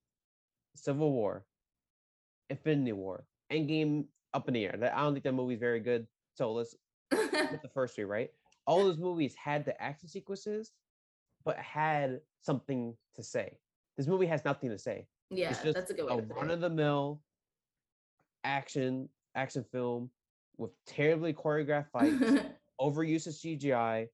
Civil 0.77 1.13
War 1.13 1.45
Infinity 2.49 2.93
War 2.93 3.25
Endgame 3.53 4.07
up 4.33 4.47
in 4.49 4.55
the 4.55 4.65
air 4.65 4.75
I 4.95 5.03
don't 5.03 5.13
think 5.13 5.25
that 5.25 5.33
movie's 5.33 5.59
very 5.59 5.81
good 5.81 6.07
so 6.35 6.53
let's 6.53 6.77
with 7.11 7.61
the 7.63 7.69
first 7.75 7.97
three, 7.97 8.05
right? 8.05 8.31
All 8.67 8.85
those 8.85 8.99
movies 8.99 9.35
had 9.35 9.65
the 9.65 9.81
action 9.83 10.09
sequences, 10.09 10.73
but 11.45 11.57
had 11.59 12.21
something 12.41 12.95
to 13.17 13.23
say. 13.23 13.59
This 13.97 14.07
movie 14.07 14.27
has 14.27 14.45
nothing 14.45 14.71
to 14.71 14.79
say. 14.79 15.09
yeah, 15.31 15.51
it's 15.51 15.63
just 15.63 15.75
that's 15.75 15.91
a 15.91 15.95
good 15.95 16.07
way 16.07 16.13
a 16.19 16.35
run 16.35 16.51
of 16.51 16.61
the 16.61 16.71
mill 16.71 17.21
action 18.45 19.09
action 19.35 19.65
film 19.73 20.11
with 20.57 20.71
terribly 20.87 21.33
choreographed 21.33 21.91
fights, 21.91 22.23
overuse 22.81 23.27
of 23.27 23.33
CGI, 23.35 24.07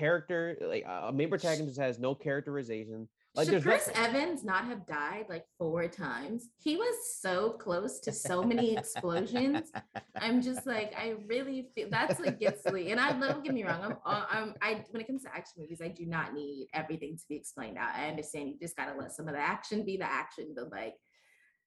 character, 0.00 0.56
like 0.62 0.84
uh, 0.86 1.06
a 1.08 1.12
main 1.12 1.28
protagonist 1.28 1.78
has 1.78 1.98
no 1.98 2.14
characterization. 2.14 3.08
Like 3.36 3.46
Should 3.48 3.62
Chris 3.62 3.86
nothing- 3.86 4.04
Evans 4.16 4.42
not 4.42 4.64
have 4.64 4.86
died 4.88 5.26
like 5.28 5.44
four 5.56 5.86
times? 5.86 6.48
He 6.58 6.76
was 6.76 6.96
so 7.20 7.50
close 7.50 8.00
to 8.00 8.10
so 8.12 8.42
many 8.42 8.76
explosions. 8.76 9.70
I'm 10.16 10.42
just 10.42 10.66
like, 10.66 10.92
I 10.98 11.14
really 11.28 11.68
feel 11.74 11.88
that's 11.90 12.18
like 12.18 12.40
gets 12.40 12.64
me. 12.66 12.90
And 12.90 12.98
I 12.98 13.12
don't 13.12 13.44
get 13.44 13.54
me 13.54 13.62
wrong. 13.62 13.94
I'm, 14.04 14.24
I'm, 14.30 14.54
I 14.60 14.84
when 14.90 15.00
it 15.00 15.06
comes 15.06 15.22
to 15.24 15.28
action 15.34 15.54
movies, 15.58 15.80
I 15.80 15.88
do 15.88 16.06
not 16.06 16.34
need 16.34 16.68
everything 16.74 17.16
to 17.18 17.24
be 17.28 17.36
explained 17.36 17.78
out. 17.78 17.90
I 17.94 18.08
understand 18.08 18.48
you 18.48 18.58
just 18.60 18.76
gotta 18.76 18.98
let 18.98 19.12
some 19.12 19.28
of 19.28 19.34
the 19.34 19.40
action 19.40 19.84
be 19.84 19.96
the 19.96 20.10
action, 20.10 20.52
but 20.56 20.72
like, 20.72 20.94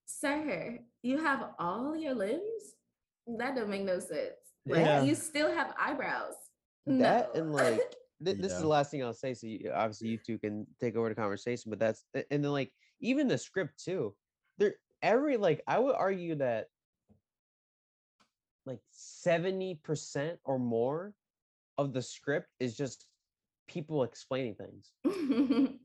sir, 0.06 0.80
you 1.02 1.18
have 1.24 1.52
all 1.60 1.96
your 1.96 2.14
limbs. 2.14 2.64
That 3.38 3.56
don't 3.56 3.70
make 3.70 3.84
no 3.84 4.00
sense. 4.00 4.36
Like, 4.66 4.86
Yeah. 4.86 5.04
you 5.04 5.16
still 5.16 5.50
have 5.56 5.74
eyebrows. 5.80 6.34
that 6.88 7.34
No. 7.36 7.40
and 7.42 7.54
like 7.62 7.80
th- 8.24 8.38
this 8.38 8.54
is 8.54 8.62
the 8.62 8.68
last 8.68 8.92
thing 8.92 9.04
I'll 9.04 9.14
say. 9.14 9.34
So 9.34 9.48
you, 9.48 9.72
obviously 9.74 10.10
you 10.10 10.18
two 10.18 10.38
can 10.38 10.66
take 10.80 10.96
over 10.96 11.10
the 11.10 11.16
conversation, 11.16 11.70
but 11.70 11.80
that's 11.80 12.06
and 12.14 12.44
then 12.44 12.52
like 12.52 12.72
even 13.00 13.28
the 13.28 13.38
script 13.38 13.84
too. 13.84 14.16
There 14.58 14.76
every 15.02 15.38
like 15.38 15.62
I 15.68 15.80
would 15.80 15.96
argue 15.96 16.36
that 16.36 16.68
like 18.66 18.80
seventy 18.92 19.80
percent 19.84 20.40
or 20.44 20.60
more 20.60 21.14
of 21.78 21.94
the 21.94 22.02
script 22.02 22.48
is 22.60 22.78
just 22.78 23.06
people 23.68 24.04
explaining 24.04 24.56
things. 24.56 24.92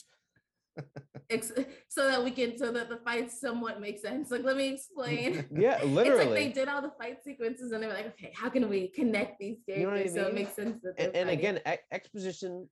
so 1.88 2.08
that 2.08 2.22
we 2.24 2.30
can 2.30 2.56
so 2.56 2.72
that 2.72 2.88
the 2.88 2.96
fights 2.98 3.40
somewhat 3.40 3.80
make 3.80 3.98
sense. 3.98 4.30
Like, 4.30 4.44
let 4.44 4.56
me 4.56 4.72
explain. 4.72 5.44
Yeah, 5.56 5.74
It's 5.76 5.84
like 5.84 5.92
literally. 5.92 6.34
they 6.34 6.52
did 6.52 6.68
all 6.68 6.80
the 6.82 6.92
fight 6.98 7.22
sequences 7.22 7.72
and 7.72 7.82
they 7.82 7.86
were 7.86 7.92
like, 7.94 8.06
okay, 8.08 8.32
how 8.34 8.48
can 8.48 8.68
we 8.68 8.88
connect 8.88 9.38
these 9.38 9.58
You 9.66 9.82
know 9.84 9.90
I 9.90 10.04
characters 10.04 10.14
so 10.14 10.26
it 10.28 10.34
makes 10.34 10.54
sense 10.54 10.80
that 10.82 10.94
and, 10.98 11.14
and 11.16 11.30
again, 11.30 11.60
exposition 11.92 12.68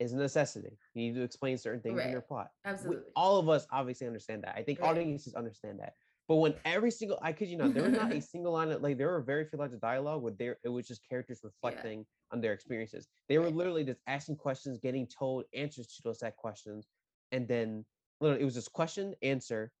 is 0.00 0.12
a 0.12 0.16
necessity. 0.16 0.76
You 0.94 1.02
need 1.08 1.14
to 1.14 1.22
explain 1.22 1.56
certain 1.56 1.80
things 1.80 2.00
in 2.00 2.10
your 2.10 2.20
Right. 2.20 2.28
plot. 2.28 2.50
We- 2.64 2.70
absolutely. 2.72 3.12
all 3.16 3.38
of 3.38 3.48
us 3.48 3.66
obviously 3.70 4.06
understand 4.06 4.42
that. 4.44 4.54
I 4.56 4.62
think 4.62 4.80
Right. 4.80 4.90
audiences 4.90 5.34
understand 5.34 5.78
that. 5.80 5.94
But 6.28 6.36
when 6.36 6.54
every 6.64 6.90
single, 6.90 7.18
I 7.20 7.32
kid 7.32 7.48
you 7.48 7.56
not, 7.56 7.74
there 7.74 7.82
was 7.82 7.92
not 7.92 8.12
a 8.12 8.20
single 8.34 8.52
line 8.52 8.70
of 8.70 8.80
like 8.82 8.96
there 8.96 9.08
were 9.08 9.20
very 9.22 9.44
few 9.44 9.58
lines 9.58 9.74
of 9.74 9.80
dialogue 9.80 10.22
where 10.22 10.32
there 10.32 10.58
it 10.64 10.68
was 10.68 10.86
just 10.86 11.06
characters 11.08 11.40
reflecting 11.42 12.04
on 12.32 12.40
their 12.40 12.52
experiences. 12.52 13.06
They 13.28 13.38
were 13.38 13.50
literally 13.50 13.84
just 13.84 14.00
asking 14.06 14.36
questions, 14.36 14.78
getting 14.78 15.06
told 15.06 15.44
answers 15.54 15.88
to 15.88 16.02
those 16.02 16.20
set 16.20 16.36
questions, 16.36 16.88
and 17.32 17.48
then 17.48 17.84
literally 18.20 18.42
it 18.42 18.44
was 18.44 18.54
just 18.54 18.72
question, 18.72 19.14
answer, 19.22 19.72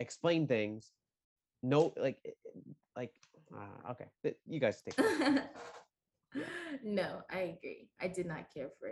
explain 0.00 0.46
things. 0.46 0.90
No, 1.62 1.94
like, 1.96 2.18
it- 2.24 2.36
it- 2.44 2.64
like, 2.96 3.12
uh, 3.56 3.90
okay, 3.92 4.06
eh, 4.24 4.32
you 4.46 4.60
guys 4.60 4.82
take. 4.82 4.94
it. 4.98 5.44
no, 6.84 7.22
I 7.30 7.56
agree. 7.56 7.88
I 8.00 8.08
did 8.08 8.26
not 8.26 8.52
care 8.52 8.70
for 8.80 8.90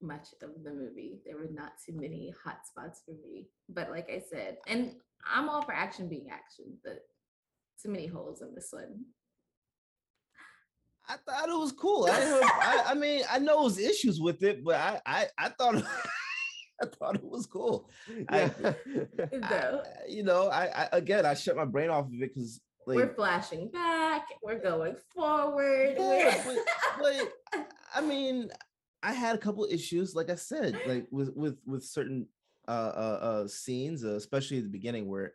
much 0.00 0.28
of 0.42 0.50
the 0.62 0.70
movie. 0.72 1.20
There 1.24 1.36
were 1.36 1.48
not 1.50 1.72
too 1.84 1.92
many 1.94 2.32
hot 2.44 2.66
spots 2.66 3.02
for 3.04 3.12
me. 3.12 3.48
But 3.68 3.90
like 3.90 4.08
I 4.10 4.22
said, 4.30 4.58
and 4.66 4.92
I'm 5.24 5.48
all 5.48 5.62
for 5.62 5.72
action 5.72 6.08
being 6.08 6.28
action, 6.30 6.66
but 6.84 7.00
too 7.82 7.90
many 7.90 8.06
holes 8.06 8.42
in 8.42 8.54
this 8.54 8.68
one. 8.70 9.04
I 11.08 11.16
thought 11.26 11.48
it 11.48 11.58
was 11.58 11.72
cool. 11.72 12.06
I, 12.10 12.14
have- 12.20 12.42
I, 12.42 12.84
I 12.88 12.94
mean, 13.02 13.24
I 13.30 13.38
know 13.38 13.60
it 13.60 13.64
was 13.64 13.78
issues 13.78 14.20
with 14.20 14.42
it, 14.42 14.64
but 14.64 14.74
I, 14.76 15.00
I, 15.06 15.26
I 15.38 15.48
thought, 15.50 15.74
I 16.82 16.86
thought 16.86 17.16
it 17.16 17.24
was 17.24 17.46
cool. 17.46 17.88
Yeah. 18.30 18.50
No. 19.32 19.38
I- 19.42 19.82
you 20.08 20.22
know, 20.22 20.48
I, 20.48 20.66
I 20.84 20.88
again, 20.92 21.24
I 21.26 21.34
shut 21.34 21.56
my 21.56 21.64
brain 21.64 21.90
off 21.90 22.06
of 22.06 22.12
it 22.14 22.34
because, 22.34 22.60
like, 22.86 22.96
we're 22.96 23.14
flashing 23.14 23.68
back, 23.68 24.26
we're 24.42 24.58
going 24.58 24.96
forward. 25.14 25.94
Yeah, 25.98 26.46
we're- 26.46 26.60
but, 27.00 27.32
but 27.52 27.68
I 27.94 28.00
mean, 28.00 28.50
I 29.02 29.12
had 29.12 29.34
a 29.34 29.38
couple 29.38 29.66
issues, 29.70 30.14
like 30.14 30.30
I 30.30 30.34
said, 30.34 30.78
like 30.86 31.06
with 31.10 31.34
with 31.34 31.58
with 31.66 31.84
certain 31.84 32.26
uh 32.68 32.70
uh, 32.70 33.18
uh 33.22 33.48
scenes, 33.48 34.04
uh, 34.04 34.14
especially 34.16 34.58
at 34.58 34.64
the 34.64 34.70
beginning 34.70 35.08
where 35.08 35.34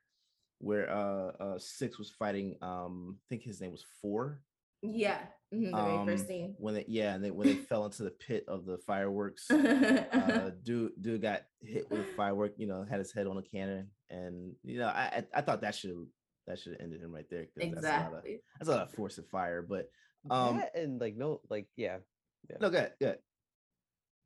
where 0.60 0.90
uh 0.92 1.32
uh 1.40 1.60
six 1.60 1.98
was 1.98 2.10
fighting. 2.12 2.56
Um, 2.62 3.18
I 3.18 3.24
think 3.30 3.44
his 3.44 3.62
name 3.62 3.72
was 3.72 3.86
four. 4.02 4.42
Yeah, 4.82 5.20
mhm, 5.54 5.72
the 5.72 5.82
very 5.84 6.06
first 6.06 6.24
um, 6.24 6.28
scene. 6.28 6.56
when 6.58 6.74
they 6.76 6.86
yeah, 6.88 7.14
and 7.14 7.24
they 7.24 7.32
when 7.32 7.48
they 7.48 7.56
fell 7.70 7.86
into 7.86 8.04
the 8.04 8.12
pit 8.12 8.46
of 8.48 8.66
the 8.66 8.78
fireworks. 8.80 9.50
uh, 9.52 10.52
dude 10.64 10.92
dude 11.02 11.22
got 11.22 11.44
hit 11.62 11.90
with 11.92 12.02
a 12.02 12.14
firework 12.16 12.54
you 12.58 12.68
know 12.68 12.84
had 12.90 13.00
his 13.00 13.14
head 13.14 13.28
on 13.28 13.38
a 13.38 13.42
cannon 13.44 13.90
and 14.10 14.54
you 14.64 14.80
know 14.80 14.88
i 14.88 15.04
i, 15.18 15.24
I 15.36 15.42
thought 15.42 15.62
that 15.62 15.76
should 15.76 15.92
that 16.48 16.58
should 16.60 16.74
have 16.74 16.82
ended 16.82 17.02
him 17.02 17.14
right 17.14 17.30
there 17.30 17.46
'cause 17.46 17.70
that's 17.72 17.84
a 17.86 17.88
lot 17.88 18.08
of 18.08 18.14
exactly. 18.26 18.42
that's 18.60 18.70
a 18.70 18.72
lot 18.74 18.82
of 18.88 18.92
force 18.94 19.18
of 19.20 19.28
fire 19.28 19.62
but 19.62 19.90
um 20.30 20.58
That 20.58 20.76
and 20.76 21.00
like 21.00 21.16
no, 21.16 21.42
like 21.50 21.68
yeah. 21.78 21.98
no 22.60 22.70
good 22.70 22.92
good 23.00 23.20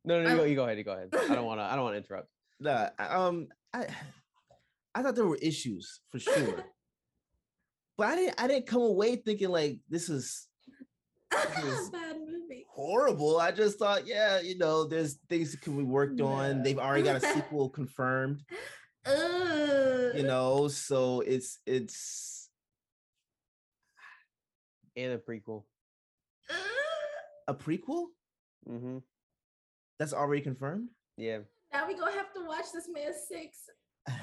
No, 0.05 0.21
no, 0.21 0.29
you 0.29 0.31
Um, 0.33 0.37
go, 0.37 0.43
you 0.45 0.55
go 0.55 0.63
ahead, 0.65 0.77
you 0.77 0.83
go 0.83 0.93
ahead. 0.93 1.09
I 1.13 1.35
don't 1.35 1.45
want 1.45 1.59
to. 1.59 1.63
I 1.63 1.75
don't 1.75 1.83
want 1.83 1.95
to 1.95 1.97
interrupt. 1.97 2.29
nah, 2.59 2.89
um 2.99 3.47
i 3.73 3.87
i 4.95 5.01
thought 5.03 5.15
there 5.15 5.27
were 5.27 5.37
issues 5.41 6.01
for 6.11 6.19
sure 6.19 6.63
but 7.97 8.07
i 8.07 8.15
didn't 8.15 8.41
i 8.41 8.47
didn't 8.47 8.65
come 8.67 8.81
away 8.81 9.15
thinking 9.15 9.49
like 9.49 9.79
this 9.89 10.09
is 10.09 10.47
is- 11.63 11.89
Bad 11.93 12.17
movie. 12.19 12.65
horrible 12.69 13.39
i 13.39 13.51
just 13.51 13.77
thought 13.79 14.05
yeah 14.07 14.39
you 14.39 14.57
know 14.57 14.85
there's 14.85 15.15
things 15.29 15.51
that 15.51 15.61
can 15.61 15.77
be 15.77 15.83
worked 15.83 16.21
on 16.21 16.61
they've 16.63 16.79
already 16.79 17.03
got 17.03 17.15
a 17.17 17.19
sequel 17.19 17.69
confirmed 17.79 18.43
Ugh. 19.05 20.11
you 20.15 20.23
know 20.23 20.67
so 20.67 21.21
it's 21.21 21.59
it's 21.65 22.49
And 24.97 25.11
a 25.11 25.17
prequel. 25.17 25.63
Ugh. 26.49 26.55
a 27.49 27.53
prequel 27.53 28.05
Mm-hmm. 28.69 28.97
that's 29.99 30.13
already 30.13 30.41
confirmed 30.41 30.87
Yeah. 31.17 31.39
Now 31.73 31.87
we 31.87 31.93
gonna 31.95 32.11
have 32.13 32.33
to 32.33 32.45
watch 32.47 32.65
this 32.73 32.87
man 32.91 33.11
six 33.29 33.57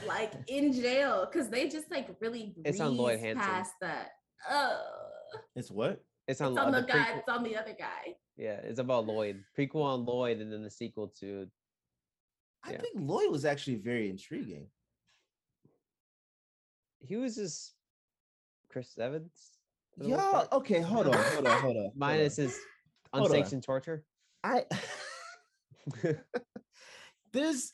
like 0.06 0.32
in 0.48 0.72
jail 0.72 1.28
because 1.30 1.48
they 1.48 1.68
just 1.68 1.90
like 1.90 2.08
really 2.20 2.54
It's 2.64 2.80
on 2.80 2.96
Lloyd 2.96 3.20
breezed 3.20 3.36
Hansen. 3.38 3.42
past 3.52 3.72
that. 3.80 4.10
Oh, 4.50 4.80
it's 5.56 5.70
what 5.70 6.02
It's 6.28 6.40
it's 6.40 6.40
on, 6.40 6.56
on 6.58 6.74
uh, 6.74 6.80
the, 6.80 6.86
the 6.86 6.92
guy. 6.92 6.98
prequel. 6.98 7.18
It's 7.18 7.28
on 7.28 7.42
the 7.44 7.56
other 7.56 7.74
guy. 7.78 8.14
Yeah, 8.36 8.60
it's 8.62 8.78
about 8.78 9.06
Lloyd. 9.06 9.42
Prequel 9.58 9.82
on 9.84 10.04
Lloyd, 10.04 10.38
and 10.40 10.52
then 10.52 10.62
the 10.62 10.70
sequel 10.70 11.08
to. 11.20 11.46
i 12.64 12.70
think 12.72 12.94
lloyd 12.96 13.30
was 13.30 13.44
actually 13.44 13.76
very 13.76 14.08
intriguing 14.08 14.66
He 17.00 17.16
was 17.16 17.34
just 17.36 17.74
Chris 18.68 18.96
Evans. 18.98 19.32
for 19.98 20.04
yeah 20.04 20.44
okay 20.52 20.80
hold 20.80 21.08
on 21.08 21.14
hold 21.14 21.46
on 21.46 21.60
hold 21.60 21.76
on 21.76 21.82
hold 21.82 21.92
Minus 21.96 22.38
on. 22.38 22.44
his 22.44 22.58
unsanctioned 23.12 23.62
torture. 23.64 24.04
i 24.44 24.64
there's 27.32 27.72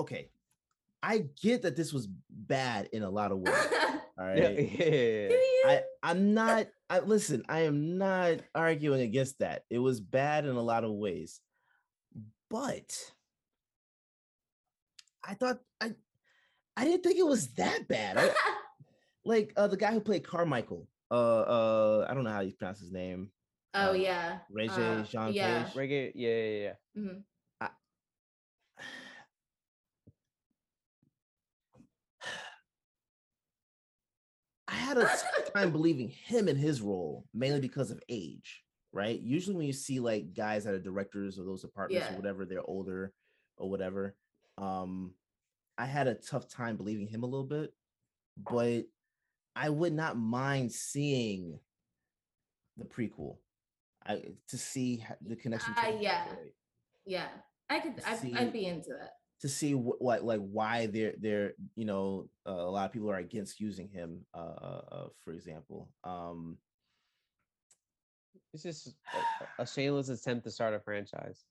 okay 0.00 0.30
i 1.02 1.24
get 1.42 1.62
that 1.62 1.76
this 1.76 1.92
was 1.92 2.08
bad 2.28 2.88
in 2.92 3.02
a 3.02 3.10
lot 3.10 3.32
of 3.32 3.38
ways 3.38 3.54
all 4.18 4.26
right 4.26 4.36
Yeah, 4.38 4.48
yeah, 4.50 4.84
yeah, 4.84 5.28
yeah. 5.28 5.36
I 5.70 5.82
I'm 6.02 6.34
not 6.34 6.66
I 6.88 6.98
listen, 7.00 7.44
I 7.48 7.60
am 7.60 7.98
not 7.98 8.40
arguing 8.54 9.02
against 9.02 9.38
that. 9.38 9.62
It 9.70 9.78
was 9.78 10.00
bad 10.00 10.44
in 10.44 10.56
a 10.56 10.60
lot 10.62 10.82
of 10.82 10.90
ways. 10.90 11.40
But 12.50 12.90
I 15.24 15.34
thought 15.34 15.60
I 15.80 15.94
I 16.76 16.84
didn't 16.84 17.02
think 17.04 17.18
it 17.18 17.26
was 17.26 17.48
that 17.54 17.86
bad. 17.88 18.16
I, 18.18 18.30
like 19.24 19.52
uh 19.56 19.68
the 19.68 19.76
guy 19.76 19.92
who 19.92 20.00
played 20.00 20.24
Carmichael. 20.26 20.88
Uh 21.10 21.40
uh 21.42 22.06
I 22.10 22.14
don't 22.14 22.24
know 22.24 22.32
how 22.32 22.40
you 22.40 22.52
pronounce 22.52 22.80
his 22.80 22.90
name. 22.92 23.30
oh 23.74 23.90
Uh, 23.90 23.92
yeah. 23.92 24.38
Regé 24.50 25.00
Uh, 25.00 25.04
Jean 25.04 25.32
yeah. 25.32 25.62
Page. 25.64 25.74
Reggae, 25.74 26.12
yeah, 26.14 26.28
yeah, 26.30 26.62
yeah. 26.66 26.74
Mhm. 27.02 27.22
I 34.70 34.74
had 34.74 34.98
a 34.98 35.02
tough 35.02 35.52
time 35.54 35.72
believing 35.72 36.08
him 36.08 36.48
in 36.48 36.56
his 36.56 36.80
role, 36.80 37.26
mainly 37.34 37.60
because 37.60 37.90
of 37.90 38.00
age, 38.08 38.62
right? 38.92 39.20
Usually, 39.20 39.56
when 39.56 39.66
you 39.66 39.72
see 39.72 39.98
like 40.00 40.32
guys 40.34 40.64
that 40.64 40.74
are 40.74 40.78
directors 40.78 41.38
of 41.38 41.46
those 41.46 41.62
departments 41.62 42.06
or 42.12 42.16
whatever, 42.16 42.44
they're 42.44 42.62
older 42.68 43.12
or 43.56 43.68
whatever. 43.68 44.14
Um, 44.58 45.14
I 45.76 45.86
had 45.86 46.06
a 46.06 46.14
tough 46.14 46.48
time 46.48 46.76
believing 46.76 47.08
him 47.08 47.22
a 47.22 47.26
little 47.26 47.46
bit, 47.46 47.72
but 48.36 48.84
I 49.56 49.68
would 49.70 49.92
not 49.92 50.16
mind 50.16 50.70
seeing 50.72 51.58
the 52.76 52.84
prequel. 52.84 53.38
I 54.06 54.22
to 54.48 54.56
see 54.58 55.04
the 55.20 55.36
connection. 55.36 55.74
Uh, 55.76 55.92
yeah. 56.00 56.24
Yeah, 57.06 57.28
I 57.68 57.80
could. 57.80 57.94
I'd, 58.06 58.34
I'd 58.36 58.52
be 58.52 58.66
into 58.66 58.90
that. 58.90 59.14
To 59.40 59.48
see 59.48 59.74
what, 59.74 60.00
what 60.00 60.24
like 60.24 60.40
why 60.40 60.86
they're 60.86 61.14
they're 61.18 61.52
you 61.74 61.84
know 61.84 62.28
uh, 62.46 62.52
a 62.52 62.70
lot 62.70 62.86
of 62.86 62.92
people 62.92 63.10
are 63.10 63.16
against 63.16 63.60
using 63.60 63.88
him 63.88 64.20
uh, 64.34 64.38
uh, 64.38 64.82
uh 64.92 65.08
for 65.24 65.32
example 65.32 65.88
um 66.04 66.58
It's 68.52 68.62
just 68.62 68.94
a, 69.58 69.62
a 69.62 69.66
shameless 69.66 70.08
attempt 70.08 70.44
to 70.44 70.50
start 70.50 70.74
a 70.74 70.80
franchise. 70.80 71.44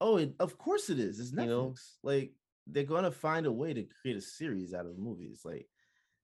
oh 0.00 0.18
it, 0.18 0.34
of 0.38 0.56
course 0.58 0.90
it 0.90 0.98
is 0.98 1.18
it's 1.18 1.32
You 1.32 1.46
know? 1.46 1.74
like 2.02 2.32
they're 2.66 2.84
gonna 2.84 3.10
find 3.10 3.46
a 3.46 3.52
way 3.52 3.74
to 3.74 3.84
create 4.00 4.16
a 4.16 4.20
series 4.20 4.72
out 4.72 4.86
of 4.86 4.98
movies 4.98 5.40
like 5.44 5.66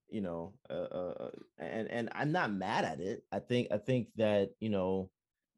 you 0.08 0.20
know 0.20 0.54
uh, 0.70 0.72
uh 0.72 1.14
uh, 1.20 1.30
and 1.58 1.90
and 1.90 2.08
i'm 2.14 2.32
not 2.32 2.52
mad 2.52 2.84
at 2.84 3.00
it 3.00 3.24
i 3.32 3.38
think 3.38 3.68
i 3.70 3.76
think 3.76 4.08
that 4.16 4.50
you 4.60 4.70
know 4.70 5.10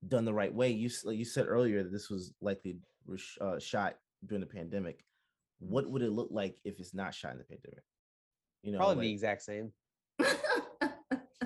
done 0.08 0.24
the 0.24 0.32
right 0.32 0.52
way 0.52 0.70
you 0.70 0.90
like 1.04 1.18
you 1.18 1.24
said 1.24 1.46
earlier 1.46 1.82
that 1.82 1.92
this 1.92 2.08
was 2.08 2.32
likely 2.40 2.78
uh, 3.40 3.58
shot 3.58 3.96
during 4.26 4.40
the 4.40 4.46
pandemic 4.46 5.04
what 5.60 5.88
would 5.88 6.02
it 6.02 6.10
look 6.10 6.28
like 6.30 6.58
if 6.64 6.80
it's 6.80 6.92
not 6.94 7.14
shot 7.14 7.32
in 7.32 7.38
the 7.38 7.44
pandemic 7.44 7.84
you 8.62 8.72
know 8.72 8.78
Probably 8.78 8.96
like- 8.96 9.04
the 9.04 9.12
exact 9.12 9.42
same. 9.42 9.72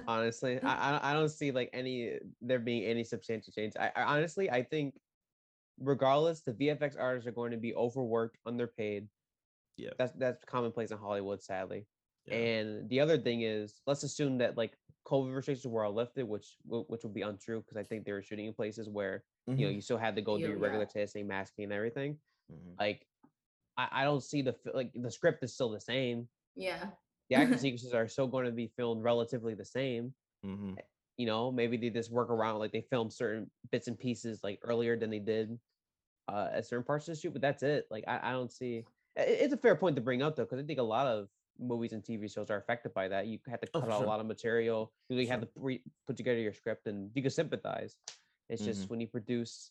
Honestly, 0.06 0.60
I, 0.62 1.10
I 1.10 1.12
don't- 1.14 1.28
see 1.30 1.50
like 1.50 1.70
any 1.72 2.18
there 2.42 2.58
being 2.58 2.84
any 2.84 3.04
substantial 3.04 3.52
change. 3.52 3.72
I, 3.78 3.90
I 3.96 4.02
honestly 4.02 4.50
I 4.50 4.62
think 4.62 4.94
regardless, 5.80 6.42
the 6.42 6.52
VFX 6.52 6.96
artists 6.98 7.26
are 7.26 7.32
going 7.32 7.52
to 7.52 7.56
be 7.56 7.74
overworked, 7.74 8.36
underpaid. 8.44 9.08
Yeah. 9.78 9.90
That's 9.98 10.12
that's 10.18 10.44
commonplace 10.44 10.90
in 10.90 10.98
Hollywood, 10.98 11.42
sadly. 11.42 11.86
Yeah. 12.26 12.34
And 12.34 12.88
the 12.90 13.00
other 13.00 13.16
thing 13.18 13.42
is, 13.42 13.80
let's 13.86 14.02
assume 14.02 14.38
that 14.38 14.56
like 14.58 14.76
COVID 15.08 15.34
restrictions 15.34 15.66
were 15.72 15.84
all 15.84 15.94
lifted, 15.94 16.28
which 16.28 16.56
which 16.66 17.02
would 17.02 17.14
be 17.14 17.22
untrue 17.22 17.60
because 17.60 17.76
I 17.78 17.84
think 17.84 18.04
they 18.04 18.12
were 18.12 18.22
shooting 18.22 18.46
in 18.46 18.52
places 18.52 18.88
where 18.90 19.24
you 19.46 19.54
know 19.54 19.70
Mhm, 19.72 19.74
you 19.76 19.80
still 19.80 19.98
had 19.98 20.16
to 20.16 20.22
go 20.22 20.36
do 20.36 20.42
Yeah, 20.42 20.48
your 20.50 20.56
yeah. 20.58 20.64
regular 20.64 20.86
testing, 20.86 21.26
masking, 21.26 21.64
and 21.64 21.72
everything. 21.72 22.18
mhm. 22.52 22.78
Like, 22.78 23.06
I, 23.76 23.88
I 23.92 24.04
don't 24.04 24.22
see 24.22 24.42
the 24.42 24.54
like 24.72 24.90
the 24.94 25.10
script 25.10 25.42
is 25.42 25.52
still 25.54 25.70
the 25.70 25.80
same. 25.80 26.28
yeah. 26.56 26.86
The 27.30 27.36
action 27.36 27.58
sequences 27.58 27.94
are 27.94 28.06
still 28.06 28.26
going 28.28 28.44
to 28.44 28.52
be 28.52 28.66
filmed 28.76 29.02
relatively 29.02 29.54
the 29.54 29.64
same 29.64 30.12
Mhm. 30.44 30.76
you 31.16 31.24
know 31.26 31.50
maybe 31.50 31.78
they 31.78 31.88
just 31.88 32.10
work 32.12 32.28
around 32.28 32.58
like 32.58 32.70
they 32.70 32.82
film 32.82 33.08
certain 33.10 33.50
bits 33.72 33.88
and 33.88 33.98
pieces 33.98 34.44
like 34.44 34.58
earlier 34.62 34.94
than 34.94 35.08
they 35.08 35.20
did 35.20 35.58
uh 36.28 36.48
at 36.52 36.66
certain 36.66 36.84
parts 36.84 37.08
of 37.08 37.14
the 37.14 37.20
shoot 37.20 37.32
but 37.32 37.40
that's 37.40 37.62
it 37.62 37.86
like 37.90 38.04
i, 38.06 38.20
I 38.28 38.32
don't 38.32 38.52
see 38.52 38.84
I- 39.16 39.22
It's 39.22 39.54
a 39.54 39.56
fair 39.56 39.74
point 39.74 39.96
to 39.96 40.02
bring 40.02 40.20
up 40.22 40.36
though, 40.36 40.44
because 40.44 40.58
I 40.62 40.66
think 40.66 40.78
a 40.80 40.82
lot 40.82 41.06
of 41.06 41.28
movies 41.58 41.92
and 41.94 42.02
TV 42.04 42.28
shows 42.28 42.50
are 42.50 42.58
affected 42.58 42.92
by 42.92 43.06
that. 43.08 43.26
You 43.26 43.38
have 43.48 43.60
to 43.62 43.68
Oh, 43.72 43.80
cut 43.80 43.86
for 43.88 43.92
out 43.94 43.98
sure. 44.00 44.06
a 44.06 44.08
lot 44.10 44.20
of 44.20 44.26
material. 44.26 44.92
You 45.08 45.16
really 45.16 45.26
have 45.26 45.40
Sure. 45.40 45.46
to 45.54 45.60
pre- 45.60 45.82
put 46.06 46.16
together 46.18 46.40
your 46.40 46.52
script, 46.52 46.88
and 46.88 47.10
you 47.14 47.22
can 47.22 47.30
sympathize. 47.30 47.96
It's 48.50 48.64
just 48.64 48.82
Mhm. 48.86 48.90
when 48.90 49.00
you 49.00 49.06
produce 49.06 49.70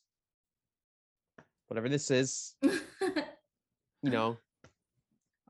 whatever 1.67 1.89
this 1.89 2.09
is, 2.09 2.55
you 4.03 4.09
know, 4.11 4.37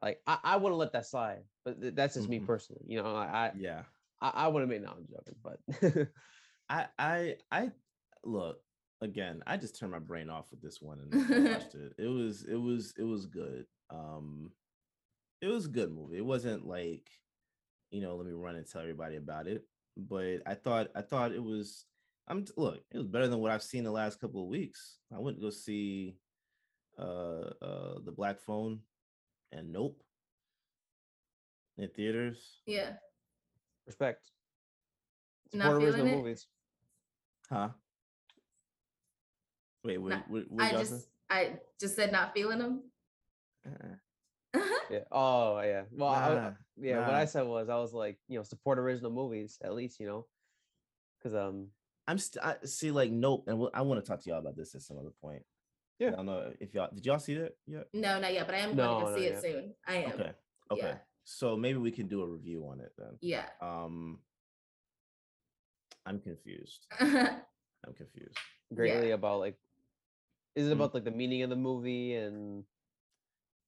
like 0.01 0.21
I, 0.27 0.37
I 0.43 0.55
wouldn't 0.57 0.79
let 0.79 0.93
that 0.93 1.05
slide. 1.05 1.43
But 1.65 1.81
th- 1.81 1.95
that's 1.95 2.15
just 2.15 2.29
me 2.29 2.39
Mhm. 2.39 2.45
personally. 2.45 2.83
You 2.87 3.01
know, 3.01 3.15
I 3.15 3.51
Yeah. 3.57 3.83
I, 4.21 4.29
I 4.29 4.47
wouldn't 4.47 4.69
make 4.71 4.81
no 4.81 4.91
I'm 4.91 5.07
joking, 5.07 5.35
but 5.43 6.07
I 6.69 6.87
I 6.97 7.37
I 7.51 7.71
look 8.23 8.61
again. 9.01 9.43
I 9.47 9.57
just 9.57 9.77
turned 9.77 9.91
my 9.91 9.99
brain 9.99 10.29
off 10.29 10.51
with 10.51 10.61
this 10.61 10.81
one 10.81 10.99
and 10.99 11.11
watched 11.51 11.75
it. 11.75 11.93
It 11.97 12.07
was 12.07 12.43
it 12.43 12.55
was 12.55 12.93
it 12.97 13.03
was 13.03 13.25
good. 13.25 13.65
Um, 13.89 14.51
it 15.41 15.47
was 15.47 15.65
a 15.65 15.69
good 15.69 15.91
movie. 15.91 16.17
It 16.17 16.25
wasn't 16.25 16.65
like, 16.65 17.09
you 17.91 18.01
know, 18.01 18.15
let 18.15 18.25
me 18.25 18.31
run 18.33 18.55
and 18.55 18.65
tell 18.65 18.81
everybody 18.81 19.17
about 19.17 19.47
it. 19.47 19.65
But 19.97 20.37
I 20.45 20.53
thought 20.55 20.89
I 20.95 21.01
thought 21.01 21.33
it 21.33 21.43
was. 21.43 21.85
I'm 22.27 22.45
look. 22.55 22.81
It 22.91 22.97
was 22.97 23.07
better 23.07 23.27
than 23.27 23.39
what 23.39 23.51
I've 23.51 23.61
seen 23.63 23.83
the 23.83 23.91
last 23.91 24.19
couple 24.21 24.41
of 24.41 24.47
weeks. 24.47 24.99
I 25.13 25.19
went 25.19 25.37
to 25.37 25.41
go 25.41 25.49
see, 25.49 26.15
uh, 26.97 27.51
uh, 27.61 27.99
the 28.05 28.11
Black 28.11 28.39
Phone, 28.41 28.79
and 29.51 29.71
Nope. 29.71 30.01
In 31.77 31.89
theaters, 31.89 32.61
yeah. 32.67 32.91
respect. 33.87 34.29
Not 35.53 35.63
Support 35.65 35.83
original 35.83 36.05
feeling 36.05 36.13
it? 36.13 36.17
movies. 36.17 36.47
huh? 37.49 37.69
Wait, 39.83 39.97
what? 39.97 40.09
Not- 40.09 40.29
what, 40.29 40.43
what 40.51 40.63
I 40.63 40.71
y'all 40.71 40.85
say? 40.85 40.89
just 40.91 41.07
I 41.29 41.53
just 41.79 41.95
said 41.95 42.11
not 42.11 42.33
feeling 42.33 42.59
them. 42.59 42.83
Uh-uh. 43.65 44.59
Yeah. 44.91 44.99
Oh 45.11 45.59
yeah. 45.61 45.83
Well, 45.91 46.09
I- 46.09 46.27
I- 46.29 46.35
Nah, 46.35 46.51
yeah. 46.77 46.99
What. 46.99 47.15
I 47.15 47.25
said 47.25 47.47
was 47.47 47.69
I 47.69 47.75
was 47.77 47.93
like, 47.93 48.19
you 48.27 48.37
know, 48.37 48.43
support 48.43 48.77
original 48.77 49.11
movies 49.11 49.57
at 49.63 49.73
least, 49.73 49.99
you 49.99 50.05
know, 50.05 50.27
because 51.17 51.35
um, 51.35 51.67
I'm 52.07 52.17
st- 52.19 52.43
I 52.45 52.57
see 52.65 52.91
like 52.91 53.09
nope, 53.09 53.45
and 53.47 53.57
we'll, 53.57 53.71
I 53.73 53.81
want 53.81 54.03
to 54.03 54.07
talk 54.07 54.21
to 54.21 54.29
y'all 54.29 54.39
about 54.39 54.55
this 54.57 54.75
at 54.75 54.81
some 54.81 54.97
other 54.99 55.13
point. 55.21 55.41
Yeah. 55.99 56.09
I 56.09 56.11
don't 56.11 56.25
know 56.25 56.51
if 56.59 56.73
y'all 56.73 56.89
did 56.93 57.05
y'all 57.05 57.19
see 57.19 57.35
that 57.35 57.55
yet. 57.67 57.87
No, 57.93 58.19
not 58.19 58.33
yet, 58.33 58.45
but 58.45 58.55
I 58.55 58.59
am 58.59 58.75
No, 58.75 58.83
going 58.83 58.97
to 58.97 59.03
not 59.05 59.15
go 59.15 59.15
see 59.21 59.25
it 59.27 59.31
yet. 59.33 59.41
soon. 59.41 59.73
I 59.87 59.95
am. 59.97 60.11
Okay, 60.13 60.31
okay. 60.71 60.87
Yeah. 60.87 60.97
So 61.23 61.55
maybe 61.55 61.77
we 61.77 61.91
can 61.91 62.07
do 62.07 62.21
a 62.21 62.27
review 62.27 62.67
on 62.67 62.79
it 62.81 62.91
then. 62.97 63.17
Yeah. 63.21 63.45
Um, 63.61 64.19
I'm 66.05 66.19
confused. 66.19 66.87
I'm 66.99 67.93
confused. 67.95 68.37
greatly 68.73 69.11
about 69.11 69.39
like, 69.39 69.57
is 70.55 70.67
it 70.67 70.71
Mm. 70.71 70.73
about 70.73 70.93
like 70.93 71.03
the 71.05 71.11
meaning 71.11 71.43
of 71.43 71.49
the 71.49 71.55
movie 71.55 72.15
and 72.15 72.65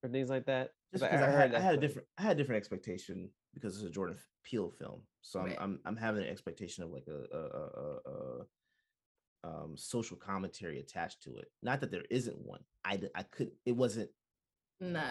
or 0.04 0.10
things 0.10 0.30
like 0.30 0.46
that? 0.48 0.74
Just 0.94 1.04
'Cause 1.04 1.12
because 1.12 1.22
I, 1.28 1.32
had, 1.32 1.56
I 1.56 1.60
had 1.62 1.76
a 1.76 1.78
different 1.78 2.08
I 2.18 2.22
had 2.24 2.32
a 2.34 2.36
different 2.36 2.58
expectation 2.58 3.30
because 3.54 3.76
it's 3.78 3.86
a 3.86 3.90
Jordan 3.90 4.18
Peele 4.44 4.72
film, 4.72 5.02
so 5.22 5.40
I'm 5.40 5.46
Right. 5.48 5.58
I'm, 5.60 5.80
I'm 5.86 5.96
having 5.96 6.24
an 6.24 6.30
expectation 6.30 6.84
of 6.84 6.92
like 6.92 7.08
a, 7.08 7.26
a, 7.36 7.40
a, 7.40 7.64
a, 7.82 8.40
a 8.42 8.46
um 9.46 9.74
social 9.78 10.18
commentary 10.18 10.80
attached 10.80 11.22
to 11.24 11.38
it. 11.38 11.46
Not 11.62 11.80
that 11.82 11.92
there 11.92 12.04
isn't 12.10 12.38
one. 12.38 12.62
I 12.84 13.00
I 13.14 13.24
could 13.24 13.52
it 13.66 13.74
wasn't 13.74 14.10
no. 14.80 15.08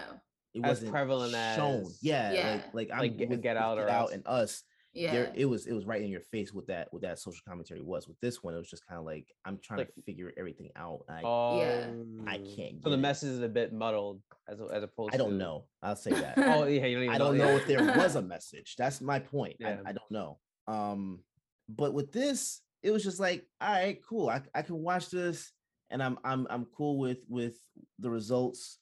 it 0.55 0.65
As 0.65 0.69
wasn't 0.71 0.91
prevalent 0.93 1.33
shown. 1.57 1.83
as- 1.83 1.99
Yeah, 2.03 2.33
Yeah. 2.33 2.53
like 2.55 2.75
like 2.75 2.91
I'm 2.93 2.99
Like 2.99 3.17
Get- 3.17 3.29
with, 3.31 3.43
Get 3.43 3.55
with 3.55 3.63
Out 3.63 3.79
or 3.79 3.87
Get 3.87 3.95
out 3.95 4.07
Us. 4.09 4.13
and 4.15 4.27
us. 4.27 4.63
Yeah. 4.93 5.13
There, 5.13 5.33
it 5.35 5.45
was 5.47 5.67
it 5.67 5.73
was 5.73 5.87
right 5.87 6.01
in 6.03 6.09
your 6.09 6.21
face 6.21 6.53
with 6.53 6.67
that 6.69 6.93
what 6.93 7.03
that 7.03 7.19
social 7.19 7.43
commentary 7.49 7.83
was. 7.83 8.07
With 8.07 8.19
this 8.21 8.43
one, 8.45 8.55
it 8.55 8.59
was 8.59 8.71
just 8.71 8.87
kind 8.87 8.99
of 9.01 9.05
like 9.05 9.27
I'm 9.45 9.59
trying 9.59 9.79
Like- 9.79 9.95
to 9.95 10.03
figure 10.03 10.33
everything 10.37 10.71
out. 10.77 11.05
and 11.09 11.19
I 11.19 11.57
Yeah. 11.59 11.91
I 12.35 12.39
can't 12.39 12.83
So 12.83 12.91
the 12.91 12.95
it. 12.97 13.01
message 13.01 13.31
is 13.31 13.41
a 13.41 13.49
bit 13.49 13.73
muddled 13.73 14.23
as 14.49 14.61
a- 14.61 14.67
as 14.73 14.83
opposed. 14.85 15.15
I 15.15 15.17
don't 15.17 15.31
to- 15.31 15.37
know. 15.37 15.67
I'll 15.83 15.97
say 15.97 16.13
that. 16.13 16.35
Oh 16.39 16.65
yeah, 16.67 16.87
you 16.87 16.97
don't 16.97 17.05
even 17.05 17.15
I 17.15 17.19
don't 17.19 17.37
yeah. 17.37 17.45
know 17.47 17.57
if 17.57 17.67
there 17.67 17.79
was 18.03 18.15
a 18.17 18.23
message. 18.23 18.77
That's 18.77 19.01
my 19.01 19.19
point. 19.19 19.57
Yeah. 19.59 19.81
I, 19.85 19.91
I 19.91 19.93
don't 19.93 20.11
know. 20.11 20.39
Um, 20.69 21.25
but 21.69 21.93
with 21.95 22.13
this, 22.13 22.61
it 22.85 22.93
was 22.93 23.03
just 23.03 23.19
like, 23.19 23.45
all 23.61 23.73
right, 23.73 23.99
cool. 24.09 24.29
I, 24.29 24.43
I 24.55 24.63
can 24.63 24.77
watch 24.77 25.11
this, 25.11 25.51
and 25.91 26.01
I'm 26.03 26.19
I'm 26.23 26.47
I'm 26.51 26.67
cool 26.77 26.99
with 27.01 27.19
with 27.29 27.57
the 27.99 28.11
results. 28.11 28.79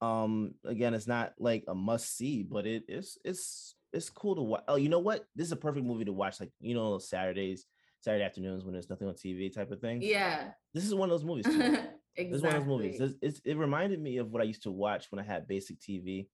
Um, 0.00 0.54
again, 0.64 0.94
it's 0.94 1.06
not 1.06 1.34
like 1.38 1.64
a 1.68 1.74
must 1.74 2.16
see, 2.16 2.42
but 2.42 2.66
it 2.66 2.84
is 2.88 3.18
it's 3.24 3.74
it's 3.92 4.08
cool 4.08 4.36
to 4.36 4.42
watch. 4.42 4.62
Oh, 4.68 4.76
you 4.76 4.88
know 4.88 5.00
what? 5.00 5.26
This 5.36 5.48
is 5.48 5.52
a 5.52 5.56
perfect 5.56 5.84
movie 5.84 6.06
to 6.06 6.12
watch, 6.12 6.40
like 6.40 6.52
you 6.60 6.74
know, 6.74 6.98
Saturdays, 6.98 7.66
Saturday 8.00 8.24
afternoons 8.24 8.64
when 8.64 8.72
there's 8.72 8.88
nothing 8.88 9.08
on 9.08 9.14
TV 9.14 9.52
type 9.52 9.70
of 9.70 9.80
thing. 9.80 10.00
yeah. 10.00 10.52
This 10.72 10.86
is 10.86 10.94
one 10.94 11.10
of 11.10 11.14
those 11.20 11.24
movies. 11.26 11.46
exactly. 11.46 11.88
This 12.16 12.36
is 12.36 12.42
one 12.42 12.54
of 12.54 12.60
those 12.60 12.68
movies. 12.68 12.98
This- 12.98 13.12
it's- 13.22 13.40
it 13.44 13.56
reminded 13.56 14.00
me 14.00 14.18
of 14.18 14.30
what 14.30 14.40
I 14.42 14.44
used 14.44 14.62
to 14.64 14.70
watch 14.70 15.06
when 15.10 15.18
I 15.18 15.22
had 15.24 15.46
basic 15.48 15.80
TV. 15.80 16.28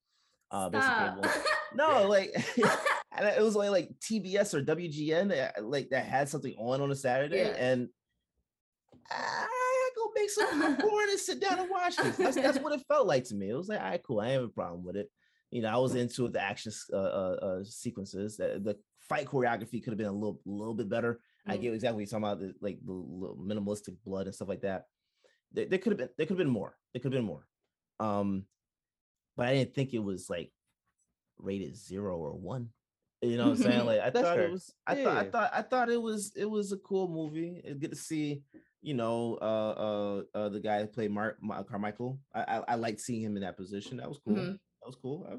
Uh, 0.50 0.68
basic 0.68 0.84
Stop. 0.84 1.22
cable. 1.22 1.34
No, 1.74 2.08
like 2.16 2.34
and 3.16 3.26
it 3.26 3.42
was 3.42 3.56
only 3.56 3.68
like 3.68 3.90
TBS 4.00 4.54
or 4.54 4.62
WGN 4.62 5.28
that 5.28 5.64
like 5.64 5.88
that 5.90 6.04
had 6.06 6.28
something 6.28 6.54
on 6.58 6.80
on 6.80 6.90
a 6.90 6.96
Saturday, 6.96 7.38
Yeah. 7.38 7.56
and 7.58 7.88
I 9.10 9.88
go 9.96 10.10
make 10.14 10.30
some 10.30 10.60
popcorn 10.60 11.08
and 11.10 11.18
sit 11.18 11.40
down 11.40 11.58
and 11.60 11.70
watch 11.70 11.96
this. 11.96 12.16
That's, 12.16 12.36
that's 12.36 12.58
what 12.58 12.72
it 12.72 12.84
felt 12.88 13.06
like 13.06 13.24
to 13.24 13.34
me. 13.34 13.50
It 13.50 13.54
was 13.54 13.68
like, 13.68 13.80
all 13.80 13.86
right, 13.90 14.02
cool. 14.02 14.20
I 14.20 14.30
have 14.30 14.42
a 14.42 14.48
problem 14.48 14.84
with 14.84 14.96
it. 14.96 15.10
You 15.50 15.62
know, 15.62 15.68
I 15.68 15.76
was 15.76 15.94
into 15.94 16.28
the 16.28 16.40
action 16.40 16.72
uh, 16.92 16.96
uh, 16.96 17.36
uh, 17.42 17.64
sequences. 17.64 18.36
The, 18.36 18.60
the 18.62 18.76
fight 19.08 19.26
choreography 19.26 19.82
could 19.82 19.92
have 19.92 19.98
been 19.98 20.08
a 20.08 20.12
little, 20.12 20.40
little 20.44 20.74
bit 20.74 20.88
better. 20.88 21.20
I 21.46 21.56
Mhm. 21.56 21.60
get 21.62 21.74
exactly 21.74 21.94
what 21.94 22.00
you're 22.10 22.20
talking 22.20 22.24
about, 22.24 22.40
the, 22.40 22.54
like 22.60 22.78
the 22.84 22.92
minimalistic 22.92 23.96
blood 24.04 24.26
and 24.26 24.34
stuff 24.34 24.48
like 24.48 24.62
that. 24.62 24.86
There, 25.52 25.66
there 25.66 25.78
could 25.78 25.92
have 25.92 25.98
been, 25.98 26.08
there 26.18 26.26
could 26.26 26.36
have 26.36 26.44
been 26.44 26.52
more. 26.52 26.76
There 26.92 27.00
could 27.00 27.12
have 27.12 27.18
been 27.20 27.26
more. 27.26 27.46
Um, 28.00 28.46
but 29.36 29.46
I 29.46 29.54
didn't 29.54 29.74
think 29.74 29.94
it 29.94 30.00
was 30.02 30.28
like 30.28 30.50
rated 31.38 31.76
zero 31.76 32.16
or 32.18 32.32
one. 32.36 32.70
You 33.22 33.36
know 33.38 33.44
what 33.50 33.58
I'm 33.58 33.62
saying? 33.62 33.86
Like 33.86 34.00
I 34.00 34.10
That's 34.10 34.20
thought 34.26 34.36
fair. 34.36 34.46
it 34.48 34.50
was. 34.52 34.74
I 34.86 34.94
thought 35.02 35.16
I 35.16 35.30
thought 35.30 35.50
I 35.54 35.62
thought 35.62 35.88
it 35.90 36.00
was 36.00 36.32
it 36.36 36.44
was 36.44 36.72
a 36.72 36.76
cool 36.78 37.08
movie. 37.08 37.60
It's 37.64 37.78
good 37.78 37.90
to 37.90 37.96
see. 37.96 38.42
You 38.82 38.94
know, 38.94 39.36
uh, 39.42 39.44
uh, 40.34 40.38
uh 40.38 40.48
the 40.50 40.60
guy 40.60 40.80
who 40.80 40.86
played 40.86 41.10
Mark 41.10 41.38
Ma- 41.42 41.62
Carmichael. 41.64 42.20
I, 42.34 42.42
I 42.42 42.56
I 42.68 42.74
liked 42.76 43.00
seeing 43.00 43.22
him 43.22 43.36
in 43.36 43.42
that 43.42 43.56
position. 43.56 43.96
That 43.96 44.08
was 44.08 44.18
cool. 44.18 44.36
Mhm. 44.36 44.52
That 44.52 44.86
was 44.86 44.96
cool. 44.96 45.26
Uh, 45.28 45.36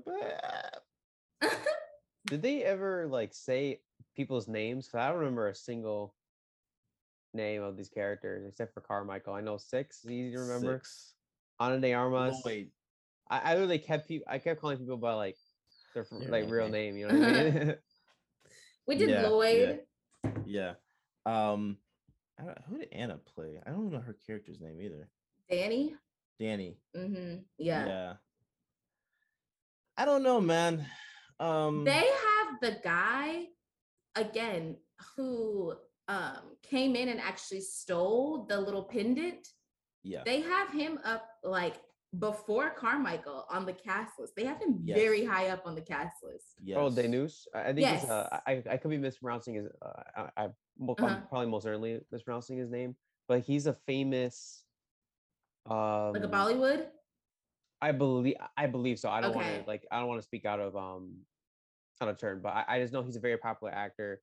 But 1.42 1.50
Did 2.26 2.42
they 2.42 2.64
ever 2.64 3.08
like 3.08 3.34
say 3.34 3.80
people's 4.16 4.48
names? 4.50 4.90
Cause 4.90 5.00
I 5.00 5.08
don't 5.10 5.20
remember 5.20 5.48
a 5.48 5.56
single 5.56 6.14
name 7.34 7.62
of 7.62 7.78
these 7.78 7.90
characters 7.90 8.46
except 8.48 8.74
for 8.74 8.82
Carmichael. 8.82 9.34
I 9.34 9.42
know 9.42 9.58
six 9.58 10.04
is 10.04 10.12
easy 10.12 10.36
to 10.36 10.42
remember. 10.42 10.78
six. 10.78 11.14
Ana 11.60 11.80
de 11.80 11.94
Armas. 11.94 12.42
Wait, 12.44 12.72
I, 13.30 13.40
I 13.40 13.54
literally 13.54 13.80
kept 13.80 14.08
people. 14.08 14.28
I 14.30 14.40
kept 14.40 14.60
calling 14.60 14.78
people 14.78 14.98
by 14.98 15.14
like 15.14 15.38
their 15.98 16.04
fr- 16.04 16.20
Their 16.20 16.30
like 16.30 16.50
real 16.50 16.70
nickname. 16.70 16.94
name. 16.94 16.98
You 16.98 17.08
know 17.08 17.20
what 17.20 17.30
I 17.38 17.44
mean? 17.44 17.76
we 18.88 18.96
did 18.96 19.10
Yeah, 19.10 19.22
yeah. 19.24 19.28
Lloyd. 19.30 19.80
Yeah. 20.46 20.74
Um, 21.26 21.78
I 22.40 22.44
don't, 22.46 22.58
who 22.70 22.78
did 22.78 22.94
Ana 22.94 23.18
play? 23.18 23.60
I 23.66 23.72
don't 23.72 23.92
know 23.92 24.00
her 24.00 24.16
character's 24.26 24.62
name 24.62 24.80
either. 24.80 25.10
Danny. 25.50 25.96
Danny. 26.40 26.78
Mm-hmm. 26.96 27.38
Yeah. 27.58 27.86
Yeah. 27.88 28.14
I 29.98 30.06
don't 30.06 30.22
know, 30.22 30.40
man. 30.40 30.86
Um, 31.40 31.84
They 31.84 31.92
have 31.92 32.60
the 32.62 32.78
guy 32.84 33.46
again 34.16 34.76
who 35.16 35.74
um 36.08 36.56
came 36.64 36.96
in 36.96 37.10
and 37.10 37.20
actually 37.20 37.62
stole 37.62 38.46
the 38.46 38.60
little 38.60 38.84
pendant. 38.84 39.48
yeah. 40.04 40.22
They 40.26 40.42
have 40.42 40.70
him 40.72 41.00
up 41.04 41.28
like 41.44 41.76
before 42.20 42.70
Carmichael 42.72 43.46
on 43.50 43.66
the 43.66 43.74
cast 43.74 44.18
list. 44.20 44.34
They 44.36 44.46
have 44.46 44.60
him 44.62 44.80
very 44.86 45.26
high 45.26 45.50
up 45.50 45.64
on 45.66 45.76
the 45.76 45.82
cast 45.82 46.24
list. 46.24 46.56
yes. 46.64 46.78
Oh, 46.80 46.90
Danus. 46.90 47.48
I 47.54 47.60
I 47.62 47.74
think 47.74 47.88
it's, 47.88 48.10
uh, 48.10 48.28
Yes. 48.48 48.64
I 48.68 48.74
I 48.74 48.78
could 48.78 48.92
be 48.92 48.98
mispronouncing 48.98 49.56
his. 49.56 49.68
Uh, 49.82 50.04
I, 50.16 50.46
I 50.46 50.48
mo- 50.80 50.96
Uh-huh. 50.98 51.20
Probably 51.30 51.48
most 51.48 51.64
certainly 51.64 52.00
mispronouncing 52.12 52.58
his 52.58 52.70
name, 52.72 52.96
but 53.28 53.42
he's 53.42 53.68
a 53.68 53.74
famous. 53.74 54.64
Um, 55.66 56.14
Like 56.14 56.24
a 56.24 56.28
Bollywood. 56.30 56.88
I 57.82 57.92
believe 57.92 58.36
I 58.56 58.66
believe 58.68 58.98
so. 59.00 59.10
I 59.10 59.22
don't 59.22 59.36
want 59.36 59.48
to 59.48 59.64
like 59.68 59.86
I 59.92 60.00
don't 60.00 60.08
want 60.08 60.20
to 60.22 60.26
speak 60.26 60.46
out 60.46 60.60
of 60.60 60.76
um 60.76 61.18
out 62.02 62.08
of 62.10 62.18
turn, 62.18 62.42
but 62.42 62.50
I, 62.54 62.66
I 62.68 62.80
just 62.80 62.92
know 62.94 63.04
he's 63.04 63.18
a 63.18 63.20
very 63.20 63.38
popular 63.38 63.72
actor 63.74 64.22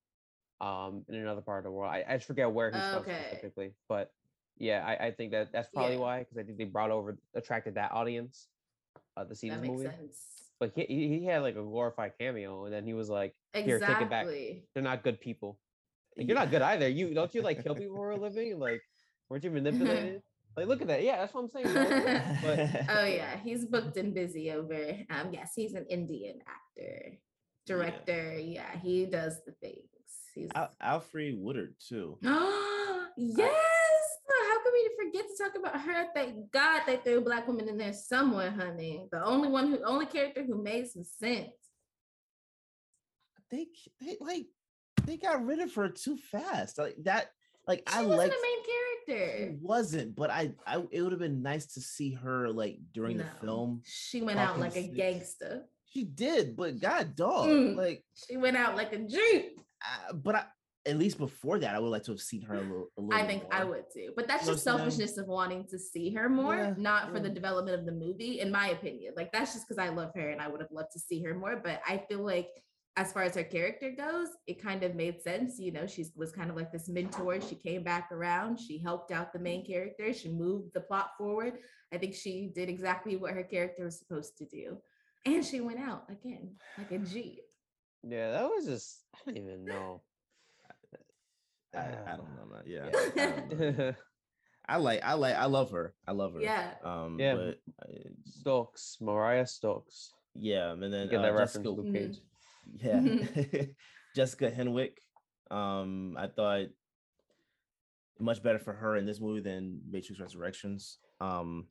um 0.61 1.05
in 1.09 1.15
another 1.17 1.41
part 1.43 1.59
of 1.59 1.65
the 1.65 1.71
world. 1.71 1.93
I, 1.93 2.05
I 2.09 2.17
just 2.17 2.27
forget 2.27 2.51
where 2.51 2.71
he's 2.73 2.83
from 2.83 3.05
specifically, 3.05 3.75
but 3.89 4.11
yeah, 4.59 4.85
I, 4.87 5.07
I 5.07 5.11
think 5.11 5.33
that 5.33 5.53
that's 5.53 5.69
probably 5.69 5.95
Yeah. 5.95 6.01
why 6.01 6.19
because 6.21 6.39
I 6.39 6.43
think 6.45 6.59
they 6.59 6.65
brought 6.65 6.91
over 6.91 7.19
attracted 7.35 7.75
that 7.75 7.93
audience 7.93 8.49
uh, 9.17 9.25
to 9.25 9.35
see 9.35 9.51
That 9.51 9.61
this 9.63 9.71
movie. 9.71 9.85
sense. 9.87 10.19
But 10.61 10.73
he, 10.77 10.85
he 10.87 11.19
he 11.21 11.25
had 11.25 11.43
like 11.43 11.57
a 11.57 11.63
glorified 11.63 12.13
cameo, 12.19 12.65
and 12.65 12.73
then 12.73 12.85
he 12.85 12.95
was 12.95 13.11
like, 13.11 13.35
"Here, 13.55 13.81
take 13.81 14.01
it 14.01 14.09
back. 14.09 14.25
Exactly. 14.27 14.65
They're 14.73 14.85
not 14.85 15.03
good 15.03 15.21
people. 15.21 15.59
Like, 16.17 16.29
you're 16.29 16.37
not 16.37 16.51
good 16.51 16.63
either. 16.63 16.89
You 16.89 17.13
don't 17.13 17.35
you 17.35 17.43
like 17.43 17.63
kill 17.65 17.75
people 17.81 17.97
for 17.97 18.13
a 18.13 18.17
living? 18.17 18.59
Like, 18.61 18.81
weren't 19.29 19.43
you 19.43 19.51
manipulated? 19.51 20.23
like, 20.57 20.67
look 20.69 20.81
at 20.81 20.87
that. 20.87 21.03
Yeah, 21.03 21.17
that's 21.17 21.35
what 21.35 21.41
I'm 21.43 21.49
saying. 21.51 21.75
But 21.75 22.87
oh 22.89 23.05
yeah, 23.05 23.37
he's 23.45 23.65
booked 23.67 23.97
and 23.97 24.15
busy 24.15 24.53
over. 24.53 24.97
Um, 25.11 25.33
yes, 25.33 25.53
he's 25.57 25.75
an 25.75 25.87
Indian 25.91 26.39
actor, 26.47 27.19
director. 27.67 28.39
Yeah, 28.39 28.79
he 28.81 29.07
does 29.07 29.43
the 29.45 29.53
things. 29.61 29.81
He's 30.35 30.51
Al- 30.55 30.71
Alfre 30.83 31.37
Woodard 31.37 31.75
too. 31.81 32.17
Oh, 32.25 33.07
yes. 33.17 33.53
How 35.05 35.11
come 35.11 35.13
we 35.13 35.19
forget 35.19 35.37
to 35.37 35.43
talk 35.45 35.59
about 35.59 35.81
her? 35.81 36.07
Thank 36.15 36.51
God 36.53 36.83
they 36.87 36.97
threw 36.97 37.21
black 37.23 37.47
woman 37.47 37.69
in 37.69 37.77
there 37.79 37.93
somewhere, 37.93 38.51
honey. 38.51 39.07
The 39.11 39.25
only 39.25 39.49
one 39.49 39.69
who, 39.69 39.83
only 39.85 40.07
character 40.07 40.45
who 40.45 40.63
made 40.63 40.89
some 40.89 41.05
sense. 41.05 41.49
They 43.51 43.69
they 44.01 44.17
like 44.21 44.47
they 45.05 45.17
got 45.17 45.45
rid 45.45 45.61
of 45.61 45.75
her 45.75 45.89
too 45.89 46.17
fast. 46.17 46.79
Like 46.79 46.97
that. 47.05 47.31
Like 47.67 47.89
She 47.89 47.97
I 47.97 48.03
wasn't 48.03 48.19
like 48.19 48.31
the 48.31 48.37
main 48.43 49.17
character. 49.17 49.37
it 49.45 49.59
wasn't, 49.63 50.15
but 50.17 50.31
I 50.31 50.53
I 50.67 50.83
it 50.91 51.03
would 51.03 51.13
have 51.13 51.21
been 51.21 51.43
nice 51.43 51.67
to 51.75 51.81
see 51.81 52.13
her 52.13 52.49
like 52.51 52.79
during 52.93 53.19
No. 53.19 53.25
the 53.25 53.47
film. 53.47 53.83
She 53.85 54.23
went 54.23 54.39
out 54.39 54.59
like 54.59 54.77
a 54.77 54.87
gangster. 54.89 55.65
She 55.87 56.05
did, 56.05 56.57
but 56.57 56.81
god 56.81 57.15
dog, 57.15 57.49
Mm. 57.49 57.77
like 57.77 58.05
She 58.29 58.37
went 58.37 58.57
out 58.57 58.77
like 58.77 58.93
a 58.93 58.99
uh, 59.07 60.13
but 60.15 60.35
I, 60.35 60.45
at 60.87 60.99
least 60.99 61.19
before 61.19 61.59
that, 61.59 61.75
I 61.75 61.79
would 61.79 61.89
like 61.89 62.03
to 62.05 62.13
have 62.13 62.21
seen 62.21 62.43
her 62.43 62.55
a 62.55 62.61
little. 62.61 62.89
A 62.99 63.01
little 63.01 63.23
I 63.23 63.27
think 63.27 63.45
I 63.51 63.65
would 63.65 63.85
too. 63.93 64.13
But 64.17 64.29
that's 64.29 64.47
You 64.47 64.53
just 64.53 64.67
what 64.67 64.73
I'm 64.73 64.79
selfishness 64.79 65.17
of 65.17 65.27
wanting 65.27 65.67
to 65.71 65.79
see 65.79 66.11
her 66.11 66.29
more, 66.29 66.57
Yeah, 66.57 66.75
not 66.77 67.13
for 67.13 67.21
the 67.21 67.31
development 67.31 67.79
of 67.79 67.87
the 67.87 67.93
movie, 67.93 68.41
in 68.41 68.51
my 68.51 68.69
opinion. 68.69 69.15
Like 69.17 69.33
that's 69.33 69.55
just 69.55 69.67
because 69.67 69.83
I 69.83 69.89
love 69.89 70.11
her 70.15 70.31
and 70.31 70.41
I 70.41 70.49
would 70.49 70.61
have 70.61 70.71
loved 70.71 70.93
to 70.93 70.99
see 70.99 71.23
her 71.23 71.35
more. 71.35 71.61
But 71.63 71.81
I 71.87 72.05
feel 72.09 72.25
like 72.25 72.49
as 72.97 73.13
far 73.13 73.23
as 73.23 73.35
her 73.35 73.45
character 73.45 73.91
goes, 73.91 74.29
it 74.47 74.63
kind 74.63 74.83
of 74.85 74.95
made 74.95 75.21
sense. 75.21 75.59
You 75.59 75.73
know, 75.73 75.87
she 75.87 76.05
was 76.17 76.33
kind 76.33 76.51
of 76.51 76.57
like 76.57 76.71
this 76.71 76.89
mentor. 76.89 77.41
She 77.41 77.57
came 77.57 77.83
back 77.83 78.13
around. 78.13 78.61
She 78.61 78.79
helped 78.79 79.11
out 79.11 79.33
the 79.33 79.39
main 79.39 79.65
character. 79.65 80.13
She 80.13 80.29
moved 80.29 80.75
the 80.75 80.81
plot 80.81 81.11
forward. 81.19 81.55
I 81.93 81.99
think 81.99 82.15
she 82.15 82.53
did 82.55 82.69
exactly 82.69 83.17
what 83.17 83.33
her 83.33 83.43
character 83.43 83.85
was 83.85 83.99
supposed 83.99 84.37
to 84.39 84.45
do. 84.45 84.79
And 85.27 85.45
she 85.45 85.61
went 85.61 85.81
out 85.81 86.05
again 86.11 86.57
like 86.77 86.93
a 86.93 86.99
G. 86.99 87.41
Yeah, 88.03 88.33
that 88.33 88.45
was 88.45 88.67
just 88.67 89.01
I 89.15 89.19
don't 89.25 89.39
even 89.39 89.65
know. 89.65 90.03
I, 91.77 92.13
I 92.13 92.17
don't 92.17 92.29
know, 92.37 92.47
man. 92.53 92.63
Yeah, 92.67 92.89
Yeah. 93.17 93.33
I, 93.51 93.55
know. 93.55 93.95
I 94.69 94.77
like, 94.79 95.01
I 95.05 95.13
like, 95.15 95.35
I 95.37 95.45
love 95.47 95.71
her. 95.73 95.95
I 96.07 96.13
love 96.13 96.35
her. 96.35 96.41
Yeah. 96.41 96.71
Um. 96.83 97.19
Yeah. 97.21 97.35
But 97.35 97.59
uh, 97.83 97.93
Stokes, 98.25 98.97
Mariah 99.01 99.47
Stokes. 99.47 100.13
yeah, 100.35 100.73
and 100.73 100.83
then 100.83 101.09
Get 101.09 101.21
uh, 101.21 101.23
that 101.23 101.37
Jessica, 101.39 101.59
reference, 101.59 101.67
Luke 101.67 101.95
Cage. 101.95 102.19
Yeah. 102.81 103.65
Jessica 104.17 104.51
Henwick. 104.51 104.95
Um, 105.51 106.17
I 106.19 106.29
thought 106.29 106.67
much 108.21 108.43
better 108.43 108.59
for 108.59 108.73
her 108.73 108.97
in 108.97 109.05
this 109.07 109.21
movie 109.21 109.41
than 109.43 109.81
Matrix 109.91 110.21
Resurrections. 110.21 110.99
Um, 111.21 111.67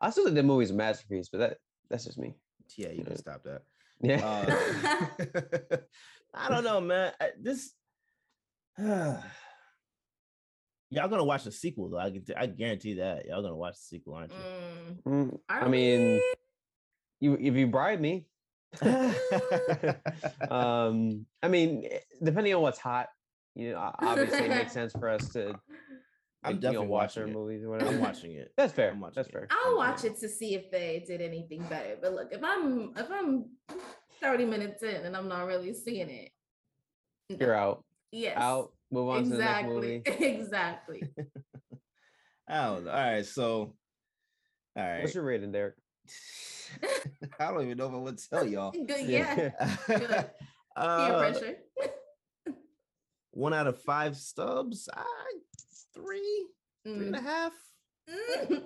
I 0.00 0.10
still 0.10 0.24
think 0.24 0.36
the 0.36 0.42
movie's 0.42 0.70
a 0.70 0.74
masterpiece, 0.74 1.28
but 1.30 1.38
that 1.38 1.56
that's 1.90 2.04
just 2.04 2.18
me. 2.18 2.34
yeah, 2.76 2.90
you 2.90 3.02
can 3.04 3.16
stop 3.16 3.42
that. 3.44 3.62
Yeah. 4.00 4.20
Uh, 4.24 5.76
I 6.34 6.48
don't 6.48 6.64
know, 6.64 6.80
man. 6.80 7.12
I- 7.20 7.30
This 7.40 7.72
y'all 8.78 9.22
gonna 10.90 11.24
watch 11.24 11.44
the 11.44 11.52
sequel 11.52 11.90
though. 11.90 11.98
I 11.98 12.10
can 12.10 12.24
I 12.36 12.46
guarantee 12.46 12.94
that 12.94 13.26
y'all 13.26 13.42
gonna 13.42 13.56
watch 13.56 13.74
the 13.74 13.82
sequel, 13.96 14.14
aren't 14.14 14.32
you? 14.32 14.38
Mm, 14.38 14.72
Mm, 15.06 15.38
I 15.48 15.68
mean, 15.68 16.20
you 17.20 17.36
if 17.40 17.54
you 17.54 17.66
bribe 17.66 18.00
me. 18.00 18.26
um, 20.50 21.26
I 21.42 21.48
mean, 21.48 21.84
eh, 21.90 21.98
depending 22.22 22.54
on 22.54 22.62
what's 22.62 22.78
hot, 22.78 23.08
you 23.54 23.72
know, 23.72 23.92
obviously 23.98 24.46
it 24.46 24.48
makes 24.48 24.72
sense 24.78 24.92
for 24.92 25.08
us 25.08 25.28
to 25.30 25.48
I'm 26.44 26.54
like, 26.54 26.54
you 26.54 26.54
know, 26.54 26.60
definitely 26.60 26.86
watch 26.88 27.02
watching 27.02 27.22
our 27.22 27.28
it. 27.28 27.32
movies 27.32 27.64
or 27.64 27.70
whatever. 27.70 27.90
I'm 27.90 28.00
watching 28.00 28.32
it. 28.32 28.52
That's 28.56 28.72
fair. 28.72 28.90
I'm 28.90 29.00
watching 29.00 29.14
That's 29.16 29.28
it. 29.28 29.32
fair. 29.32 29.48
I'll 29.50 29.76
watch 29.76 30.04
it 30.04 30.18
to 30.20 30.28
see 30.28 30.54
if 30.54 30.70
they 30.70 31.04
did 31.06 31.20
anything 31.20 31.62
better. 31.64 31.96
But 32.00 32.14
look, 32.14 32.32
if 32.32 32.42
I'm 32.42 32.92
if 32.96 33.10
I'm 33.10 33.46
30 34.20 34.46
minutes 34.46 34.82
in 34.82 35.04
and 35.06 35.16
I'm 35.16 35.28
not 35.28 35.46
really 35.46 35.74
seeing 35.74 36.08
it, 36.08 36.30
no. 37.30 37.36
You're 37.38 37.54
out. 37.54 37.84
Yes. 38.12 38.36
Out. 38.36 38.72
Move 38.90 39.08
on 39.08 39.24
to 39.24 39.30
the 39.30 39.38
next 39.38 39.66
movie. 39.66 40.02
Exactly. 40.06 41.00
exactly. 41.00 41.02
I 42.48 42.64
don't 42.66 42.84
know. 42.84 42.90
All 42.90 42.96
right, 42.96 43.24
so 43.24 43.74
all 44.76 44.82
right. 44.84 45.00
What's 45.02 45.14
your 45.14 45.24
rating, 45.24 45.52
Derrick? 45.52 45.74
I 47.40 47.50
don't 47.50 47.62
even 47.64 47.78
know 47.78 47.86
if 47.88 47.92
I 47.92 47.96
would 47.96 48.18
tell 48.30 48.46
y'all. 48.46 48.72
Good. 48.72 49.06
Yeah. 49.06 49.50
Good. 49.86 50.26
Uh, 50.76 51.18
pressure. 51.18 51.56
one 53.32 53.54
out 53.54 53.66
of 53.66 53.80
five 53.82 54.16
stubs. 54.16 54.88
I 54.94 55.04
three, 55.94 56.46
three 56.84 57.10
Mm. 57.10 57.22
half. 57.22 57.52
Mm. 58.10 58.64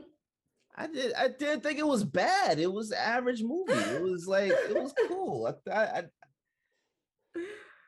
I 0.76 0.86
did. 0.88 1.12
I 1.14 1.28
didn't 1.28 1.62
think 1.62 1.78
it 1.78 1.86
was 1.86 2.04
bad. 2.04 2.58
It 2.58 2.72
was 2.72 2.92
average 2.92 3.42
movie. 3.42 3.72
It 3.72 4.02
was 4.02 4.26
like 4.26 4.50
it 4.50 4.74
was 4.74 4.92
cool. 5.08 5.46
I, 5.68 5.70
I, 5.72 5.82
I 5.84 6.02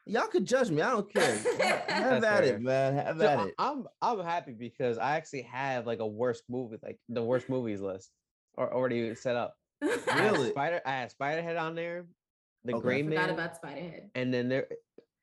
y'all 0.08 0.26
could 0.26 0.44
judge 0.46 0.70
me. 0.70 0.82
I 0.82 0.90
don't 0.90 1.12
care. 1.12 1.36
Have 1.88 2.24
at 2.24 2.44
fair. 2.44 2.54
it, 2.54 2.60
man. 2.60 2.94
Have 2.94 3.18
So 3.18 3.26
at 3.26 3.38
I- 3.38 3.44
it. 3.46 3.54
I'm 3.58 3.86
I'm 4.02 4.20
happy 4.20 4.52
because 4.52 4.98
I 4.98 5.16
actually 5.16 5.42
have 5.42 5.86
like 5.86 6.00
a 6.00 6.06
worst 6.06 6.44
movie, 6.48 6.78
like 6.82 6.98
the 7.08 7.22
worst 7.22 7.48
movies 7.48 7.80
list, 7.80 8.10
or 8.56 8.72
already 8.72 9.14
set 9.14 9.36
up. 9.36 9.54
I 9.82 9.86
had 10.08 10.32
Really? 10.32 10.50
Spider, 10.50 10.80
I 10.84 10.90
had 10.90 11.12
Spiderhead 11.16 11.60
on 11.60 11.74
there, 11.74 12.06
the 12.64 12.74
Okay. 12.74 12.82
Gray 12.82 13.02
Forgot 13.02 13.16
Man, 13.26 13.30
about 13.30 13.62
Spiderhead. 13.62 14.08
and 14.14 14.32
then 14.34 14.48
there, 14.48 14.66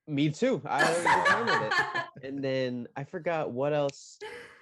me 0.07 0.29
too. 0.29 0.61
I 0.65 0.83
already 0.83 1.65
it. 1.65 1.73
And 2.23 2.43
then 2.43 2.87
I 2.95 3.03
forgot 3.03 3.51
what 3.51 3.73
else. 3.73 4.17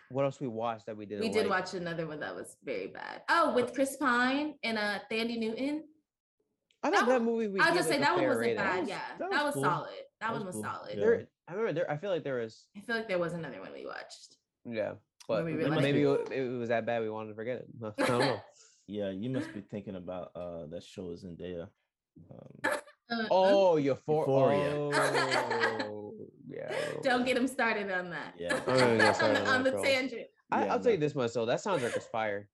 What 0.10 0.26
else 0.26 0.40
we 0.40 0.48
watched 0.48 0.86
that 0.88 0.98
we 0.98 1.06
didn't. 1.06 1.22
we 1.22 1.30
did 1.30 1.48
like. 1.48 1.62
watch 1.62 1.74
another 1.76 2.06
one 2.08 2.20
that 2.20 2.36
was 2.36 2.56
very 2.64 2.88
bad. 2.88 3.22
Oh, 3.30 3.54
with 3.56 3.74
Chris 3.74 3.96
Pine 3.98 4.56
and 4.64 4.78
uh 4.78 5.00
Thandie 5.12 5.40
Newton. 5.40 5.84
I 6.84 6.90
that 6.90 7.00
thought 7.00 7.08
that 7.08 7.22
one- 7.22 7.26
movie. 7.26 7.48
We 7.48 7.60
I'll 7.62 7.74
just 7.74 7.88
say 7.88 8.00
that 8.00 8.14
one 8.16 8.24
wasn't 8.26 8.42
rating. 8.42 8.58
bad. 8.58 8.80
was- 8.82 8.90
yeah, 8.90 9.00
that 9.20 9.32
that 9.32 9.44
was 9.46 9.56
was, 9.56 9.64
cool. 9.64 9.64
solid. 9.64 9.90
That, 10.24 10.28
That 10.32 10.38
one 10.38 10.46
was 10.46 10.56
was 10.56 10.64
cool. 10.66 10.74
solid. 10.74 10.94
Yeah. 10.96 11.00
There, 11.06 11.28
I 11.48 11.52
remember 11.54 11.74
there. 11.74 11.92
I 11.92 11.98
feel 11.98 12.10
like 12.12 12.24
there 12.24 12.40
was. 12.40 12.68
I 12.78 12.80
feel 12.82 12.96
like 12.96 13.08
there 13.08 13.20
was 13.20 13.34
another 13.34 13.60
one 13.60 13.72
we 13.74 13.86
watched. 13.86 14.38
Yeah, 14.66 14.94
but 15.28 15.44
we 15.44 15.54
maybe 15.54 16.04
it- 16.04 16.28
it, 16.32 16.38
it 16.40 16.58
was 16.58 16.70
that 16.70 16.86
bad 16.86 17.02
we 17.02 17.10
wanted 17.10 17.30
to 17.30 17.36
forget 17.36 17.58
it. 17.58 17.66
I 18.00 18.06
don't 18.06 18.20
know. 18.20 18.40
Yeah, 18.86 19.12
you 19.12 19.30
must 19.30 19.54
be 19.54 19.62
thinking 19.62 19.96
about 19.96 20.32
uh 20.36 20.66
that 20.72 20.84
show 20.84 21.12
is 21.12 21.24
Zendaya. 21.24 21.68
Um, 22.32 22.72
Uh, 23.12 23.26
Oh, 23.30 23.76
Euphor- 23.76 24.26
Euphoria. 24.26 24.72
Oh, 24.76 26.14
yeah. 26.48 26.72
Don't 27.04 27.26
get 27.26 27.36
him 27.38 27.48
started 27.48 27.92
on 27.92 28.10
that. 28.12 28.34
Yeah. 28.38 28.60
I'm 28.68 28.78
gonna 28.80 28.98
get 28.98 29.16
started 29.16 29.38
on, 29.42 29.48
on 29.48 29.56
on 29.56 29.64
the 29.64 29.72
girl. 29.72 29.84
tangent. 29.84 30.28
I, 30.52 30.66
Yeah, 30.66 30.74
I'll 30.74 30.80
tell 30.80 30.92
you 30.94 30.98
this 30.98 31.14
much 31.16 31.34
though. 31.34 31.46
That 31.46 31.60
soundtrack 31.60 31.98
is 31.98 32.06
fire. 32.08 32.48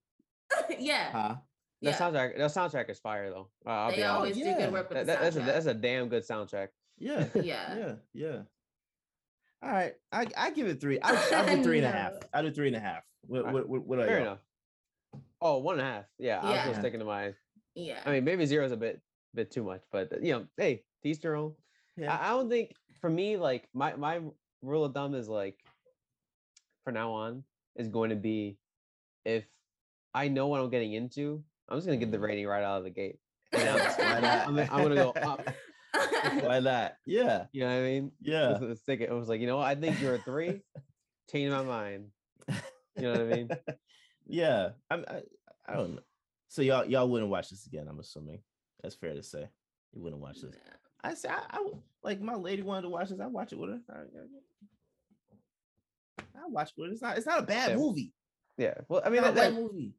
yeah. 0.79 1.11
huh? 1.11 1.35
That 1.81 1.91
yeah. 1.91 1.97
soundtrack. 1.97 2.37
That 2.37 2.51
soundtrack 2.51 2.89
is 2.89 2.99
fire 2.99 3.29
though. 3.29 3.49
Uh, 3.65 3.69
I'll 3.69 3.89
they 3.91 3.97
be 3.97 4.03
always 4.03 4.33
honest. 4.33 4.39
do 4.43 4.49
yeah. 4.49 4.57
good 4.65 4.73
work 4.73 4.89
with 4.89 4.97
That, 4.97 5.05
the 5.05 5.11
that- 5.13 5.21
that's 5.21 5.35
a 5.35 5.39
soundtrack. 5.39 5.45
that's 5.45 5.65
a 5.67 5.73
damn 5.73 6.09
good 6.09 6.23
soundtrack. 6.27 6.67
Yeah. 6.99 7.25
yeah. 7.35 7.75
Yeah. 7.77 7.93
Yeah. 8.13 8.37
All 9.61 9.69
right. 9.71 9.93
I 10.11 10.27
I 10.37 10.51
give 10.51 10.67
it 10.67 10.79
three. 10.79 10.99
I 11.01 11.11
I 11.45 11.55
do 11.55 11.63
three 11.63 11.77
and 11.79 11.87
a 11.87 11.91
half. 11.91 12.13
No. 12.13 12.19
I 12.33 12.41
do 12.41 12.51
three 12.51 12.67
and 12.67 12.75
a 12.75 12.79
half. 12.79 13.03
What 13.27 13.39
Alright. 13.39 13.53
what 13.53 13.69
what, 13.69 13.85
what 13.87 13.99
are 13.99 14.05
Fair 14.07 14.17
y'all? 14.19 14.27
enough. 14.27 14.39
Oh, 15.41 15.57
one 15.59 15.79
and 15.79 15.87
a 15.87 15.91
half. 15.91 16.05
Yeah, 16.17 16.39
I 16.39 16.43
was 16.45 16.51
Yeah. 16.55 16.61
still 16.63 16.73
sticking 16.75 16.99
to 16.99 17.05
my. 17.05 17.33
Yeah. 17.75 17.99
I 18.05 18.11
mean, 18.11 18.23
maybe 18.23 18.45
zero 18.45 18.65
is 18.65 18.71
a 18.71 18.77
bit 18.77 19.01
bit 19.33 19.51
too 19.51 19.63
much, 19.63 19.81
but 19.91 20.11
you 20.23 20.33
know, 20.33 20.45
hey, 20.57 20.83
to 21.03 21.09
each 21.09 21.21
their 21.21 21.35
own. 21.35 21.53
Yeah. 21.97 22.15
I, 22.15 22.27
I 22.27 22.29
don't 22.31 22.49
think 22.49 22.71
for 23.01 23.09
me, 23.09 23.37
like 23.37 23.67
my 23.73 23.95
my 23.95 24.19
rule 24.61 24.85
of 24.85 24.93
thumb 24.93 25.15
is 25.15 25.27
like, 25.29 25.57
for 26.83 26.91
now 26.91 27.11
on, 27.11 27.43
is 27.75 27.87
going 27.87 28.09
to 28.09 28.15
be, 28.15 28.57
if 29.25 29.45
I 30.13 30.27
know 30.27 30.47
what 30.47 30.59
I'm 30.61 30.69
getting 30.69 30.93
into, 30.93 31.43
I'm 31.69 31.77
just 31.77 31.85
gonna 31.87 31.97
get 31.97 32.11
the 32.11 32.17
Mhm. 32.17 32.21
rating 32.23 32.47
right 32.47 32.63
out 32.63 32.79
of 32.79 32.83
the 32.83 32.89
gate. 32.89 33.19
And 33.53 33.67
I'm, 33.69 33.77
just- 33.77 33.99
Why 33.99 34.19
not? 34.19 34.47
I'm, 34.47 34.59
I'm 34.59 34.67
gonna 34.83 34.95
go 34.95 35.09
up. 35.11 35.47
Why 36.43 36.59
that? 36.61 36.97
Yeah. 37.05 37.45
You 37.51 37.61
know 37.61 37.67
what 37.67 37.73
I 37.75 37.81
mean? 37.81 38.11
Yeah. 38.21 38.57
Let's 38.61 38.81
take 38.83 39.01
it. 39.01 39.09
I 39.09 39.13
was 39.13 39.29
like, 39.29 39.41
you 39.41 39.47
know 39.47 39.57
what? 39.57 39.67
I 39.67 39.75
think 39.75 40.01
you're 40.01 40.15
a 40.15 40.19
three. 40.19 40.61
Change 41.31 41.51
my 41.51 41.63
mind. 41.63 42.07
You 42.47 43.03
know 43.03 43.11
what 43.11 43.21
I 43.21 43.23
mean? 43.25 43.49
Yeah. 44.31 44.69
I'm 44.91 45.05
I, 45.07 45.21
I 45.67 45.73
don't 45.75 45.95
know. 45.95 46.01
So 46.49 46.61
y'all 46.61 46.85
y'all 46.85 47.09
wouldn't 47.09 47.31
watch 47.31 47.49
this 47.49 47.65
again, 47.65 47.87
I'm 47.89 47.99
assuming. 47.99 48.39
That's 48.83 48.93
fair 48.95 49.13
to 49.15 49.23
say. 49.23 49.47
You 49.93 50.01
wouldn't 50.03 50.21
watch 50.21 50.41
this. 50.41 50.55
I 51.03 51.13
say 51.15 51.29
I, 51.29 51.41
I 51.49 51.61
would- 51.61 51.79
like 52.03 52.21
my 52.21 52.35
lady 52.35 52.61
wanted 52.61 52.83
to 52.83 52.89
watch 52.89 53.09
this. 53.09 53.19
I 53.19 53.25
watch 53.25 53.53
it 53.53 53.57
with 53.59 53.71
her. 53.71 53.79
I, 53.89 54.01
I, 56.19 56.43
I 56.43 56.47
watch 56.47 56.73
it 56.77 56.81
her. 56.81 56.91
It's 56.91 57.01
not 57.01 57.17
it's 57.17 57.25
not 57.25 57.39
a 57.39 57.43
bad 57.43 57.71
Yeah. 57.71 57.77
movie. 57.77 58.13
Yeah. 58.57 58.73
Well, 58.87 59.01
I 59.05 59.09
mean, 59.09 59.21
that, 59.21 59.31
a 59.31 59.35
bad 59.35 59.53
that- 59.55 59.59
movie. 59.59 59.93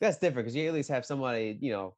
that's 0.00 0.18
different 0.18 0.46
because 0.46 0.56
you 0.56 0.66
at 0.68 0.74
least 0.74 0.88
have 0.90 1.06
somebody, 1.06 1.56
you 1.60 1.72
know, 1.72 1.94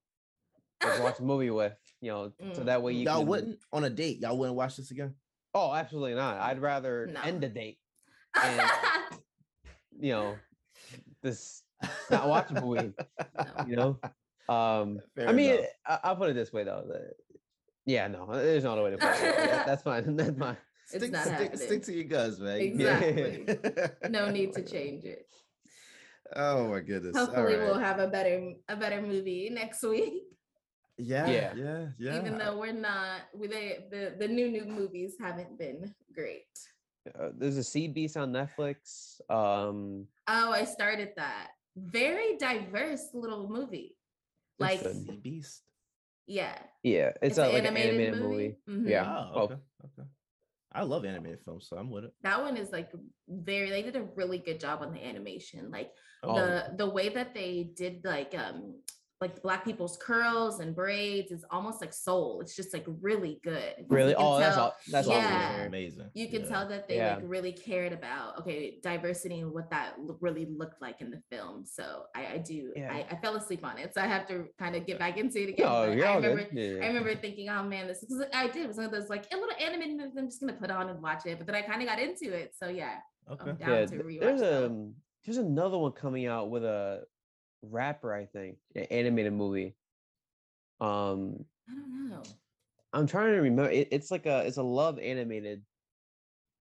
watch 0.82 1.18
a 1.18 1.22
movie 1.22 1.50
with, 1.50 1.72
you 2.00 2.10
know, 2.10 2.32
so 2.54 2.62
Mm. 2.62 2.64
that 2.66 2.82
way 2.82 2.92
you 2.94 3.04
Y'all 3.04 3.18
can- 3.18 3.26
wouldn't 3.28 3.58
on 3.72 3.84
a 3.84 3.90
date. 3.90 4.20
Y'all 4.20 4.36
wouldn't 4.38 4.56
watch 4.56 4.76
this 4.76 4.90
again. 4.90 5.14
Oh, 5.54 5.74
absolutely 5.74 6.14
not. 6.14 6.36
I'd 6.38 6.60
rather 6.60 7.06
No. 7.06 7.20
end 7.22 7.42
the 7.42 7.48
date. 7.48 7.78
And- 8.42 8.60
You 10.02 10.12
know, 10.12 10.36
this 11.22 11.62
not 12.10 12.26
watch 12.26 12.50
a 12.50 12.60
movie. 12.60 12.94
You 13.66 13.76
know. 13.76 13.98
Um, 14.48 15.00
Fair 15.14 15.28
I 15.28 15.32
mean, 15.32 15.50
enough. 15.56 15.66
I, 15.86 15.98
I'll 16.04 16.16
put 16.16 16.30
it 16.30 16.34
this 16.34 16.52
way 16.52 16.64
though. 16.64 16.84
the- 16.88 17.12
yeah, 17.84 18.06
no, 18.08 18.26
there's 18.32 18.64
no 18.64 18.72
other 18.72 18.82
way 18.82 18.92
to 18.92 18.96
put 18.96 19.10
it. 19.10 19.20
That- 19.36 19.66
That's 19.66 19.82
fine. 19.82 20.16
That's 20.16 20.38
fine. 20.38 20.56
It's 20.92 21.04
stick, 21.04 21.12
not 21.12 21.22
stick, 21.24 21.34
happening. 21.34 21.58
stick 21.58 21.82
to 21.84 21.92
your 21.92 22.04
guns, 22.04 22.40
man. 22.40 22.60
Exactly. 22.60 23.46
no 24.08 24.30
need 24.30 24.54
to 24.54 24.62
change 24.62 25.04
it. 25.04 25.26
Oh 26.34 26.68
my 26.68 26.80
goodness. 26.80 27.14
All 27.16 27.26
Hopefully 27.26 27.56
we'll 27.58 27.78
have 27.78 27.98
a 27.98 28.06
better 28.08 28.52
a 28.68 28.76
better 28.76 29.02
movie 29.02 29.50
next 29.52 29.82
week. 29.82 30.14
Yeah, 31.00 31.30
Yeah. 31.30 31.52
yeah, 31.56 31.64
yeah, 31.64 31.86
yeah. 31.98 32.16
Even 32.20 32.38
though 32.38 32.58
we're 32.58 32.72
not 32.72 33.22
we 33.34 33.48
they, 33.48 33.86
the 33.90 34.14
the 34.18 34.28
new 34.28 34.48
new 34.50 34.64
movies 34.64 35.16
haven't 35.20 35.58
been 35.58 35.94
great. 36.14 36.52
uh, 37.18 37.30
there's 37.36 37.56
a 37.56 37.64
Sea 37.64 37.88
Beast 37.88 38.16
on 38.16 38.32
Netflix. 38.32 39.20
Um, 39.30 40.06
Oh, 40.28 40.52
I 40.52 40.64
started 40.64 41.10
that. 41.16 41.48
Very 41.76 42.36
diverse 42.36 43.08
little 43.14 43.48
movie. 43.48 43.96
Like, 44.58 44.82
good. 44.82 44.94
Sea 44.96 45.16
Beast. 45.22 45.62
yeah. 46.26 46.58
yeah, 46.82 47.12
it's, 47.22 47.38
a, 47.38 47.44
an 47.46 47.52
like 47.54 47.64
an 47.64 47.76
animated 47.76 48.20
movie. 48.20 48.56
Mhm. 48.68 48.88
Yeah. 48.88 49.08
Oh, 49.08 49.40
okay. 49.48 49.54
Okay. 49.84 50.08
I 50.72 50.84
love 50.84 51.04
animated 51.04 51.40
films, 51.44 51.66
so 51.68 51.76
I'm 51.76 51.90
with 51.90 52.04
it. 52.04 52.12
That 52.22 52.42
one 52.42 52.56
is 52.56 52.70
like 52.70 52.90
very 53.26 53.70
they 53.70 53.82
did 53.82 53.96
a 53.96 54.02
really 54.14 54.38
good 54.38 54.60
job 54.60 54.82
on 54.82 54.92
the 54.92 55.02
animation. 55.04 55.70
Like 55.70 55.90
Oh, 56.22 56.36
the 56.36 56.74
the 56.76 56.88
way 56.88 57.08
that 57.08 57.34
they 57.34 57.72
did 57.74 58.04
like 58.04 58.34
um 58.38 58.78
like 59.20 59.42
black 59.42 59.64
people's 59.66 59.98
curls 59.98 60.60
and 60.60 60.74
braids 60.74 61.30
is 61.30 61.44
almost 61.50 61.82
like 61.82 61.92
soul. 61.92 62.40
It's 62.40 62.56
just 62.56 62.72
like 62.72 62.86
really 63.02 63.38
good. 63.44 63.74
'cause 63.76 63.86
you 63.90 63.96
Really? 63.96 64.14
can 64.14 64.22
Oh, 64.24 64.38
that's 64.38 64.56
all. 64.56 64.74
That's 64.90 65.06
yeah. 65.08 65.50
awesome. 65.56 65.66
amazing. 65.66 66.10
You 66.14 66.28
can 66.28 66.40
Yeah. 66.42 66.48
tell 66.48 66.68
that 66.68 66.88
they 66.88 66.96
Yeah. 66.96 67.16
like 67.16 67.24
really 67.26 67.52
cared 67.52 67.92
about 67.92 68.38
okay 68.40 68.78
diversity 68.82 69.40
and 69.40 69.52
what 69.52 69.68
that 69.70 70.00
lo- 70.00 70.16
really 70.22 70.46
looked 70.46 70.80
like 70.80 71.02
in 71.02 71.10
the 71.10 71.20
film. 71.30 71.66
So 71.66 72.04
I, 72.14 72.26
I 72.34 72.38
do 72.38 72.72
Yeah. 72.74 72.92
I, 72.94 73.06
I 73.14 73.20
fell 73.20 73.36
asleep 73.36 73.62
on 73.64 73.76
it, 73.76 73.92
so 73.94 74.00
I 74.00 74.06
have 74.06 74.26
to 74.28 74.46
kind 74.58 74.74
of 74.74 74.86
get 74.86 74.98
back 74.98 75.18
into 75.18 75.42
it 75.42 75.50
again. 75.50 75.66
No, 75.66 75.86
but 75.88 75.96
you're 75.98 76.06
I 76.06 76.08
all 76.14 76.16
remember 76.22 76.44
good. 76.44 76.52
Yeah, 76.58 76.64
yeah. 76.78 76.84
I 76.84 76.86
remember 76.88 77.14
thinking, 77.16 77.50
oh 77.50 77.62
man, 77.62 77.88
this 77.88 78.02
is 78.02 78.24
I 78.32 78.46
did. 78.48 78.64
It 78.64 78.68
was 78.68 78.78
one 78.78 78.86
of 78.86 78.92
those 78.92 79.10
like 79.10 79.26
a 79.32 79.36
little 79.36 79.54
animated 79.60 79.98
movie 79.98 80.12
I'm 80.18 80.28
just 80.28 80.40
gonna 80.40 80.54
put 80.54 80.70
on 80.70 80.88
and 80.88 81.02
watch 81.02 81.26
it. 81.26 81.36
But 81.36 81.46
then 81.46 81.56
I 81.56 81.62
kind 81.62 81.82
of 81.82 81.88
got 81.88 81.98
into 81.98 82.32
it. 82.34 82.54
So 82.56 82.68
yeah, 82.68 82.96
Okay. 83.30 83.50
I'm 83.50 83.56
down 83.56 83.68
yeah, 83.70 83.84
to 83.86 83.96
rewatch 83.96 84.20
there's 84.20 84.40
that. 84.40 84.64
um 84.64 84.94
there's 85.26 85.36
another 85.36 85.76
one 85.76 85.92
coming 85.92 86.24
out 86.26 86.48
with 86.50 86.64
a 86.64 87.04
rapper, 87.62 88.12
I 88.14 88.26
think, 88.26 88.56
an 88.74 88.84
animated 88.90 89.32
movie. 89.32 89.74
Um, 90.80 91.44
I 91.68 91.74
don't 91.74 92.08
know. 92.10 92.22
I'm 92.92 93.06
trying 93.06 93.32
to 93.32 93.40
remember. 93.40 93.70
It, 93.70 93.88
it's 93.90 94.10
like 94.10 94.26
a 94.26 94.40
it's 94.46 94.56
a 94.56 94.62
love 94.62 94.98
animated 94.98 95.62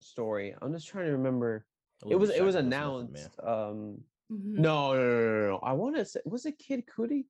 story. 0.02 0.56
I'm 0.62 0.74
just 0.74 0.88
trying 0.88 1.06
to 1.06 1.12
remember. 1.14 1.66
It 2.10 2.16
was 2.16 2.32
it 2.32 2.44
was 2.44 2.56
if 2.56 2.62
it's 2.62 2.70
nothing, 2.70 3.10
announced. 3.16 3.40
Um, 3.44 4.04
Mhm. 4.32 4.60
no, 4.60 4.94
no, 4.94 5.00
no, 5.02 5.40
no, 5.42 5.48
no. 5.50 5.60
I 5.62 5.74
want 5.74 5.96
to 5.98 6.06
say 6.06 6.22
was 6.26 6.46
it 6.46 6.58
Kid 6.58 6.86
Cudi? 6.88 7.26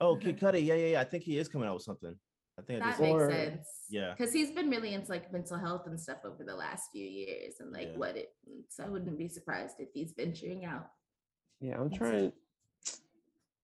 Oh, 0.00 0.16
Kid 0.16 0.38
Cudi. 0.38 0.64
Yeah, 0.64 0.74
yeah, 0.74 0.86
yeah. 0.88 1.00
I 1.00 1.04
think 1.04 1.22
he 1.24 1.38
is 1.38 1.48
coming 1.48 1.68
out 1.68 1.74
with 1.74 1.84
something. 1.84 2.14
I 2.58 2.62
think 2.62 2.82
I 2.82 2.90
That 2.90 3.00
makes 3.00 3.12
Or- 3.12 3.30
sense. 3.30 3.68
Yeah. 3.88 4.14
Because 4.16 4.32
he's 4.32 4.50
been 4.50 4.68
really 4.68 4.94
into 4.94 5.10
like 5.10 5.32
mental 5.32 5.56
health 5.58 5.86
and 5.86 5.98
stuff 6.00 6.18
over 6.24 6.42
the 6.44 6.56
last 6.56 6.90
few 6.92 7.06
years 7.06 7.60
and 7.60 7.72
like 7.72 7.88
Yeah. 7.92 7.96
what 7.98 8.16
it 8.16 8.34
so 8.68 8.84
I 8.84 8.88
wouldn't 8.88 9.16
be 9.16 9.28
surprised 9.28 9.76
if 9.78 9.90
he's 9.94 10.12
venturing 10.12 10.64
out. 10.64 10.90
Yeah, 11.60 11.80
I'm 11.80 11.90
trying. 11.90 12.32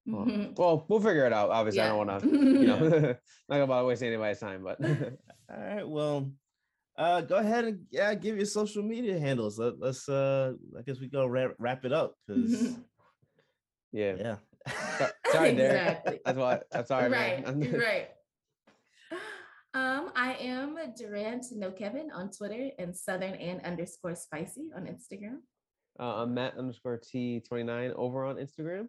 Well, 0.07 0.27
Mhm. 0.27 0.55
well, 0.59 0.85
we'll 0.89 1.01
figure 1.01 1.27
it 1.27 1.33
out. 1.33 1.51
Obviously, 1.51 1.81
I 1.81 1.89
don't 1.89 2.07
want 2.07 2.23
to. 2.23 2.29
You 2.29 2.67
know, 2.67 2.79
not 2.89 3.19
gonna 3.49 3.67
bother 3.67 3.87
wasting 3.87 4.09
anybody's 4.09 4.39
time, 4.41 4.63
but 4.63 4.79
All 4.85 5.61
right. 5.63 5.89
Well, 5.89 6.31
uh, 6.97 7.21
go 7.23 7.37
ahead 7.37 7.65
and 7.65 7.81
yeah, 7.91 8.15
give 8.15 8.37
your 8.37 8.47
social 8.47 8.83
media 8.83 9.19
handles. 9.19 9.59
Let, 9.59 9.79
let's 9.81 10.09
uh, 10.09 10.53
I 10.79 10.83
guess 10.83 11.01
we 11.01 11.09
go 11.09 11.27
wrap, 11.27 11.53
wrap 11.59 11.85
it 11.85 11.93
up 11.93 12.15
because 12.27 12.77
yeah. 13.93 14.15
yeah. 14.19 14.37
So- 14.99 15.09
Sorry, 15.33 15.55
Derrick. 15.55 15.73
Exactly. 15.81 16.21
That's 16.25 16.39
why. 16.39 16.61
I'm 16.73 16.87
sorry, 16.87 17.11
right, 17.11 17.45
man. 17.57 17.73
right. 17.73 18.09
Um, 19.75 20.13
I 20.15 20.35
am 20.35 20.77
Durant 20.97 21.47
No 21.51 21.73
Kevin 21.73 22.11
on 22.15 22.31
Twitter 22.31 22.71
and 22.79 22.97
Southern 22.97 23.35
and 23.35 23.61
underscore 23.65 24.15
spicy 24.15 24.71
on 24.77 24.85
Instagram. 24.87 25.39
Uh, 25.99 26.23
I'm 26.23 26.33
Matt 26.35 26.57
underscore 26.57 27.01
T29 27.01 27.93
over 27.97 28.25
on 28.25 28.37
Instagram. 28.37 28.87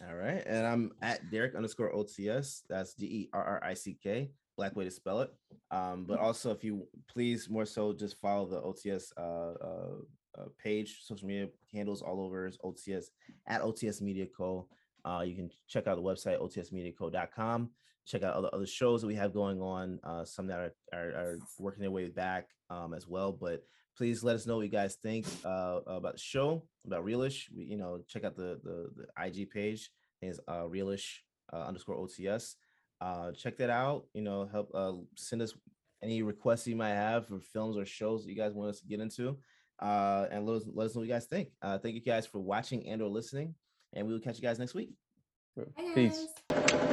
All 0.00 0.16
right. 0.16 0.42
And 0.46 0.66
I'm 0.66 0.92
at 1.02 1.30
Derrick 1.30 1.54
underscore 1.54 1.92
OTS. 1.92 2.62
That's 2.68 2.94
D 2.94 3.06
E 3.06 3.28
R 3.32 3.44
R 3.44 3.64
I 3.64 3.74
C 3.74 3.96
K. 4.02 4.30
Black 4.56 4.74
way 4.74 4.84
to 4.84 4.90
spell 4.90 5.20
it. 5.20 5.30
Um, 5.70 6.04
but 6.06 6.18
also 6.18 6.50
if 6.50 6.64
you 6.64 6.86
please 7.08 7.48
more 7.48 7.64
so 7.64 7.92
just 7.92 8.20
follow 8.20 8.46
the 8.46 8.60
OTS 8.60 9.12
uh, 9.16 9.64
uh, 9.64 10.40
uh 10.40 10.46
page, 10.62 11.00
social 11.02 11.26
media 11.26 11.48
handles 11.72 12.02
all 12.02 12.20
over 12.20 12.46
is 12.46 12.58
OTS 12.64 13.06
at 13.46 13.62
OTS 13.62 14.00
Media 14.00 14.26
Co. 14.26 14.66
Uh, 15.04 15.22
you 15.26 15.34
can 15.34 15.50
check 15.68 15.86
out 15.86 15.96
the 15.96 16.02
website 16.02 16.40
otsmediaco.com. 16.40 17.70
Check 18.04 18.22
out 18.22 18.34
other 18.34 18.50
other 18.52 18.66
shows 18.66 19.00
that 19.00 19.06
we 19.06 19.14
have 19.14 19.32
going 19.32 19.60
on. 19.60 20.00
Uh, 20.02 20.24
some 20.24 20.46
that 20.48 20.58
are, 20.58 20.72
are, 20.92 21.08
are 21.10 21.38
working 21.58 21.82
their 21.82 21.90
way 21.90 22.08
back 22.08 22.48
um, 22.68 22.94
as 22.94 23.06
well. 23.06 23.32
But 23.32 23.62
please 24.02 24.24
let 24.24 24.34
us 24.34 24.48
know 24.48 24.56
what 24.56 24.62
you 24.62 24.68
guys 24.68 24.96
think 24.96 25.24
uh, 25.44 25.78
about 25.86 26.14
the 26.14 26.18
show, 26.18 26.64
about 26.84 27.04
Realish. 27.04 27.44
We, 27.56 27.62
you 27.66 27.76
know, 27.76 28.00
check 28.08 28.24
out 28.24 28.34
the 28.34 28.58
the, 28.64 28.90
the 28.96 29.24
IG 29.24 29.48
page. 29.50 29.90
I 29.92 30.26
think 30.26 30.30
It's 30.32 30.40
uh, 30.48 30.64
Realish 30.64 31.18
uh, 31.52 31.62
underscore 31.68 31.94
OTS. 31.96 32.56
Uh, 33.00 33.30
check 33.30 33.56
that 33.58 33.70
out. 33.70 34.06
You 34.12 34.22
know, 34.22 34.48
help 34.50 34.72
uh, 34.74 34.94
send 35.14 35.40
us 35.40 35.54
any 36.02 36.24
requests 36.24 36.66
you 36.66 36.74
might 36.74 36.94
have 36.94 37.28
for 37.28 37.38
films 37.38 37.76
or 37.76 37.86
shows 37.86 38.24
that 38.24 38.30
you 38.30 38.36
guys 38.36 38.54
want 38.54 38.70
us 38.70 38.80
to 38.80 38.86
get 38.88 38.98
into. 38.98 39.38
Uh, 39.80 40.26
and 40.32 40.46
let 40.48 40.56
us, 40.56 40.64
let 40.74 40.86
us 40.86 40.96
know 40.96 41.02
what 41.02 41.06
you 41.06 41.14
guys 41.14 41.26
think. 41.26 41.50
Uh, 41.62 41.78
thank 41.78 41.94
you 41.94 42.00
guys 42.00 42.26
for 42.26 42.40
watching 42.40 42.88
and 42.88 43.00
or 43.02 43.08
listening. 43.08 43.54
And 43.92 44.08
we 44.08 44.14
will 44.14 44.20
catch 44.20 44.36
you 44.36 44.42
guys 44.42 44.58
next 44.58 44.74
week. 44.74 44.90
Bye, 45.56 45.92
Peace. 45.94 46.26
guys. 46.50 46.91